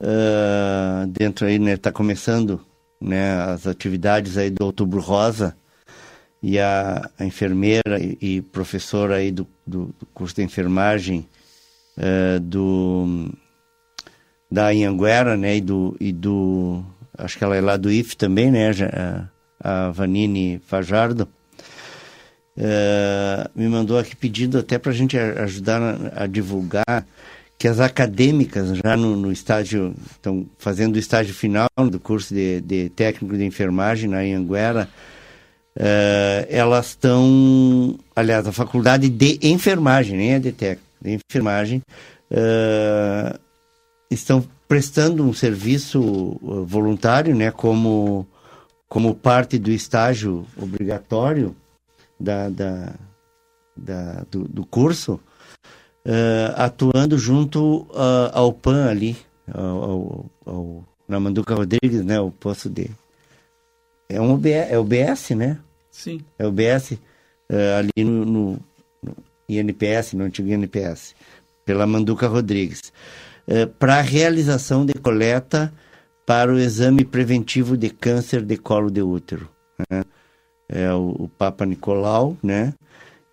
ah, 0.00 1.06
dentro 1.08 1.46
aí, 1.46 1.58
né, 1.58 1.74
está 1.74 1.92
começando, 1.92 2.60
né, 3.00 3.32
as 3.42 3.66
atividades 3.66 4.36
aí 4.36 4.50
do 4.50 4.64
Outubro 4.64 5.00
Rosa, 5.00 5.56
e 6.42 6.58
a, 6.58 7.08
a 7.18 7.24
enfermeira 7.24 7.98
e, 8.00 8.18
e 8.20 8.42
professora 8.42 9.16
aí 9.16 9.30
do, 9.30 9.46
do, 9.66 9.86
do 9.98 10.06
curso 10.14 10.36
de 10.36 10.42
enfermagem 10.42 11.26
eh, 11.96 12.38
do 12.38 13.28
da 14.50 14.68
Anhanguera, 14.68 15.36
né, 15.36 15.56
e 15.56 15.60
do, 15.60 15.94
e 16.00 16.10
do 16.10 16.82
acho 17.18 17.36
que 17.36 17.44
ela 17.44 17.54
é 17.54 17.60
lá 17.60 17.76
do 17.76 17.90
IF 17.90 18.16
também, 18.16 18.50
né, 18.50 18.70
a, 18.70 19.28
a 19.60 19.90
Vanini 19.90 20.58
Fajardo, 20.64 21.28
eh, 22.56 23.50
me 23.54 23.68
mandou 23.68 23.98
aqui 23.98 24.16
pedindo 24.16 24.58
até 24.58 24.78
para 24.78 24.92
a 24.92 24.94
gente 24.94 25.18
ajudar 25.18 25.82
a, 25.82 26.24
a 26.24 26.26
divulgar 26.26 27.06
que 27.58 27.66
as 27.66 27.80
acadêmicas 27.80 28.78
já 28.84 28.96
no, 28.96 29.16
no 29.16 29.32
estágio, 29.32 29.94
estão 30.10 30.46
fazendo 30.58 30.94
o 30.94 30.98
estágio 30.98 31.34
final 31.34 31.68
do 31.90 31.98
curso 31.98 32.32
de, 32.32 32.60
de 32.60 32.88
técnico 32.90 33.36
de 33.36 33.44
enfermagem 33.44 34.08
na 34.08 34.18
Anhanguera, 34.18 34.88
eh, 35.76 36.46
elas 36.50 36.90
estão, 36.90 37.98
aliás, 38.14 38.46
a 38.46 38.52
faculdade 38.52 39.08
de 39.08 39.38
enfermagem, 39.42 40.16
nem 40.16 40.34
é 40.34 40.38
de 40.38 40.52
técnico, 40.52 40.86
de 41.02 41.18
enfermagem, 41.30 41.82
eh, 42.30 43.38
estão 44.10 44.44
prestando 44.68 45.24
um 45.24 45.32
serviço 45.32 46.00
uh, 46.00 46.64
voluntário, 46.64 47.34
né, 47.34 47.50
como, 47.50 48.26
como 48.86 49.14
parte 49.14 49.58
do 49.58 49.70
estágio 49.70 50.46
obrigatório 50.60 51.56
da, 52.20 52.50
da, 52.50 52.92
da- 53.74 54.24
do, 54.30 54.46
do 54.46 54.66
curso, 54.66 55.18
eh, 56.08 56.54
atuando 56.56 57.18
junto 57.18 57.86
ah, 57.94 58.30
ao 58.32 58.52
PAN 58.52 58.88
ali, 58.88 59.16
ao, 59.52 59.84
ao, 59.84 60.26
ao- 60.46 60.84
na 61.06 61.20
Manduca 61.20 61.54
Rodrigues, 61.54 62.04
né, 62.04 62.18
o 62.20 62.30
posto 62.30 62.68
de... 62.70 62.90
É 64.08 64.20
um 64.20 64.32
OBS, 64.32 64.70
é 64.70 64.78
OBS, 64.78 65.30
né? 65.36 65.58
Sim. 65.90 66.20
É 66.38 66.46
o 66.46 66.52
BS 66.52 66.98
eh, 67.50 67.74
ali 67.78 68.04
no, 68.04 68.24
no- 68.24 68.60
no 69.02 69.16
INPS, 69.48 70.14
no 70.14 70.24
antigo 70.24 70.48
INPS, 70.48 71.14
pela 71.64 71.86
Manduca 71.86 72.26
Rodrigues, 72.26 72.92
para 73.78 73.96
a 73.98 74.02
realização 74.02 74.84
de 74.84 74.92
coleta 74.94 75.72
para 76.26 76.52
o 76.52 76.58
exame 76.58 77.04
preventivo 77.04 77.76
de 77.76 77.88
câncer 77.90 78.42
de 78.42 78.56
colo 78.58 78.90
de 78.90 79.00
útero. 79.02 79.48
né? 79.90 80.04
É 80.68 80.92
o, 80.92 81.14
o 81.20 81.28
Papa 81.28 81.64
Nicolau, 81.64 82.36
né? 82.42 82.74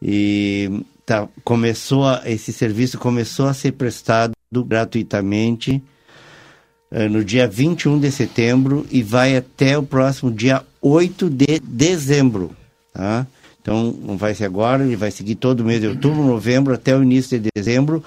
E 0.01 0.69
tá, 1.05 1.27
começou 1.43 2.05
a- 2.05 2.21
esse 2.25 2.51
serviço 2.51 2.97
começou 2.97 3.47
a 3.47 3.53
ser 3.53 3.73
prestado 3.73 4.33
gratuitamente 4.51 5.81
eh, 6.91 7.09
no 7.09 7.23
dia 7.23 7.47
21 7.47 7.99
de 7.99 8.11
setembro 8.11 8.85
e 8.91 9.01
vai 9.03 9.35
até 9.35 9.77
o 9.77 9.83
próximo 9.83 10.31
dia 10.31 10.63
8 10.81 11.29
de 11.29 11.59
dezembro, 11.59 12.51
tá? 12.93 13.25
Então, 13.61 13.91
não 14.03 14.15
vai 14.15 14.35
ser 14.35 14.45
agora, 14.45 14.83
ele 14.83 14.95
vai 14.95 15.09
seguir 15.09 15.35
todo 15.35 15.65
mês 15.65 15.81
de 15.81 15.87
outubro, 15.87 16.23
novembro, 16.23 16.73
até 16.73 16.95
o 16.95 17.01
início 17.01 17.39
de 17.39 17.49
dezembro, 17.55 18.03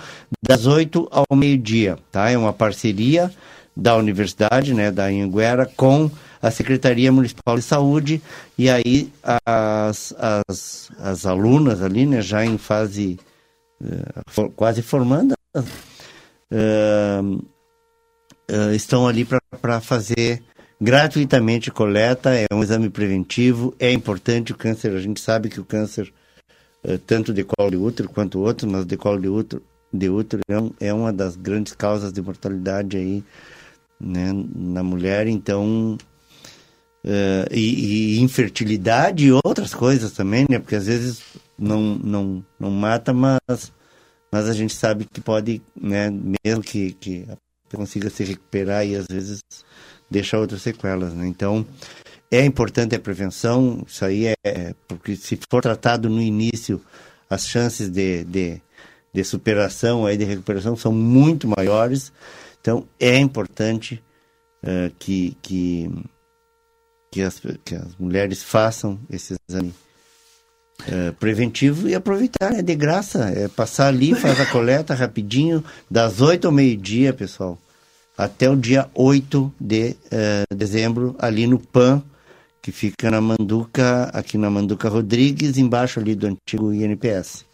das 0.47 0.67
8 0.67 1.09
ao 1.11 1.37
meio-dia, 1.37 1.99
tá? 2.13 2.31
É 2.31 2.39
uma 2.39 2.53
parceria 2.53 3.31
da 3.77 3.97
universidade, 3.97 4.73
né, 4.73 4.91
da 4.93 5.07
Anhanguera, 5.07 5.69
com 5.77 6.09
a 6.41 6.51
Secretaria 6.51 7.11
Municipal 7.13 7.57
de 7.57 7.63
Saúde, 7.63 8.23
e 8.57 8.69
aí 8.71 9.13
as, 9.45 10.15
as, 10.49 10.91
as 10.99 11.27
alunas 11.27 11.83
ali, 11.83 12.07
né, 12.07 12.21
já 12.23 12.45
em 12.45 12.59
fase 12.59 13.19
for- 14.29 14.51
quase 14.51 14.83
formando, 14.83 15.35
eh, 16.51 17.21
eh, 18.49 18.75
estão 18.75 19.07
ali 19.07 19.25
para 19.61 19.81
fazer 19.81 20.43
gratuitamente 20.81 21.71
coleta, 21.71 22.35
é 22.35 22.47
um 22.53 22.63
exame 22.63 22.89
preventivo, 22.89 23.75
é 23.79 23.93
importante 23.93 24.53
o 24.53 24.57
câncer, 24.57 24.93
a 24.95 25.01
gente 25.01 25.21
sabe 25.21 25.49
que 25.49 25.61
o 25.61 25.65
câncer, 25.65 26.13
tanto 27.07 27.35
de 27.35 27.43
colo 27.45 27.71
de 27.71 27.77
útero 27.77 28.09
quanto 28.09 28.39
outros, 28.39 28.71
mas 28.71 28.87
de 28.87 28.97
colo 28.97 29.21
de 29.21 29.29
útero, 29.29 29.63
de 29.93 30.09
útero 30.09 30.43
é, 30.49 30.59
um- 30.59 30.71
é 30.81 30.93
uma 30.95 31.13
das 31.13 31.35
grandes 31.35 31.73
causas 31.75 32.13
de 32.13 32.23
mortalidade 32.23 32.97
aí, 32.97 33.25
né, 34.01 34.31
na 34.55 34.83
mulher, 34.85 35.27
então, 35.27 35.99
eh, 37.11 37.49
e, 37.51 38.17
e 38.17 38.21
infertilidade 38.21 39.27
e 39.27 39.33
outras 39.33 39.75
coisas 39.75 40.13
também, 40.13 40.45
né, 40.49 40.59
porque 40.59 40.77
às 40.77 40.87
vezes 40.87 41.23
não, 41.59 41.95
não, 41.95 42.45
não 42.61 42.71
mata, 42.71 43.15
mas, 43.15 43.73
mas 44.31 44.47
a 44.47 44.53
gente 44.53 44.75
sabe 44.75 45.07
que 45.11 45.19
pode, 45.19 45.63
né, 45.75 46.11
mesmo 46.45 46.63
que, 46.63 46.93
que 46.93 47.27
consiga 47.73 48.11
se 48.11 48.25
recuperar 48.25 48.87
e 48.87 48.95
às 48.95 49.07
vezes 49.07 49.41
deixa 50.11 50.39
outras 50.39 50.61
sequelas, 50.61 51.15
né? 51.15 51.27
Então, 51.27 51.67
é 52.31 52.45
importante 52.45 52.95
a 52.95 53.01
prevenção, 53.01 53.83
isso 53.87 54.05
aí 54.05 54.27
é, 54.45 54.75
porque 54.87 55.17
se 55.17 55.39
for 55.51 55.63
tratado 55.63 56.11
no 56.11 56.21
início, 56.21 56.79
as 57.31 57.49
chances 57.49 57.89
de, 57.89 58.23
de, 58.25 58.61
de 59.15 59.25
superação, 59.25 60.05
aí, 60.05 60.19
de 60.19 60.25
recuperação 60.25 60.77
são 60.77 60.93
muito 60.93 61.49
maiores, 61.49 62.13
então 62.61 62.87
é 63.01 63.19
importante 63.19 64.03
eh, 64.63 64.91
que, 64.99 65.37
que, 65.41 65.91
que, 67.11 67.23
as, 67.23 67.41
que 67.65 67.75
as 67.75 67.97
mulheres 67.99 68.43
façam 68.43 68.99
esse 69.11 69.35
exame 69.49 69.75
eh, 70.87 71.13
preventivo 71.19 71.89
e 71.89 71.95
aproveitar, 71.95 72.55
é 72.55 72.63
de 72.63 72.75
graça, 72.75 73.31
é 73.31 73.49
passar 73.49 73.89
ali, 73.89 74.15
faz 74.15 74.41
a 74.41 74.47
coleta 74.47 74.95
rapidinho, 74.95 75.65
das 75.91 76.21
8 76.21 76.47
ao 76.47 76.53
meio-dia, 76.53 77.13
pessoal, 77.13 77.59
até 78.17 78.49
o 78.49 78.57
dia 78.57 78.89
8 78.95 79.53
de 79.61 79.97
eh, 80.11 80.45
dezembro, 80.55 81.17
ali 81.19 81.47
no 81.47 81.59
PAN, 81.59 82.03
que 82.63 82.71
fica 82.71 83.11
na 83.11 83.21
Manduca, 83.21 84.11
aqui 84.13 84.39
na 84.39 84.51
Manduca 84.51 84.89
Rodrigues, 84.89 85.59
embaixo 85.59 85.99
ali 85.99 86.15
do 86.15 86.27
antigo 86.27 86.73
INPS. 86.73 87.45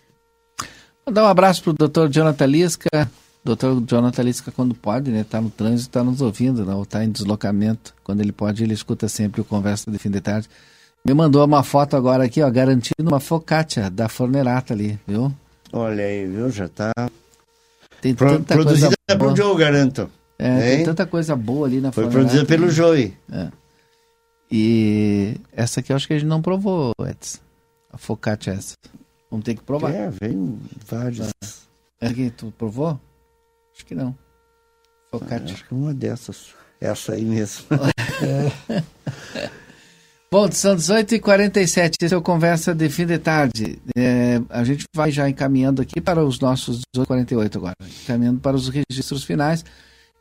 Mandar 1.07 1.25
um 1.25 1.29
abraço 1.29 1.63
pro 1.63 1.73
doutor 1.73 2.09
Jonathan 2.11 2.47
Lisca. 2.47 3.11
Doutor 3.45 3.83
Jonathan 3.87 4.23
Lisca, 4.23 4.51
quando 4.51 4.75
pode, 4.75 5.11
né? 5.11 5.23
Tá 5.29 5.41
no 5.41 5.51
trânsito, 5.51 5.91
tá 5.91 6.03
nos 6.03 6.23
ouvindo, 6.23 6.65
não? 6.65 6.83
Tá 6.85 7.05
em 7.05 7.11
deslocamento. 7.11 7.95
Quando 8.03 8.21
ele 8.23 8.33
pode, 8.33 8.63
ele 8.65 8.73
escuta 8.73 9.07
sempre 9.09 9.41
o 9.41 9.45
Conversa 9.45 9.91
de 9.91 9.99
Fim 9.99 10.11
de 10.11 10.21
Tarde. 10.21 10.49
Me 11.07 11.13
mandou 11.13 11.45
uma 11.45 11.63
foto 11.63 11.95
agora 11.97 12.25
aqui, 12.25 12.41
ó, 12.43 12.51
garantindo 12.51 13.07
uma 13.07 13.21
focaccia 13.21 13.91
da 13.91 14.09
Fornerata 14.09 14.73
ali, 14.73 14.99
viu? 15.07 15.31
Olha 15.73 16.05
aí, 16.05 16.27
viu? 16.27 16.49
Já 16.51 16.69
tá. 16.69 16.91
Tem 18.01 18.15
Pro- 18.15 18.31
tanta 18.39 18.55
produzida 18.55 18.95
coisa 19.07 19.19
boa. 19.19 19.37
Joe, 19.37 19.57
garanto. 19.59 20.11
É, 20.39 20.77
tem 20.77 20.85
tanta 20.87 21.05
coisa 21.07 21.37
boa 21.37 21.67
ali 21.67 21.81
na 21.83 21.93
Foi 21.93 22.05
Fornerata. 22.05 22.29
produzida 22.31 22.47
pelo 22.49 22.71
Joey. 22.71 23.15
É. 23.31 23.49
E 24.51 25.37
essa 25.53 25.81
aqui 25.81 25.93
eu 25.93 25.97
acho 25.97 26.07
que 26.07 26.15
a 26.15 26.19
gente 26.19 26.29
não 26.29 26.41
provou, 26.41 26.93
Edson. 27.01 27.39
A 27.93 27.99
focaccia 27.99 28.53
é 28.55 28.57
essa. 28.57 28.75
Vamos 29.31 29.45
ter 29.45 29.55
que 29.55 29.63
provar. 29.63 29.91
É, 29.93 30.11
veio 30.11 30.59
vários. 30.87 31.31
Essa 31.43 32.13
aqui 32.13 32.31
tu 32.31 32.53
provou? 32.57 32.99
Acho 33.75 33.87
que 33.87 33.95
não. 33.95 34.17
Focaccia. 35.11 35.55
Acho 35.55 35.67
que 35.67 35.75
uma 35.75 35.93
dessas. 35.93 36.55
Essa 36.81 37.15
aí 37.15 37.25
mesmo. 37.25 37.65
Bom, 40.31 40.51
são 40.51 40.75
18h47, 40.75 41.95
esse 42.03 42.13
é 42.13 42.17
o 42.17 42.21
Conversa 42.21 42.75
de 42.75 42.89
Fim 42.89 43.07
de 43.07 43.19
Tarde. 43.19 43.79
É, 43.97 44.41
a 44.51 44.65
gente 44.65 44.85
vai 44.93 45.09
já 45.13 45.29
encaminhando 45.29 45.81
aqui 45.81 46.01
para 46.01 46.25
os 46.25 46.41
nossos 46.41 46.81
18h48 46.97 47.57
agora, 47.57 47.77
encaminhando 48.03 48.41
para 48.41 48.57
os 48.57 48.69
registros 48.69 49.23
finais 49.23 49.65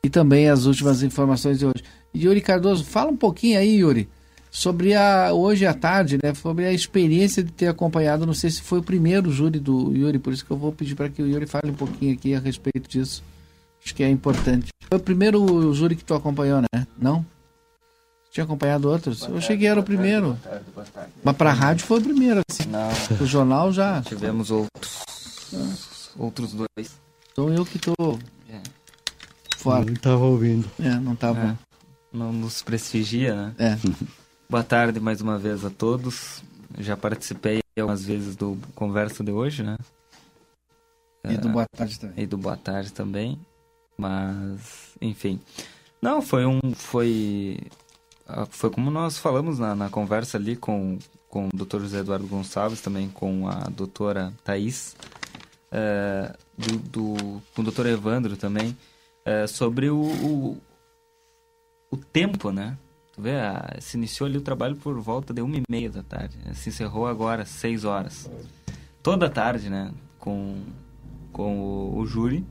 e 0.04 0.10
também 0.12 0.50
as 0.50 0.66
últimas 0.66 1.02
informações 1.02 1.58
de 1.58 1.66
hoje. 1.66 1.84
Yuri 2.16 2.42
Cardoso, 2.42 2.84
fala 2.84 3.10
um 3.10 3.18
pouquinho 3.18 3.58
aí, 3.58 3.78
Yuri, 3.78 4.08
sobre 4.52 4.94
a 4.94 5.34
hoje 5.34 5.66
à 5.66 5.74
tarde, 5.74 6.20
né, 6.22 6.32
sobre 6.36 6.66
a 6.66 6.72
experiência 6.72 7.42
de 7.42 7.52
ter 7.52 7.68
acompanhado, 7.68 8.24
não 8.24 8.36
sei 8.36 8.52
se 8.52 8.62
foi 8.62 8.78
o 8.80 8.84
primeiro 8.84 9.32
júri 9.32 9.60
do 9.60 9.92
Yuri, 9.96 10.20
por 10.20 10.32
isso 10.32 10.46
que 10.46 10.52
eu 10.52 10.58
vou 10.58 10.72
pedir 10.72 10.94
para 10.94 11.10
que 11.10 11.24
o 11.24 11.28
Yuri 11.28 11.48
fale 11.48 11.72
um 11.72 11.76
pouquinho 11.76 12.14
aqui 12.14 12.36
a 12.36 12.40
respeito 12.40 12.88
disso. 12.88 13.24
Acho 13.84 13.94
que 13.96 14.04
é 14.04 14.10
importante. 14.10 14.70
Foi 14.88 14.98
o 14.98 15.02
primeiro 15.02 15.74
júri 15.74 15.96
que 15.96 16.04
tu 16.04 16.14
acompanhou, 16.14 16.62
né? 16.62 16.88
Não? 16.98 17.26
Tinha 18.32 18.46
acompanhado 18.46 18.90
outros? 18.90 19.24
Eu 19.28 19.40
cheguei 19.42 19.68
era 19.68 19.80
o 19.80 19.84
primeiro. 19.84 20.38
Mas 21.24 21.36
para 21.36 21.52
a 21.52 21.54
rádio 21.54 21.86
foi 21.86 22.00
o 22.00 22.02
primeiro, 22.02 22.42
assim. 22.50 22.68
Não. 22.70 22.90
O 23.22 23.26
jornal 23.28 23.72
já. 23.72 24.02
Tivemos 24.02 24.50
outros. 24.50 25.04
Outros 26.18 26.54
dois. 26.54 26.92
Então 27.32 27.54
eu 27.54 27.66
que 27.66 27.78
tô 27.78 27.94
É. 28.50 28.60
fora. 29.58 29.86
Não 29.86 29.94
estava 29.94 30.24
ouvindo. 30.24 30.70
É, 30.80 30.90
não 30.96 31.16
tava. 31.16 31.40
É. 31.40 31.58
Não 32.12 32.32
nos 32.34 32.62
prestigia, 32.62 33.36
né? 33.36 33.56
É. 33.60 33.78
Boa 34.50 34.64
tarde 34.64 35.00
mais 35.00 35.22
uma 35.22 35.38
vez 35.38 35.66
a 35.66 35.70
todos. 35.70 36.44
Já 36.80 36.96
participei 36.98 37.62
algumas 37.78 38.04
vezes 38.04 38.36
do 38.36 38.58
Conversa 38.74 39.24
de 39.24 39.32
hoje, 39.32 39.62
né? 39.64 39.78
E 41.30 41.38
do 41.38 41.50
Boa 41.50 41.66
Tarde 41.76 42.00
também. 42.00 42.24
E 42.24 42.28
do 42.28 42.38
Boa 42.38 42.58
Tarde 42.58 42.92
também. 42.92 43.40
Mas, 43.98 44.96
enfim. 45.02 45.40
Não, 46.02 46.22
foi 46.22 46.46
um. 46.46 46.60
Foi. 46.76 47.60
ah, 48.28 48.46
Foi 48.50 48.70
como 48.70 48.90
nós 48.92 49.18
falamos 49.18 49.60
na, 49.60 49.76
na 49.76 49.90
conversa 49.90 50.38
ali 50.38 50.56
com, 50.56 50.98
com 51.30 51.48
o 51.48 51.50
Dr. 51.56 51.80
José 51.82 52.00
Eduardo 52.00 52.28
Gonçalves, 52.28 52.82
também 52.82 53.10
com 53.10 53.48
a 53.48 53.66
doutora 53.70 54.34
Thais, 54.44 54.96
eh, 55.72 56.36
do, 56.58 56.78
do- 56.78 57.42
com 57.56 57.62
o 57.62 57.72
Dr. 57.72 57.86
Evandro 57.88 58.36
também, 58.36 58.76
eh, 59.26 59.48
sobre 59.48 59.90
o, 59.90 60.02
o, 60.02 60.58
o 61.92 61.98
tempo, 61.98 62.52
né? 62.52 62.78
Tu 63.14 63.22
vê, 63.22 63.36
ah, 63.40 63.78
se 63.80 63.96
iniciou 63.96 64.28
ali 64.28 64.38
o 64.38 64.42
trabalho 64.42 64.76
por 64.76 65.00
volta 65.00 65.34
de 65.34 65.42
uma 65.42 65.56
e 65.56 65.64
meia 65.70 65.90
da 65.90 66.02
tarde. 66.04 66.36
né? 66.44 66.54
Se 66.56 66.70
encerrou 66.70 67.06
agora, 67.08 67.46
seis 67.46 67.86
horas. 67.86 68.30
Toda 69.04 69.30
tarde, 69.30 69.70
né? 69.70 69.92
Com, 70.20 70.62
com 71.32 71.60
o, 71.62 71.98
o 72.00 72.06
júri. 72.08 72.44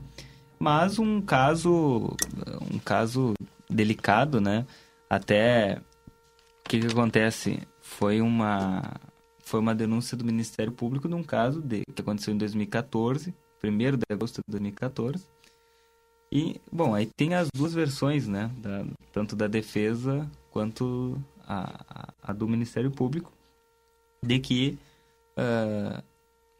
Mas 0.63 0.97
um 0.97 1.21
caso, 1.21 2.17
um 2.73 2.79
caso 2.79 3.35
delicado, 3.69 4.41
né? 4.41 4.65
Até 5.11 5.81
o 6.65 6.69
que, 6.69 6.79
que 6.79 6.87
acontece? 6.87 7.67
Foi 7.81 8.21
uma, 8.21 8.81
foi 9.41 9.59
uma 9.59 9.75
denúncia 9.75 10.17
do 10.17 10.25
Ministério 10.25 10.73
Público 10.73 11.09
de 11.09 11.17
um 11.17 11.23
caso 11.25 11.61
de, 11.61 11.83
que 11.93 12.01
aconteceu 12.01 12.33
em 12.33 12.39
2014, 12.39 13.35
1 13.65 13.77
de 13.77 14.05
agosto 14.09 14.37
de 14.37 14.53
2014. 14.53 15.27
E, 16.31 16.61
bom, 16.71 16.95
aí 16.95 17.07
tem 17.07 17.35
as 17.35 17.49
duas 17.53 17.75
versões, 17.75 18.29
né? 18.29 18.49
Da, 18.59 18.85
tanto 19.13 19.35
da 19.35 19.49
defesa 19.49 20.31
quanto 20.53 21.21
a, 21.45 22.13
a, 22.23 22.33
do 22.33 22.47
Ministério 22.47 22.93
Público, 22.93 23.33
de 24.25 24.39
que 24.39 24.79
ah, 25.37 26.05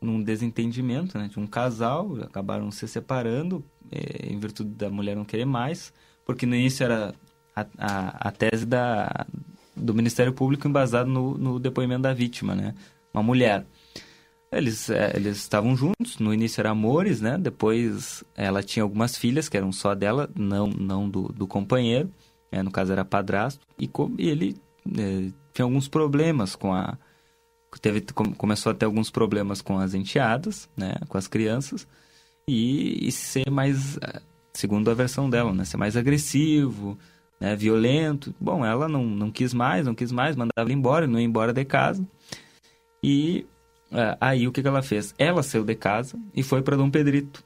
num 0.03 0.21
desentendimento 0.21 1.17
né, 1.17 1.29
de 1.29 1.39
um 1.39 1.47
casal, 1.47 2.17
acabaram 2.23 2.71
se 2.73 2.89
separando 2.89 3.65
eh, 3.93 4.29
em 4.33 4.39
virtude 4.39 4.71
da 4.71 4.91
mulher 4.91 5.15
não 5.17 5.25
querer 5.25 5.45
mais, 5.45 5.93
porque 6.25 6.47
no 6.47 6.55
início 6.55 6.85
era 6.85 7.15
a, 7.55 7.67
a, 7.79 8.29
a 8.29 8.31
tese 8.31 8.65
da, 8.67 9.27
do 9.77 9.95
Ministério 9.95 10.33
Público 10.33 10.67
embasado 10.67 11.11
no, 11.11 11.37
no 11.37 11.59
depoimento 11.61 12.03
da 12.03 12.15
vítima, 12.15 12.55
né? 12.55 12.75
Uma 13.13 13.23
mulher. 13.23 13.67
Eles 14.51 14.91
eh, 14.91 15.13
eles 15.15 15.39
estavam 15.39 15.75
juntos, 15.77 16.19
no 16.19 16.33
início 16.33 16.61
eram 16.61 16.73
amores, 16.73 17.21
né? 17.21 17.39
Depois 17.39 18.23
ela 18.37 18.63
tinha 18.63 18.83
algumas 18.83 19.17
filhas 19.17 19.49
que 19.49 19.57
eram 19.57 19.73
só 19.73 19.95
dela, 19.95 20.31
não 20.37 20.67
não 20.67 21.09
do, 21.09 21.29
do 21.29 21.47
companheiro, 21.47 22.11
né? 22.51 22.63
no 22.63 22.71
caso 22.71 22.93
era 22.93 23.05
padrasto, 23.05 23.67
e, 23.79 23.89
co- 23.89 24.13
e 24.19 24.29
ele 24.29 24.57
eh, 24.99 25.31
tinha 25.55 25.65
alguns 25.65 25.89
problemas 25.89 26.55
com 26.55 26.73
a 26.75 26.99
teve 27.81 28.03
com- 28.03 28.35
começou 28.35 28.73
a 28.73 28.75
ter 28.75 28.85
alguns 28.85 29.11
problemas 29.11 29.63
com 29.63 29.79
as 29.79 29.95
enteadas, 29.95 30.69
né, 30.77 30.95
com 31.09 31.17
as 31.17 31.27
crianças 31.27 31.87
e, 32.49 33.09
e 33.09 33.13
ser 33.13 33.51
mais 33.51 33.97
eh, 33.99 34.21
segundo 34.53 34.91
a 34.91 34.95
versão 34.95 35.29
dela, 35.29 35.53
né, 35.53 35.65
ser 35.65 35.77
mais 35.77 35.97
agressivo, 35.97 36.99
né, 37.41 37.57
violento. 37.57 38.35
Bom, 38.41 38.65
ela 38.65 38.89
não, 38.89 39.05
não 39.05 39.31
quis 39.31 39.55
mais, 39.55 39.87
não 39.87 39.95
quis 39.95 40.13
mais, 40.13 40.37
mandava 40.37 40.69
ele 40.69 40.75
embora, 40.75 41.07
não 41.07 41.19
ia 41.19 41.25
embora 41.25 41.53
de 41.53 41.65
casa. 41.65 42.07
E 43.03 43.47
eh, 43.91 44.17
aí 44.21 44.47
o 44.47 44.53
que, 44.53 44.63
que 44.63 44.69
ela 44.69 44.83
fez? 44.83 45.15
Ela 45.19 45.43
saiu 45.43 45.65
de 45.65 45.75
casa 45.75 46.19
e 46.35 46.43
foi 46.43 46.63
para 46.63 46.77
Dom 46.77 46.91
Pedrito. 46.91 47.45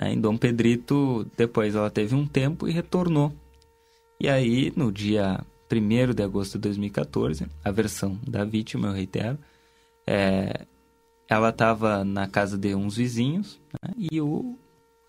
Né, 0.00 0.12
em 0.12 0.20
Dom 0.20 0.36
Pedrito, 0.36 1.26
depois 1.36 1.74
ela 1.74 1.90
teve 1.90 2.14
um 2.14 2.26
tempo 2.26 2.68
e 2.68 2.72
retornou. 2.72 3.32
E 4.18 4.28
aí, 4.28 4.72
no 4.76 4.92
dia 4.92 5.40
1 5.72 6.14
de 6.14 6.22
agosto 6.22 6.58
de 6.58 6.62
2014, 6.62 7.46
a 7.64 7.70
versão 7.70 8.18
da 8.26 8.44
vítima, 8.44 8.88
eu 8.88 8.92
reitero, 8.92 9.38
é, 10.06 10.66
ela 11.30 11.50
estava 11.50 12.04
na 12.04 12.26
casa 12.26 12.58
de 12.58 12.74
uns 12.74 12.96
vizinhos 12.96 13.60
né, 13.72 13.94
e 13.96 14.20
o 14.20 14.58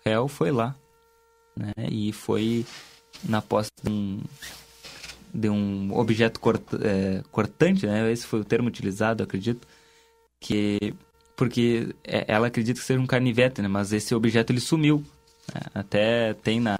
réu 0.06 0.28
foi 0.28 0.52
lá. 0.52 0.76
Né, 1.56 1.72
e 1.90 2.12
foi 2.12 2.64
na 3.24 3.42
posse 3.42 3.70
de 3.82 3.90
um, 3.90 4.22
de 5.34 5.50
um 5.50 5.90
objeto 5.98 6.38
cort- 6.38 6.74
é, 6.80 7.22
cortante, 7.32 7.86
né, 7.86 8.10
esse 8.10 8.24
foi 8.24 8.40
o 8.40 8.44
termo 8.44 8.68
utilizado, 8.68 9.22
acredito, 9.22 9.66
que 10.40 10.94
porque 11.34 11.94
é, 12.04 12.24
ela 12.28 12.46
acredita 12.46 12.78
que 12.78 12.86
seja 12.86 13.00
um 13.00 13.06
canivete, 13.06 13.60
né, 13.60 13.66
mas 13.68 13.92
esse 13.92 14.14
objeto 14.14 14.52
ele 14.52 14.60
sumiu. 14.60 15.04
né, 15.52 15.60
até 15.74 16.34
tem 16.34 16.60
na, 16.60 16.76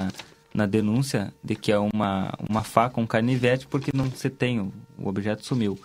na 0.54 0.66
denúncia 0.66 1.34
de 1.42 1.56
que 1.56 1.72
é 1.72 1.78
uma, 1.78 2.32
uma 2.48 2.62
faca, 2.62 3.00
um 3.00 3.06
canivete, 3.06 3.66
porque 3.66 3.90
não 3.92 4.08
se 4.12 4.30
tem, 4.30 4.60
o, 4.60 4.72
o 4.98 5.08
objeto 5.08 5.44
sumiu. 5.44 5.76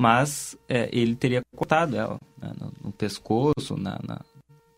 Mas 0.00 0.56
é, 0.66 0.88
ele 0.90 1.14
teria 1.14 1.42
cortado 1.54 1.94
ela 1.94 2.18
né, 2.40 2.52
no, 2.58 2.72
no 2.84 2.90
pescoço, 2.92 3.76
na, 3.76 3.98
na- 4.02 4.22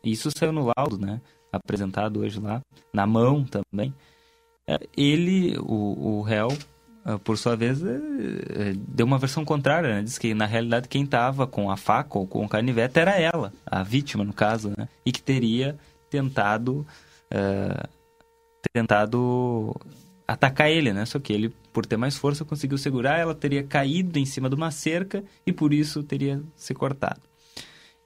isso 0.03 0.31
saiu 0.36 0.51
no 0.53 0.69
laudo, 0.77 0.99
né? 0.99 1.20
Apresentado 1.53 2.19
hoje 2.20 2.40
lá, 2.40 2.61
na 2.93 3.07
mão 3.07 3.44
também. 3.44 3.94
É, 4.66 4.81
ele, 4.97 5.57
o, 5.61 6.19
o 6.19 6.23
réu, 6.23 6.49
ah, 7.05 7.20
por 7.20 7.39
sua 7.39 7.55
vez, 7.55 7.81
é, 7.85 7.94
é, 7.94 8.73
deu 8.77 9.07
uma 9.07 9.16
versão 9.19 9.44
contrária, 9.44 9.94
né? 9.94 10.03
Diz 10.03 10.19
que, 10.19 10.35
na 10.35 10.44
realidade, 10.44 10.89
quem 10.89 11.05
estava 11.05 11.47
com 11.47 11.70
a 11.70 11.77
faca 11.77 12.19
ou 12.19 12.27
com 12.27 12.44
o 12.44 12.49
canivete 12.49 12.99
era 12.99 13.12
ela, 13.20 13.53
a 13.65 13.85
vítima, 13.85 14.24
no 14.24 14.32
caso, 14.32 14.73
né? 14.77 14.89
E 15.07 15.12
que 15.12 15.23
teria 15.23 15.78
tentado... 16.11 16.85
eh, 17.31 17.86
tentado 18.73 19.74
atacar 20.27 20.69
ele, 20.70 20.93
né? 20.93 21.05
Só 21.07 21.19
que 21.20 21.32
ele, 21.32 21.55
por 21.73 21.86
ter 21.86 21.97
mais 21.97 22.16
força, 22.16 22.44
conseguiu 22.44 22.77
segurar, 22.78 23.19
ela 23.19 23.35
teria 23.35 23.62
caído 23.62 24.19
em 24.19 24.27
cima 24.27 24.49
de 24.49 24.55
uma 24.55 24.70
cerca 24.70 25.24
e 25.47 25.53
por 25.53 25.73
isso 25.73 26.03
teria 26.03 26.43
se 26.57 26.74
cortado. 26.74 27.20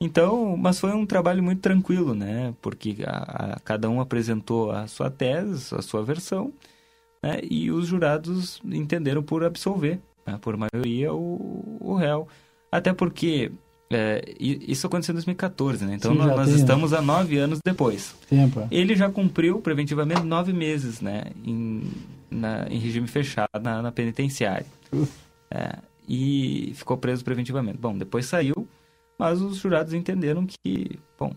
Então, 0.01 0.57
mas 0.57 0.79
foi 0.79 0.93
um 0.93 1.07
trabalho 1.07 1.43
muito 1.43 1.61
tranquilo, 1.61 2.15
né? 2.15 2.53
Porque 2.61 2.97
a, 3.07 3.55
a- 3.55 3.61
cada 3.61 3.89
um 3.89 4.01
apresentou 4.01 4.71
a 4.71 4.87
sua 4.87 5.11
tese, 5.11 5.75
a 5.75 5.81
sua 5.81 6.03
versão, 6.03 6.53
né? 7.23 7.41
E 7.51 7.71
os 7.71 7.87
jurados 7.87 8.61
entenderam 8.65 9.23
por 9.23 9.43
absolver, 9.43 9.99
né? 10.27 10.39
por 10.41 10.55
maioria, 10.57 11.13
o, 11.15 11.79
o 11.81 11.95
réu. 11.95 12.29
Até 12.71 12.93
porque 12.93 13.51
é, 13.91 14.35
isso 14.39 14.87
aconteceu 14.87 15.13
em 15.13 15.17
2014, 15.17 15.87
né? 15.87 15.95
Então 15.95 16.13
Sim, 16.13 16.19
nós, 16.19 16.37
nós 16.37 16.49
né? 16.51 16.57
estamos 16.57 16.93
há 16.93 17.01
nove 17.01 17.39
anos 17.39 17.59
depois. 17.65 18.15
Tempo. 18.29 18.69
Ele 18.71 18.95
já 18.95 19.09
cumpriu 19.09 19.61
preventivamente 19.63 20.23
nove 20.25 20.53
meses, 20.53 21.01
né? 21.01 21.23
Em, 21.43 21.85
na- 22.31 22.67
em 22.69 22.79
regime 22.79 23.07
fechado 23.07 23.49
na, 23.63 23.83
na 23.83 23.93
penitenciária. 23.93 24.67
É, 25.51 25.79
e 26.09 26.73
ficou 26.75 26.97
preso 26.97 27.25
preventivamente. 27.25 27.79
Bom, 27.79 27.97
depois 27.97 28.27
saiu, 28.27 28.69
mas 29.19 29.41
os 29.41 29.57
jurados 29.57 29.93
entenderam 29.93 30.47
que, 30.47 30.99
bom, 31.19 31.33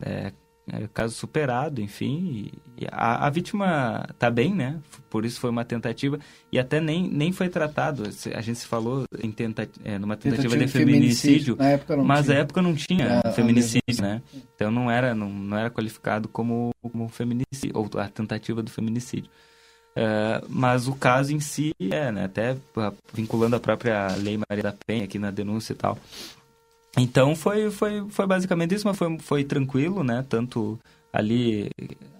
é, 0.00 0.32
é 0.72 0.88
caso 0.94 1.14
superado, 1.14 1.80
enfim. 1.80 2.50
E, 2.78 2.84
e 2.84 2.86
a, 2.90 3.26
a 3.26 3.30
vítima 3.30 4.06
tá 4.18 4.30
bem, 4.30 4.54
né? 4.54 4.80
Por 5.10 5.24
isso 5.26 5.38
foi 5.40 5.50
uma 5.50 5.64
tentativa. 5.64 6.18
E 6.50 6.58
até 6.58 6.80
nem, 6.80 7.06
nem 7.08 7.32
foi 7.32 7.48
tratado. 7.50 8.04
A 8.34 8.40
gente 8.40 8.58
se 8.60 8.66
falou 8.66 9.04
em 9.22 9.30
tenta, 9.30 9.68
é, 9.84 9.98
numa 9.98 10.16
tentativa, 10.16 10.54
Tentativa 10.54 10.66
de 10.66 10.72
feminicídio. 10.72 11.56
Na 11.56 11.68
época 11.68 11.96
não 11.96 12.04
mas 12.04 12.24
tinha. 12.24 12.34
na 12.34 12.40
época 12.40 12.62
não 12.62 12.74
tinha 12.74 13.20
a 13.24 13.30
feminicídio, 13.32 13.82
legislação. 13.88 14.14
né? 14.16 14.22
Então 14.54 14.70
não 14.70 14.90
era, 14.90 15.14
não, 15.14 15.28
não 15.28 15.56
era 15.58 15.70
qualificado 15.70 16.28
como, 16.28 16.70
como 16.80 17.08
feminicídio, 17.08 17.72
ou 17.74 17.88
a 18.00 18.08
tentativa 18.08 18.62
do 18.62 18.70
feminicídio. 18.70 19.30
É, 19.96 20.42
mas 20.48 20.88
o 20.88 20.94
caso 20.96 21.32
em 21.32 21.40
si 21.40 21.72
é, 21.90 22.10
né? 22.10 22.24
Até 22.24 22.56
vinculando 23.12 23.56
a 23.56 23.60
própria 23.60 24.08
Lei 24.16 24.36
Maria 24.48 24.62
da 24.64 24.74
Penha 24.86 25.04
aqui 25.04 25.18
na 25.18 25.30
denúncia 25.30 25.72
e 25.72 25.76
tal. 25.76 25.98
Então 26.98 27.34
foi, 27.34 27.70
foi, 27.70 28.08
foi 28.08 28.26
basicamente 28.26 28.74
isso, 28.74 28.86
mas 28.86 28.96
foi, 28.96 29.18
foi 29.18 29.44
tranquilo, 29.44 30.04
né? 30.04 30.24
Tanto 30.28 30.78
ali 31.12 31.70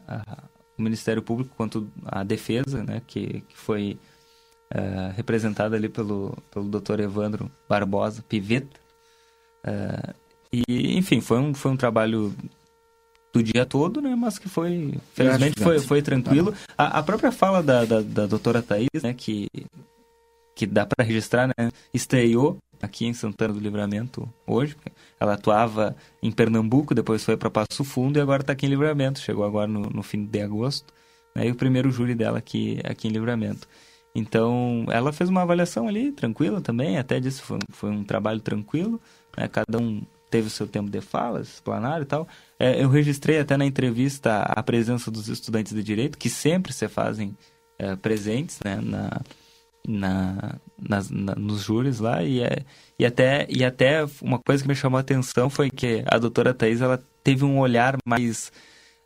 a- 0.09 0.43
o 0.77 0.83
Ministério 0.83 1.23
Público 1.23 1.55
quanto 1.57 1.89
a 2.05 2.25
defesa, 2.25 2.83
né? 2.83 3.01
Que, 3.07 3.41
que 3.43 3.57
foi 3.57 3.97
eh, 4.71 5.13
representada 5.17 5.77
ali 5.77 5.89
pelo, 5.89 6.37
pelo 6.51 6.69
Dr. 6.69 7.01
Evandro 7.01 7.51
Barbosa 7.69 8.23
Piveta. 8.29 8.81
Eh, 9.65 10.15
e, 10.53 10.97
enfim, 10.99 11.21
foi 11.21 11.39
um, 11.39 11.55
foi 11.55 11.71
um 11.73 11.77
trabalho 11.77 12.35
do 13.35 13.43
dia 13.43 13.67
todo, 13.67 14.01
né? 14.01 14.15
Mas 14.15 14.39
que 14.39 14.49
foi, 14.49 14.95
felizmente, 15.13 15.61
foi, 15.61 15.81
foi 15.81 16.01
tranquilo. 16.01 16.55
A, 16.79 17.01
a 17.01 17.03
própria 17.03 17.33
fala 17.33 17.61
da, 17.61 17.85
da, 17.85 18.01
da 18.01 18.27
doutora 18.27 18.63
Thaís, 18.63 19.03
né? 19.03 19.13
Que, 19.13 19.49
que 20.55 20.65
dá 20.65 20.87
para 20.87 21.05
registrar, 21.05 21.49
né? 21.49 21.73
Estreou 21.93 22.59
aqui 22.81 23.07
em 23.07 23.13
Santana 23.13 23.53
do 23.53 23.59
Livramento 23.59 24.33
hoje. 24.47 24.77
Ela 25.19 25.35
atuava 25.35 25.97
em 26.23 26.31
Pernambuco, 26.31 26.95
depois 26.95 27.25
foi 27.25 27.37
para 27.37 27.51
Passo 27.51 27.83
Fundo 27.83 28.19
e 28.19 28.23
agora 28.23 28.43
está 28.43 28.53
aqui 28.53 28.67
em 28.67 28.71
Livramento. 28.71 29.19
Chegou 29.19 29.45
agora 29.45 29.67
no, 29.67 29.81
no 29.81 30.03
fim 30.05 30.25
de 30.25 30.41
agosto. 30.41 30.95
Né? 31.35 31.49
E 31.49 31.51
o 31.51 31.57
primeiro 31.57 31.91
júri 31.91 32.15
dela 32.15 32.39
aqui, 32.39 32.79
aqui 32.85 33.09
em 33.09 33.11
Livramento. 33.11 33.67
Então, 34.15 34.87
ela 34.91 35.13
fez 35.13 35.29
uma 35.29 35.43
avaliação 35.43 35.89
ali, 35.89 36.13
tranquila 36.13 36.61
também, 36.61 36.99
até 36.99 37.19
disse 37.19 37.43
foi, 37.43 37.59
foi 37.71 37.91
um 37.91 38.05
trabalho 38.05 38.39
tranquilo, 38.39 39.01
né? 39.37 39.49
cada 39.49 39.77
um 39.77 40.03
teve 40.35 40.49
o 40.49 40.51
seu 40.51 40.67
tempo 40.67 40.91
de 40.91 41.01
fala, 41.01 41.41
explanar 41.41 42.03
e 42.03 42.05
tal. 42.05 42.27
É, 42.59 42.83
eu 42.83 42.89
registrei 42.89 43.39
até 43.39 43.57
na 43.57 43.65
entrevista 43.65 44.41
a 44.41 44.61
presença 44.65 45.09
dos 45.09 45.29
estudantes 45.29 45.73
de 45.73 45.81
direito, 45.81 46.19
que 46.19 46.29
sempre 46.29 46.73
se 46.73 46.89
fazem 46.89 47.39
é, 47.79 47.95
presentes 47.95 48.59
né? 48.65 48.81
na, 48.83 49.21
na, 49.87 50.57
nas, 50.77 51.09
na, 51.09 51.37
nos 51.37 51.63
júris 51.63 52.01
lá, 52.01 52.25
e, 52.25 52.41
é, 52.41 52.65
e, 52.99 53.07
até, 53.07 53.47
e 53.49 53.65
até 53.65 54.05
uma 54.21 54.41
coisa 54.41 54.65
que 54.65 54.69
me 54.69 54.75
chamou 54.75 54.99
a 54.99 55.03
atenção 55.03 55.49
foi 55.49 55.71
que 55.71 56.03
a 56.05 56.19
doutora 56.19 56.53
Thais 56.53 56.81
ela 56.81 57.01
teve 57.23 57.45
um 57.45 57.61
olhar 57.61 57.97
mais 58.05 58.51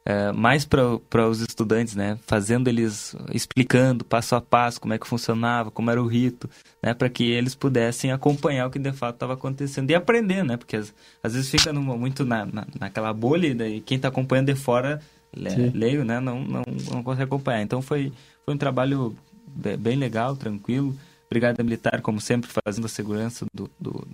é, 0.08 0.32
mais 0.32 0.64
para 0.64 1.28
os 1.28 1.40
estudantes, 1.42 1.94
né? 1.94 2.18
Fazendo 2.26 2.68
eles, 2.68 3.14
explicando 3.30 4.06
passo 4.06 4.34
a 4.34 4.40
passo 4.40 4.80
como 4.80 4.94
é 4.94 4.98
que 4.98 5.06
funcionava, 5.06 5.70
como 5.70 5.90
era 5.90 6.02
o 6.02 6.06
rito, 6.06 6.48
né? 6.82 6.94
Para 6.94 7.10
que 7.10 7.24
eles 7.30 7.54
pudessem 7.54 8.10
acompanhar 8.10 8.66
o 8.66 8.70
que 8.70 8.78
de 8.78 8.90
fato 8.90 9.16
estava 9.16 9.34
acontecendo 9.34 9.90
e 9.90 9.94
aprender, 9.94 10.42
né? 10.42 10.56
Porque 10.56 10.76
às, 10.76 10.94
às 11.22 11.34
vezes 11.34 11.50
fica 11.50 11.74
numa, 11.74 11.94
muito 11.94 12.24
na, 12.24 12.46
na, 12.46 12.66
naquela 12.80 13.12
bolha 13.12 13.48
e 13.68 13.82
quem 13.82 13.96
está 13.96 14.08
acompanhando 14.08 14.46
de 14.46 14.54
fora, 14.54 14.98
le, 15.36 15.68
leio, 15.74 16.06
né? 16.06 16.20
Não, 16.20 16.42
não, 16.42 16.62
não 16.90 17.02
consegue 17.02 17.24
acompanhar. 17.24 17.60
Então 17.60 17.82
foi, 17.82 18.10
foi 18.46 18.54
um 18.54 18.58
trabalho 18.58 19.14
bem 19.78 19.96
legal, 19.96 20.34
tranquilo. 20.34 20.96
Brigada 21.28 21.62
Militar, 21.62 22.00
como 22.00 22.18
sempre, 22.18 22.48
fazendo 22.64 22.86
a 22.86 22.88
segurança 22.88 23.44
do, 23.52 23.70
do, 23.78 24.08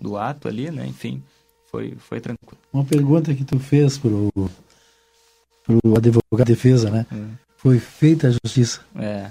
do 0.00 0.16
ato 0.16 0.48
ali, 0.48 0.68
né? 0.68 0.84
Enfim, 0.84 1.22
foi, 1.70 1.94
foi 1.96 2.20
tranquilo. 2.20 2.58
Uma 2.72 2.84
pergunta 2.84 3.32
que 3.32 3.44
tu 3.44 3.60
fez 3.60 3.96
pro 3.96 4.28
pro 5.64 5.96
advogado 5.96 6.46
de 6.46 6.52
defesa, 6.52 6.90
né? 6.90 7.06
É. 7.12 7.16
Foi 7.56 7.78
feita 7.78 8.28
a 8.28 8.30
justiça. 8.30 8.80
É. 8.96 9.26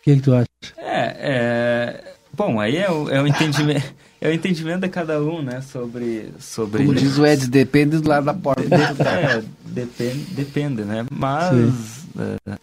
O 0.00 0.02
que, 0.02 0.10
é 0.12 0.14
que 0.14 0.22
tu 0.22 0.34
acha? 0.34 0.46
É, 0.78 1.16
é... 1.18 2.14
Bom, 2.32 2.60
aí 2.60 2.76
é 2.76 2.90
o, 2.90 3.08
é 3.10 3.20
o 3.20 3.26
entendimento... 3.26 3.94
É 4.18 4.30
o 4.30 4.32
entendimento 4.32 4.80
de 4.80 4.88
cada 4.88 5.20
um, 5.22 5.42
né? 5.42 5.60
Sobre. 5.60 6.32
sobre... 6.38 6.78
Como 6.78 6.94
diz 6.94 7.18
o 7.18 7.26
Ed, 7.26 7.48
depende 7.48 7.98
do 7.98 8.08
lado 8.08 8.24
da 8.24 8.34
porta. 8.34 8.62
é, 9.04 9.44
depende, 9.66 10.34
depende, 10.34 10.82
né? 10.82 11.06
Mas. 11.10 12.06
É, 12.48 12.58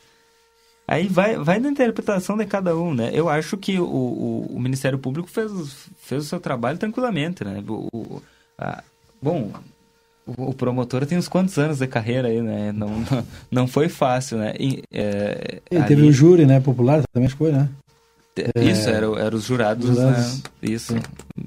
aí 0.88 1.08
vai, 1.08 1.38
vai 1.38 1.60
da 1.60 1.70
interpretação 1.70 2.36
de 2.36 2.46
cada 2.48 2.76
um, 2.76 2.94
né? 2.94 3.12
Eu 3.14 3.30
acho 3.30 3.56
que 3.56 3.80
o, 3.80 3.86
o, 3.86 4.56
o 4.56 4.60
Ministério 4.60 4.98
Público 4.98 5.30
fez, 5.30 5.52
fez 6.02 6.24
o 6.24 6.28
seu 6.28 6.40
trabalho 6.40 6.78
tranquilamente, 6.80 7.44
né? 7.44 7.64
O, 7.68 7.88
o 7.94 8.24
a, 8.58 8.84
bom, 9.22 9.54
o 10.26 10.54
promotor 10.54 11.06
tem 11.06 11.18
uns 11.18 11.28
quantos 11.28 11.58
anos 11.58 11.80
de 11.80 11.88
carreira 11.88 12.30
aí, 12.30 12.42
né? 12.42 12.72
Não, 12.72 12.90
não, 12.90 13.26
não 13.52 13.68
foi 13.68 13.90
fácil, 13.90 14.38
né? 14.38 14.54
E, 14.60 14.84
é, 14.92 15.62
ali... 15.72 15.88
teve 15.88 16.04
um 16.04 16.12
júri, 16.12 16.46
né? 16.46 16.60
Popular 16.60 17.04
também 17.14 17.30
foi, 17.30 17.52
né? 17.52 17.70
Isso, 18.56 18.90
é, 18.90 18.94
eram 18.94 19.18
era 19.18 19.36
os 19.36 19.44
jurados, 19.44 19.96
jurados. 19.96 20.38
Né? 20.38 20.50
Isso. 20.64 20.96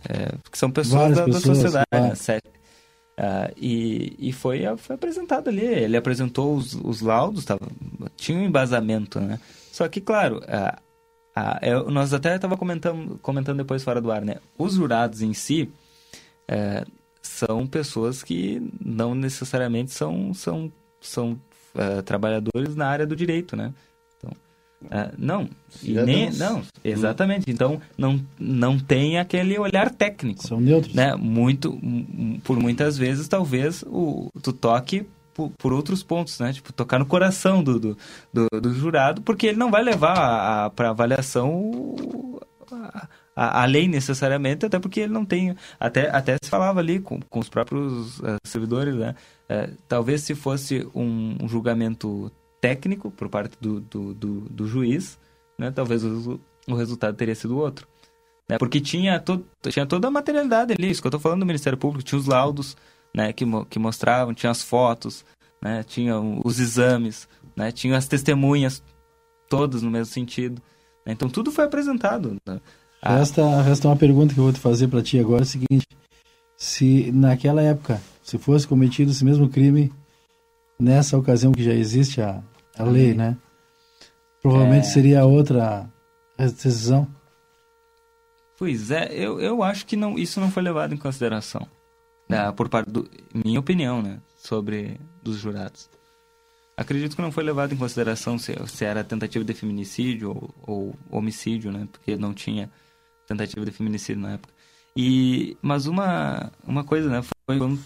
É, 0.09 0.35
que 0.51 0.59
são 0.59 0.70
pessoas 0.70 1.16
da, 1.16 1.24
pessoas, 1.24 1.44
da, 1.44 1.55
sociedade, 1.55 1.86
claro. 1.90 2.07
né? 2.07 2.15
Sete. 2.15 2.48
Uh, 3.19 3.51
e, 3.57 4.15
e 4.19 4.32
foi, 4.32 4.65
foi 4.77 4.94
apresentado 4.94 5.48
ali. 5.48 5.65
Ele 5.65 5.97
apresentou 5.97 6.55
os, 6.55 6.74
os 6.74 7.01
laudos, 7.01 7.44
tava, 7.44 7.66
tinha 8.15 8.39
um 8.39 8.44
embasamento, 8.44 9.19
né? 9.19 9.40
Só 9.73 9.89
que, 9.89 10.01
claro, 10.03 10.43
uh, 10.43 11.86
uh, 11.86 11.90
nós 11.90 12.12
até 12.12 12.36
estava 12.36 12.57
comentando, 12.57 13.19
comentando 13.23 13.57
depois 13.57 13.82
fora 13.82 14.01
do 14.01 14.12
ar, 14.12 14.23
né? 14.23 14.36
Os 14.59 14.74
jurados 14.74 15.23
em 15.23 15.32
si, 15.32 15.70
eh, 16.48 16.85
são 17.27 17.66
pessoas 17.66 18.23
que 18.23 18.62
não 18.81 19.15
necessariamente 19.15 19.93
são, 19.93 20.32
são, 20.32 20.73
são 21.01 21.32
uh, 21.74 22.03
trabalhadores 22.03 22.74
na 22.74 22.86
área 22.86 23.07
do 23.07 23.16
direito, 23.16 23.57
né? 23.57 23.73
Então, 24.16 24.32
uh, 24.85 25.15
não, 25.19 25.48
nem, 25.82 26.31
não, 26.32 26.62
exatamente. 26.85 27.51
Então, 27.51 27.81
não, 27.97 28.24
não 28.39 28.78
tem 28.78 29.19
aquele 29.19 29.59
olhar 29.59 29.90
técnico. 29.90 30.47
São 30.47 30.61
neutros. 30.61 30.94
Né? 30.94 31.15
Muito, 31.16 31.78
por 32.44 32.59
muitas 32.59 32.97
vezes, 32.97 33.28
talvez, 33.28 33.82
o, 33.86 34.31
tu 34.43 34.53
toque 34.53 35.07
por, 35.35 35.51
por, 35.59 35.73
outros 35.73 36.03
pontos, 36.03 36.39
né? 36.40 36.53
Tipo, 36.53 36.73
tocar 36.73 36.98
no 36.98 37.07
coração 37.07 37.62
do, 37.62 37.78
do, 37.78 37.98
do, 38.32 38.61
do 38.61 38.73
jurado, 38.73 39.20
porque 39.20 39.48
ele 39.48 39.59
não 39.59 39.70
vai 39.70 39.82
levar 39.82 40.70
para 40.70 40.90
avaliação 40.90 41.70
a, 42.73 43.07
a, 43.37 43.63
a, 43.63 43.65
lei 43.67 43.87
necessariamente, 43.87 44.65
até 44.65 44.79
porque 44.79 45.01
ele 45.01 45.13
não 45.13 45.25
tem. 45.25 45.55
Até, 45.79 46.09
até 46.09 46.39
se 46.43 46.49
falava 46.49 46.81
ali 46.81 46.99
com, 46.99 47.21
com 47.21 47.39
os 47.39 47.51
próprios 47.51 48.19
uh, 48.21 48.39
servidores, 48.43 48.95
né? 48.95 49.15
Uh, 49.51 49.77
talvez 49.87 50.23
se 50.23 50.35
fosse 50.35 50.89
um, 50.95 51.37
um, 51.43 51.47
julgamento 51.47 52.33
técnico 52.61 53.11
por 53.11 53.29
parte 53.29 53.57
do, 53.61 53.81
do, 53.81 54.15
do, 54.15 54.41
do 54.41 54.67
juiz, 54.67 55.19
né? 55.59 55.71
talvez 55.71 56.03
o, 56.03 56.41
o, 56.67 56.75
resultado 56.75 57.15
teria 57.15 57.35
sido 57.35 57.59
outro. 57.59 57.87
Né? 58.49 58.59
Porque 58.59 58.81
tinha, 58.81 59.21
to, 59.21 59.45
tinha 59.69 59.87
toda 59.87 60.09
a 60.09 60.11
materialidade 60.11 60.73
ali, 60.73 60.91
isso 60.91 61.01
que 61.01 61.07
eu 61.07 61.11
estou 61.11 61.21
falando 61.21 61.41
do 61.41 61.47
Ministério 61.47 61.79
Público, 61.79 62.03
tinha 62.03 62.19
os 62.19 62.27
laudos 62.27 62.77
né? 63.15 63.33
que, 63.33 63.45
que 63.69 63.79
mostravam, 63.79 64.35
tinha 64.35 64.51
as 64.51 64.63
fotos, 64.63 65.25
né? 65.63 65.85
tinha 65.85 66.19
os 66.19 66.59
exames, 66.59 67.29
né? 67.55 67.71
tinha 67.71 67.97
as 67.97 68.09
testemunhas, 68.09 68.83
todas 69.49 69.83
no 69.83 69.91
mesmo 69.91 70.13
sentido. 70.13 70.61
Né? 71.05 71.13
Então 71.13 71.29
tudo 71.29 71.53
foi 71.53 71.67
apresentado. 71.67 72.37
Né? 72.45 72.61
Ah. 73.02 73.18
Resta, 73.18 73.62
resta 73.62 73.89
uma 73.89 73.97
pergunta 73.97 74.35
que 74.35 74.40
eu 74.40 74.44
vou 74.44 74.52
te 74.52 74.60
fazer 74.60 74.89
para 74.89 75.02
ti 75.02 75.18
agora: 75.18 75.43
é 75.43 75.44
o 75.44 75.47
seguinte. 75.47 75.86
Se 76.56 77.10
naquela 77.12 77.62
época, 77.62 78.01
se 78.23 78.39
fosse 78.39 78.66
cometido 78.66 79.10
esse 79.10 79.24
mesmo 79.24 79.48
crime, 79.48 79.93
nessa 80.78 81.16
ocasião 81.16 81.52
que 81.52 81.62
já 81.62 81.73
existe 81.73 82.20
a, 82.20 82.43
a 82.78 82.85
lei, 82.85 83.14
né? 83.14 83.36
Provavelmente 84.43 84.86
é... 84.86 84.90
seria 84.90 85.24
outra 85.24 85.89
decisão. 86.39 87.06
Pois 88.59 88.90
é, 88.90 89.12
eu, 89.12 89.39
eu 89.39 89.62
acho 89.62 89.85
que 89.85 89.97
não, 89.97 90.18
isso 90.18 90.40
não 90.40 90.51
foi 90.51 90.62
levado 90.62 90.94
em 90.94 90.97
consideração. 90.97 91.66
Né, 92.28 92.51
por 92.52 92.68
parte 92.68 92.90
do. 92.90 93.09
Minha 93.32 93.60
opinião, 93.60 94.02
né? 94.02 94.18
Sobre 94.36 94.98
dos 95.23 95.36
jurados. 95.36 95.89
Acredito 96.77 97.16
que 97.16 97.23
não 97.23 97.32
foi 97.32 97.44
levado 97.44 97.73
em 97.73 97.77
consideração 97.77 98.39
se, 98.39 98.55
se 98.66 98.85
era 98.85 99.05
tentativa 99.05 99.44
de 99.44 99.55
feminicídio 99.55 100.31
ou, 100.31 100.55
ou 100.62 100.94
homicídio, 101.10 101.70
né? 101.70 101.86
Porque 101.90 102.16
não 102.16 102.35
tinha 102.35 102.70
tentativa 103.27 103.65
de 103.65 103.70
feminicídio 103.70 104.23
na 104.23 104.32
época. 104.32 104.53
E, 104.97 105.57
mas 105.61 105.86
uma, 105.86 106.51
uma 106.66 106.82
coisa, 106.82 107.09
né? 107.11 107.23
Foi, 107.23 107.78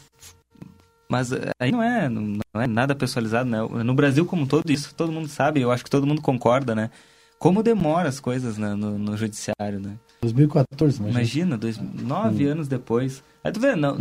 mas 1.08 1.30
aí 1.58 1.72
não 1.72 1.82
é, 1.82 2.08
não, 2.08 2.38
não 2.54 2.62
é 2.62 2.68
nada 2.68 2.94
pessoalizado, 2.94 3.50
né? 3.50 3.58
No 3.82 3.94
Brasil 3.94 4.24
como 4.24 4.42
um 4.42 4.46
todo, 4.46 4.70
isso 4.70 4.94
todo 4.94 5.10
mundo 5.10 5.26
sabe, 5.26 5.60
eu 5.60 5.72
acho 5.72 5.82
que 5.82 5.90
todo 5.90 6.06
mundo 6.06 6.22
concorda, 6.22 6.72
né? 6.72 6.90
Como 7.36 7.62
demora 7.62 8.08
as 8.08 8.20
coisas 8.20 8.58
né? 8.58 8.74
no, 8.74 8.96
no 8.96 9.16
judiciário, 9.16 9.80
né? 9.80 9.96
2014, 10.20 10.98
imagina. 10.98 11.18
Imagina, 11.18 11.58
dois, 11.58 11.78
nove 11.78 12.46
hum. 12.46 12.52
anos 12.52 12.68
depois. 12.68 13.24
Aí 13.42 13.50
tu 13.50 13.58
vê, 13.58 13.74
não, 13.74 13.96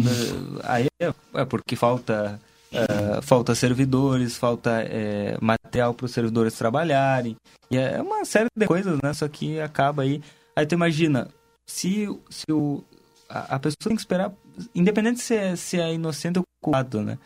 aí 0.64 0.88
é, 1.02 1.14
é 1.34 1.46
porque 1.46 1.76
falta 1.76 2.40
Uh, 2.72 3.20
falta 3.24 3.56
servidores, 3.56 4.38
falta 4.38 4.84
é, 4.84 5.36
material 5.42 5.92
para 5.92 6.06
os 6.06 6.12
servidores 6.12 6.54
trabalharem. 6.54 7.36
E 7.72 7.76
é 7.76 8.00
uma 8.00 8.24
série 8.26 8.48
de 8.56 8.68
coisas, 8.68 9.00
né? 9.02 9.12
Só 9.12 9.28
que 9.28 9.60
acaba 9.60 10.04
aí 10.04 10.22
Aí 10.60 10.66
tu 10.66 10.76
imagina, 10.76 11.30
se, 11.66 12.06
se 12.30 12.52
o, 12.52 12.84
a, 13.30 13.56
a 13.56 13.60
pessoa 13.60 13.78
tem 13.86 13.96
que 13.96 14.02
esperar, 14.02 14.34
independente 14.76 15.22
se 15.22 15.34
é, 15.34 15.56
se 15.56 15.80
é 15.80 15.94
inocente 15.94 16.38
ou 16.38 16.44
culpado, 16.62 17.02
né? 17.02 17.18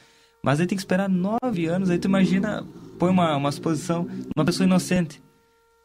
Mas 0.44 0.60
aí 0.60 0.68
tem 0.68 0.76
que 0.76 0.82
esperar 0.84 1.10
nove 1.10 1.66
anos, 1.66 1.90
aí 1.90 1.98
tu 1.98 2.08
imagina, 2.08 2.64
põe 3.00 3.10
uma, 3.10 3.36
uma 3.36 3.52
suposição, 3.52 4.08
uma 4.38 4.46
pessoa 4.46 4.68
inocente, 4.68 5.20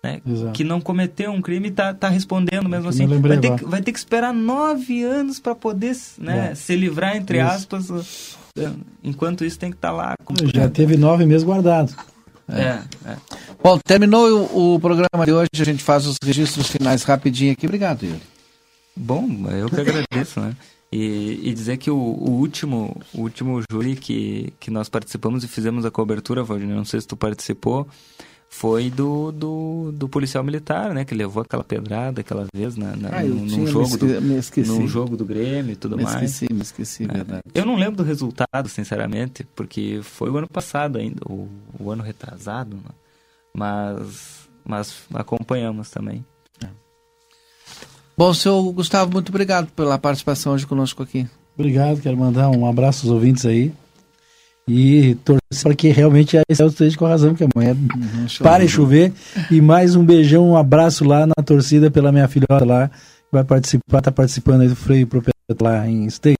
né? 0.04 0.20
Que 0.52 0.62
não 0.62 0.78
cometeu 0.78 1.30
um 1.30 1.40
crime 1.40 1.68
e 1.68 1.70
tá, 1.70 1.94
tá 1.94 2.10
respondendo 2.10 2.68
mesmo 2.68 2.90
assim. 2.90 3.06
Vai 3.06 3.38
ter, 3.38 3.56
que, 3.56 3.64
vai 3.64 3.80
ter 3.80 3.92
que 3.92 3.98
esperar 3.98 4.34
nove 4.34 5.02
anos 5.02 5.40
para 5.40 5.54
poder 5.54 5.96
né, 6.18 6.54
se 6.54 6.76
livrar, 6.76 7.16
entre 7.16 7.38
isso. 7.38 7.50
aspas. 7.50 8.36
Enquanto 9.02 9.42
isso 9.42 9.58
tem 9.58 9.70
que 9.70 9.78
estar 9.78 9.88
tá 9.88 9.94
lá. 9.94 10.14
Já 10.52 10.68
teve 10.68 10.98
nove 10.98 11.24
meses 11.24 11.44
guardado. 11.44 11.96
É, 12.48 12.82
é. 13.10 13.16
Bom, 13.62 13.78
terminou 13.78 14.48
o, 14.52 14.74
o, 14.74 14.80
programa 14.80 15.24
de 15.24 15.32
hoje, 15.32 15.50
a 15.58 15.64
gente 15.64 15.82
faz 15.82 16.06
os 16.06 16.16
registros 16.22 16.68
finais 16.68 17.02
rapidinho 17.02 17.52
aqui. 17.52 17.66
Obrigado, 17.66 18.04
Yuri. 18.04 18.22
Bom, 18.96 19.28
eu 19.50 19.68
que 19.68 19.80
agradeço, 19.80 20.40
né? 20.40 20.56
E, 20.90 21.40
e, 21.42 21.52
dizer 21.52 21.76
que 21.76 21.90
o, 21.90 21.96
o, 21.96 22.30
último 22.30 22.98
o 23.12 23.20
último 23.20 23.62
júri 23.70 23.94
que, 23.94 24.54
que 24.58 24.70
nós 24.70 24.88
participamos 24.88 25.44
e 25.44 25.48
fizemos 25.48 25.84
a 25.84 25.90
cobertura, 25.90 26.42
Valdir, 26.42 26.66
não 26.66 26.84
sei 26.84 27.00
se 27.00 27.06
tu 27.06 27.14
participou, 27.14 27.86
foi 28.48 28.90
do, 28.90 29.30
do, 29.30 29.92
do, 29.92 30.08
policial 30.08 30.42
militar, 30.42 30.94
né? 30.94 31.04
Que 31.04 31.14
levou 31.14 31.42
aquela 31.42 31.62
pedrada 31.62 32.22
aquela 32.22 32.46
vez 32.52 32.76
na, 32.76 32.96
na 32.96 33.08
ah, 33.10 33.22
num, 33.22 33.66
jogo 33.66 33.90
me 33.90 33.96
do, 33.98 34.66
num 34.66 34.88
jogo 34.88 35.16
do 35.16 35.24
Grêmio 35.24 35.72
e 35.72 35.76
tudo 35.76 35.96
me 35.96 36.02
mais. 36.02 36.16
Me 36.16 36.24
esqueci, 36.24 36.52
me 36.52 36.62
esqueci, 36.62 37.04
é. 37.04 37.06
verdade. 37.06 37.42
Eu 37.54 37.66
não 37.66 37.76
lembro 37.76 37.96
do 37.96 38.02
resultado, 38.02 38.68
sinceramente, 38.68 39.46
porque 39.54 40.00
foi 40.02 40.30
o 40.30 40.38
ano 40.38 40.48
passado 40.48 40.98
ainda, 40.98 41.20
o, 41.26 41.48
o 41.78 41.90
ano 41.90 42.02
retrasado, 42.02 42.76
né? 42.76 42.90
mas, 43.54 44.48
mas 44.64 45.02
acompanhamos 45.12 45.90
também. 45.90 46.24
É. 46.64 46.68
Bom, 48.16 48.32
senhor 48.32 48.72
Gustavo, 48.72 49.12
muito 49.12 49.28
obrigado 49.28 49.68
pela 49.72 49.98
participação 49.98 50.54
hoje 50.54 50.66
conosco 50.66 51.02
aqui. 51.02 51.28
Obrigado, 51.54 52.00
quero 52.00 52.16
mandar 52.16 52.48
um 52.50 52.66
abraço 52.66 53.06
aos 53.06 53.14
ouvintes 53.14 53.44
aí. 53.44 53.72
E 54.68 55.14
torcer 55.24 55.62
para 55.62 55.74
que 55.74 55.88
realmente 55.88 56.36
a 56.36 56.42
Excel 56.48 56.68
esteja 56.68 56.96
com 56.96 57.06
razão, 57.06 57.34
que 57.34 57.44
amanhã 57.44 57.74
Uhum, 57.74 58.26
pare 58.40 58.66
de 58.66 58.70
chover. 58.70 59.12
E 59.50 59.60
mais 59.60 59.94
um 59.94 60.04
beijão, 60.04 60.50
um 60.50 60.56
abraço 60.56 61.04
lá 61.04 61.26
na 61.26 61.42
torcida 61.44 61.90
pela 61.90 62.12
minha 62.12 62.28
filhota 62.28 62.64
lá, 62.64 62.88
que 62.88 63.32
vai 63.32 63.44
participar, 63.44 64.00
tá 64.00 64.12
participando 64.12 64.62
aí 64.62 64.68
do 64.68 64.76
freio 64.76 65.06
proprietário 65.06 65.38
lá 65.60 65.88
em 65.88 66.06
Esteio. 66.06 66.37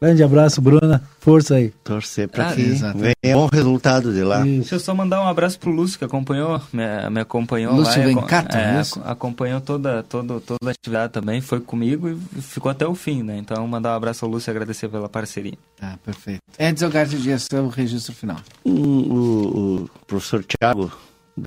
Grande 0.00 0.22
abraço, 0.22 0.60
Bruna. 0.60 1.02
Força 1.20 1.54
aí. 1.54 1.70
Torcer 1.82 2.28
para 2.28 2.50
Ah, 2.50 2.54
que 2.54 2.62
venha 2.62 3.34
bom 3.34 3.48
resultado 3.50 4.12
de 4.12 4.22
lá. 4.22 4.46
Isso. 4.46 4.58
Deixa 4.60 4.74
eu 4.74 4.80
só 4.80 4.94
mandar 4.94 5.22
um 5.22 5.26
abraço 5.26 5.58
pro 5.58 5.70
Lúcio, 5.70 5.98
que 5.98 6.04
acompanhou, 6.04 6.60
me, 6.70 6.82
me 7.10 7.20
acompanhou 7.20 7.74
Lúcio 7.74 7.98
lá. 8.00 8.06
Vencato, 8.06 8.56
é, 8.56 8.80
isso? 8.80 9.00
ac- 9.00 9.08
acompanhou 9.10 9.60
toda, 9.60 10.02
toda, 10.02 10.38
toda 10.40 10.58
a 10.66 10.70
atividade 10.70 11.12
também, 11.14 11.40
foi 11.40 11.60
comigo 11.60 12.10
e 12.10 12.42
ficou 12.42 12.70
até 12.70 12.86
o 12.86 12.94
fim, 12.94 13.22
né? 13.22 13.38
Então, 13.38 13.66
mandar 13.66 13.94
um 13.94 13.96
abraço 13.96 14.24
ao 14.26 14.30
Lúcio 14.30 14.50
e 14.50 14.52
agradecer 14.52 14.88
pela 14.88 15.08
parceria. 15.08 15.54
Tá, 15.80 15.98
perfeito. 16.04 16.40
Edson 16.58 16.90
Garcia 16.90 17.18
Dias, 17.18 17.44
seu 17.50 17.66
registro 17.68 18.12
final. 18.14 18.36
o, 18.64 18.70
o- 18.70 19.74
o 19.84 19.90
professor 20.06 20.44
Tiago 20.44 20.92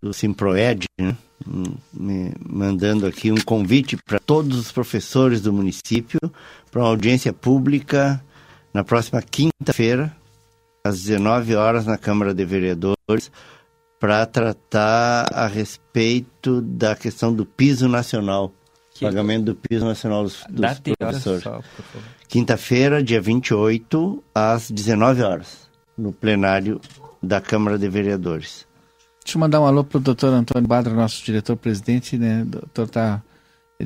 do 0.04 0.12
Simproed 0.14 0.86
né, 1.00 1.16
me 1.94 2.32
mandando 2.48 3.06
aqui 3.08 3.32
um 3.32 3.38
convite 3.42 3.96
para 4.06 4.20
todos 4.20 4.58
os 4.58 4.72
professores 4.72 5.42
do 5.42 5.54
município 5.54 6.20
para 6.72 6.82
uma 6.82 6.90
audiência 6.90 7.32
pública 7.34 8.24
na 8.74 8.84
próxima 8.84 9.22
quinta-feira, 9.22 10.16
às 10.84 11.02
19 11.04 11.56
horas, 11.56 11.86
na 11.86 11.98
Câmara 11.98 12.34
de 12.34 12.46
Vereadores, 12.46 13.32
para 14.00 14.26
tratar 14.26 15.28
a 15.34 15.46
respeito 15.48 16.62
da 16.62 16.96
questão 16.96 17.34
do 17.34 17.46
piso 17.46 17.88
nacional, 17.88 18.52
Que- 18.94 19.06
pagamento 19.06 19.46
do 19.46 19.56
piso 19.56 19.86
nacional 19.86 20.24
dos, 20.24 20.44
dos 20.50 20.78
e 20.86 20.96
professores. 20.96 21.44
Quinta-feira, 22.28 23.04
dia 23.04 23.20
28, 23.20 24.24
às 24.34 24.70
19 24.72 25.22
horas, 25.24 25.70
no 25.98 26.12
plenário 26.14 26.80
da 27.22 27.42
Câmara 27.42 27.78
de 27.78 27.90
Vereadores. 27.90 28.66
Deixa 29.24 29.38
eu 29.38 29.42
mandar 29.42 29.60
um 29.62 29.66
alô 29.66 29.84
pro 29.84 30.00
doutor 30.00 30.34
Antônio 30.34 30.68
Badra, 30.68 30.94
nosso 30.94 31.24
diretor-presidente, 31.26 32.18
né? 32.18 32.44
O 32.44 32.46
doutor 32.46 32.88
tá 32.90 33.22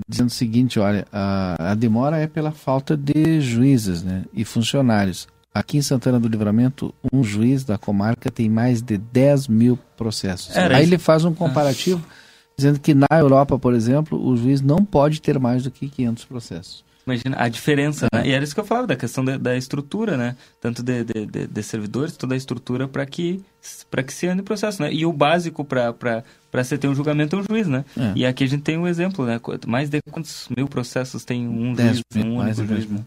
dizendo 0.07 0.27
o 0.27 0.33
seguinte, 0.33 0.79
olha, 0.79 1.05
a, 1.11 1.71
a 1.71 1.75
demora 1.75 2.17
é 2.17 2.27
pela 2.27 2.51
falta 2.51 2.97
de 2.97 3.39
juízes, 3.41 4.03
né? 4.03 4.23
E 4.33 4.43
funcionários. 4.43 5.27
Aqui 5.53 5.77
em 5.77 5.81
Santana 5.83 6.19
do 6.19 6.27
Livramento, 6.27 6.93
um 7.13 7.23
juiz 7.23 7.63
da 7.63 7.77
comarca 7.77 8.31
tem 8.31 8.49
mais 8.49 8.81
de 8.81 8.97
10 8.97 9.47
mil 9.47 9.77
processos. 9.95 10.55
Era 10.55 10.77
Aí 10.77 10.83
isso. 10.83 10.93
ele 10.93 10.97
faz 10.97 11.25
um 11.25 11.33
comparativo, 11.33 12.03
dizendo 12.57 12.79
que 12.79 12.95
na 12.95 13.07
Europa, 13.11 13.59
por 13.59 13.75
exemplo, 13.75 14.19
o 14.19 14.35
juiz 14.35 14.61
não 14.61 14.83
pode 14.83 15.21
ter 15.21 15.37
mais 15.37 15.63
do 15.63 15.69
que 15.69 15.87
500 15.87 16.25
processos. 16.25 16.83
Imagina 17.05 17.35
a 17.37 17.49
diferença, 17.49 18.07
né? 18.13 18.25
E 18.25 18.31
era 18.31 18.43
isso 18.43 18.53
que 18.53 18.59
eu 18.61 18.65
falava, 18.65 18.87
da 18.87 18.95
questão 18.95 19.25
da, 19.25 19.37
da 19.37 19.57
estrutura, 19.57 20.15
né? 20.15 20.37
Tanto 20.61 20.81
de, 20.81 21.03
de, 21.03 21.25
de- 21.25 21.47
de 21.47 21.63
servidores, 21.63 22.15
toda 22.15 22.33
a 22.33 22.37
estrutura 22.37 22.87
para 22.87 23.05
que, 23.05 23.43
para 23.91 24.01
que 24.03 24.13
se 24.13 24.25
ande 24.25 24.39
o 24.41 24.45
processo, 24.45 24.81
né? 24.81 24.93
E 24.93 25.05
o 25.05 25.11
básico 25.11 25.65
para 25.65 26.23
você 26.53 26.77
ter 26.77 26.87
um 26.87 26.95
julgamento 26.95 27.35
é 27.35 27.39
um 27.39 27.43
juiz, 27.43 27.67
né? 27.67 27.83
É. 27.97 28.13
E 28.15 28.25
aqui 28.25 28.45
a 28.45 28.47
gente 28.47 28.63
tem 28.63 28.77
um 28.77 28.87
exemplo, 28.87 29.25
né? 29.25 29.39
Mais 29.67 29.89
de 29.89 30.01
quantos 30.11 30.47
mil 30.55 30.67
processos 30.67 31.25
tem 31.25 31.45
um 31.45 31.73
10 31.73 31.87
juiz, 31.97 32.03
mil, 32.15 32.25
um 32.33 32.37
mais 32.37 32.57
único 32.57 32.73
juiz, 32.75 32.85
10 32.87 32.99
né? 32.99 33.05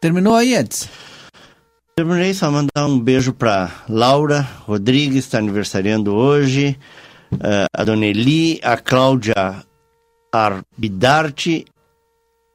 Terminou 0.00 0.34
aí, 0.36 0.54
Edson? 0.54 0.88
Terminei 1.96 2.32
só 2.32 2.50
mandar 2.50 2.86
um 2.86 2.98
beijo 2.98 3.32
para 3.32 3.70
Laura 3.88 4.40
Rodrigues, 4.66 5.24
está 5.24 5.38
aniversariando 5.38 6.14
hoje, 6.14 6.78
eh, 7.40 7.66
a 7.72 7.84
Dona 7.84 8.06
Eli, 8.06 8.58
a 8.62 8.76
Cláudia 8.78 9.62
Arbidarte 10.32 11.66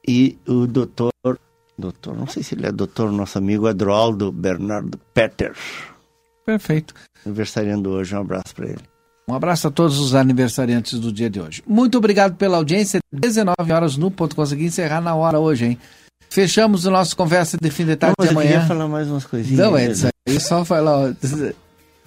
e 0.08 0.38
o 0.48 0.66
doutor, 0.66 1.12
doutor, 1.78 2.16
não 2.16 2.28
sei 2.28 2.42
se 2.44 2.56
ele 2.56 2.66
é 2.68 2.72
doutor, 2.72 3.12
nosso 3.12 3.38
amigo 3.38 3.68
Adroaldo 3.68 4.32
Bernardo 4.32 4.98
Petter, 5.14 5.54
Perfeito. 6.46 6.94
aniversariando 7.26 7.90
hoje, 7.90 8.16
um 8.16 8.22
abraço 8.22 8.56
para 8.56 8.68
ele. 8.68 8.82
Um 9.30 9.34
abraço 9.34 9.68
a 9.68 9.72
todos 9.72 10.00
os 10.00 10.16
aniversariantes 10.16 10.98
do 10.98 11.12
dia 11.12 11.30
de 11.30 11.42
hoje. 11.42 11.62
Muito 11.68 11.98
obrigado 11.98 12.36
pela 12.38 12.56
audiência. 12.56 13.02
19 13.12 13.74
horas 13.74 13.98
no 13.98 14.10
ponto. 14.10 14.34
Consegui 14.34 14.64
encerrar 14.68 15.02
na 15.02 15.14
hora 15.16 15.38
hoje, 15.38 15.66
hein? 15.66 15.78
Fechamos 16.30 16.86
o 16.86 16.92
nosso 16.92 17.14
conversa 17.18 17.58
de 17.62 17.70
fim 17.70 17.86
de 17.86 17.98
tarde 17.98 18.16
Não, 18.18 18.26
mas 18.26 18.30
de 18.30 18.34
eu 18.36 18.40
amanhã. 18.40 18.52
queria 18.62 18.68
falar 18.68 18.88
mais 18.88 19.10
umas 19.10 19.26
coisinhas. 19.26 19.60
Não, 19.60 19.78
Edson, 19.78 20.08
aí 20.26 20.40
só 20.40 20.64
falar. 20.64 21.14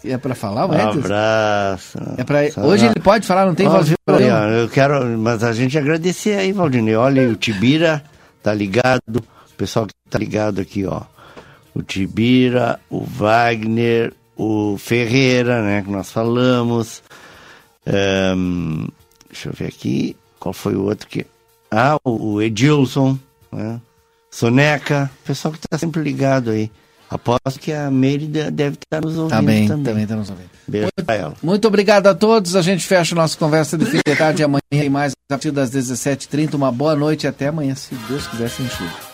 É 0.04 0.16
pra 0.16 0.34
falar, 0.34 0.66
o 0.66 0.70
Um 0.70 0.74
Edson? 0.74 0.98
abraço. 1.00 1.98
É 2.16 2.24
pra... 2.24 2.40
Hoje 2.64 2.86
ele 2.86 3.00
pode 3.00 3.26
falar, 3.26 3.46
não 3.46 3.54
tem 3.54 3.68
voz 3.68 3.86
de 3.86 3.94
Eu 4.06 4.68
quero, 4.68 5.18
mas 5.18 5.42
a 5.44 5.52
gente 5.52 5.76
agradecer 5.76 6.38
aí, 6.38 6.52
Valdinei. 6.52 6.96
Olha, 6.96 7.28
o 7.28 7.36
Tibira 7.36 8.02
tá 8.42 8.52
ligado, 8.54 9.18
o 9.18 9.54
pessoal 9.56 9.86
que 9.86 9.92
tá 10.08 10.18
ligado 10.18 10.60
aqui, 10.60 10.86
ó. 10.86 11.02
O 11.74 11.82
Tibira, 11.82 12.80
o 12.88 13.04
Wagner, 13.04 14.12
o 14.36 14.76
Ferreira, 14.78 15.62
né, 15.62 15.82
que 15.82 15.90
nós 15.90 16.10
falamos. 16.10 17.02
Ahn, 17.86 18.88
deixa 19.28 19.48
eu 19.48 19.52
ver 19.52 19.66
aqui, 19.66 20.16
qual 20.38 20.52
foi 20.52 20.74
o 20.74 20.82
outro 20.84 21.06
que... 21.08 21.26
Ah, 21.70 21.98
o, 22.04 22.32
o 22.34 22.42
Edilson, 22.42 23.18
né? 23.52 23.80
Soneca, 24.30 25.10
o 25.22 25.26
pessoal 25.26 25.52
que 25.52 25.60
tá 25.68 25.76
sempre 25.78 26.02
ligado 26.02 26.50
aí. 26.50 26.70
Aposto 27.10 27.58
que 27.58 27.72
a 27.72 27.90
Meire 27.90 28.26
de- 28.26 28.50
deve 28.52 28.76
estar 28.76 29.00
nos 29.00 29.16
ouvindo 29.18 29.30
Tá 29.30 29.36
também. 29.38 29.66
também 29.82 30.06
tá 30.06 30.14
nos 30.14 30.30
ouvindo. 30.30 30.48
Beijo 30.68 30.88
pra 31.04 31.14
ela. 31.16 31.34
Muito 31.42 31.66
obrigado 31.66 32.06
a 32.06 32.14
todos. 32.14 32.54
A 32.54 32.62
gente 32.62 32.86
fecha 32.86 33.14
o 33.14 33.18
nosso 33.18 33.36
conversa 33.36 33.76
de 33.76 33.84
fim 33.84 33.98
de 34.06 34.14
tarde 34.16 34.44
amanhã 34.44 34.60
e 34.72 34.88
mais 34.88 35.12
a 35.12 35.34
partir 35.34 35.50
das 35.50 35.70
17h30. 35.70 36.54
Uma 36.54 36.70
boa 36.70 36.94
noite 36.94 37.24
e 37.24 37.26
até 37.26 37.48
amanhã, 37.48 37.74
se 37.74 37.94
Deus 38.08 38.26
quiser, 38.28 38.48
sem 38.48 38.68
chuva. 38.68 39.10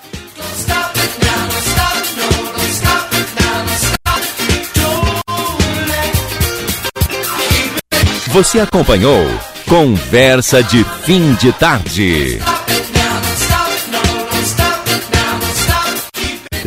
Você 8.28 8.60
acompanhou 8.60 9.24
Conversa 9.68 10.62
de 10.62 10.85
Fim 11.05 11.35
de 11.35 11.52
Tarde. 11.52 12.39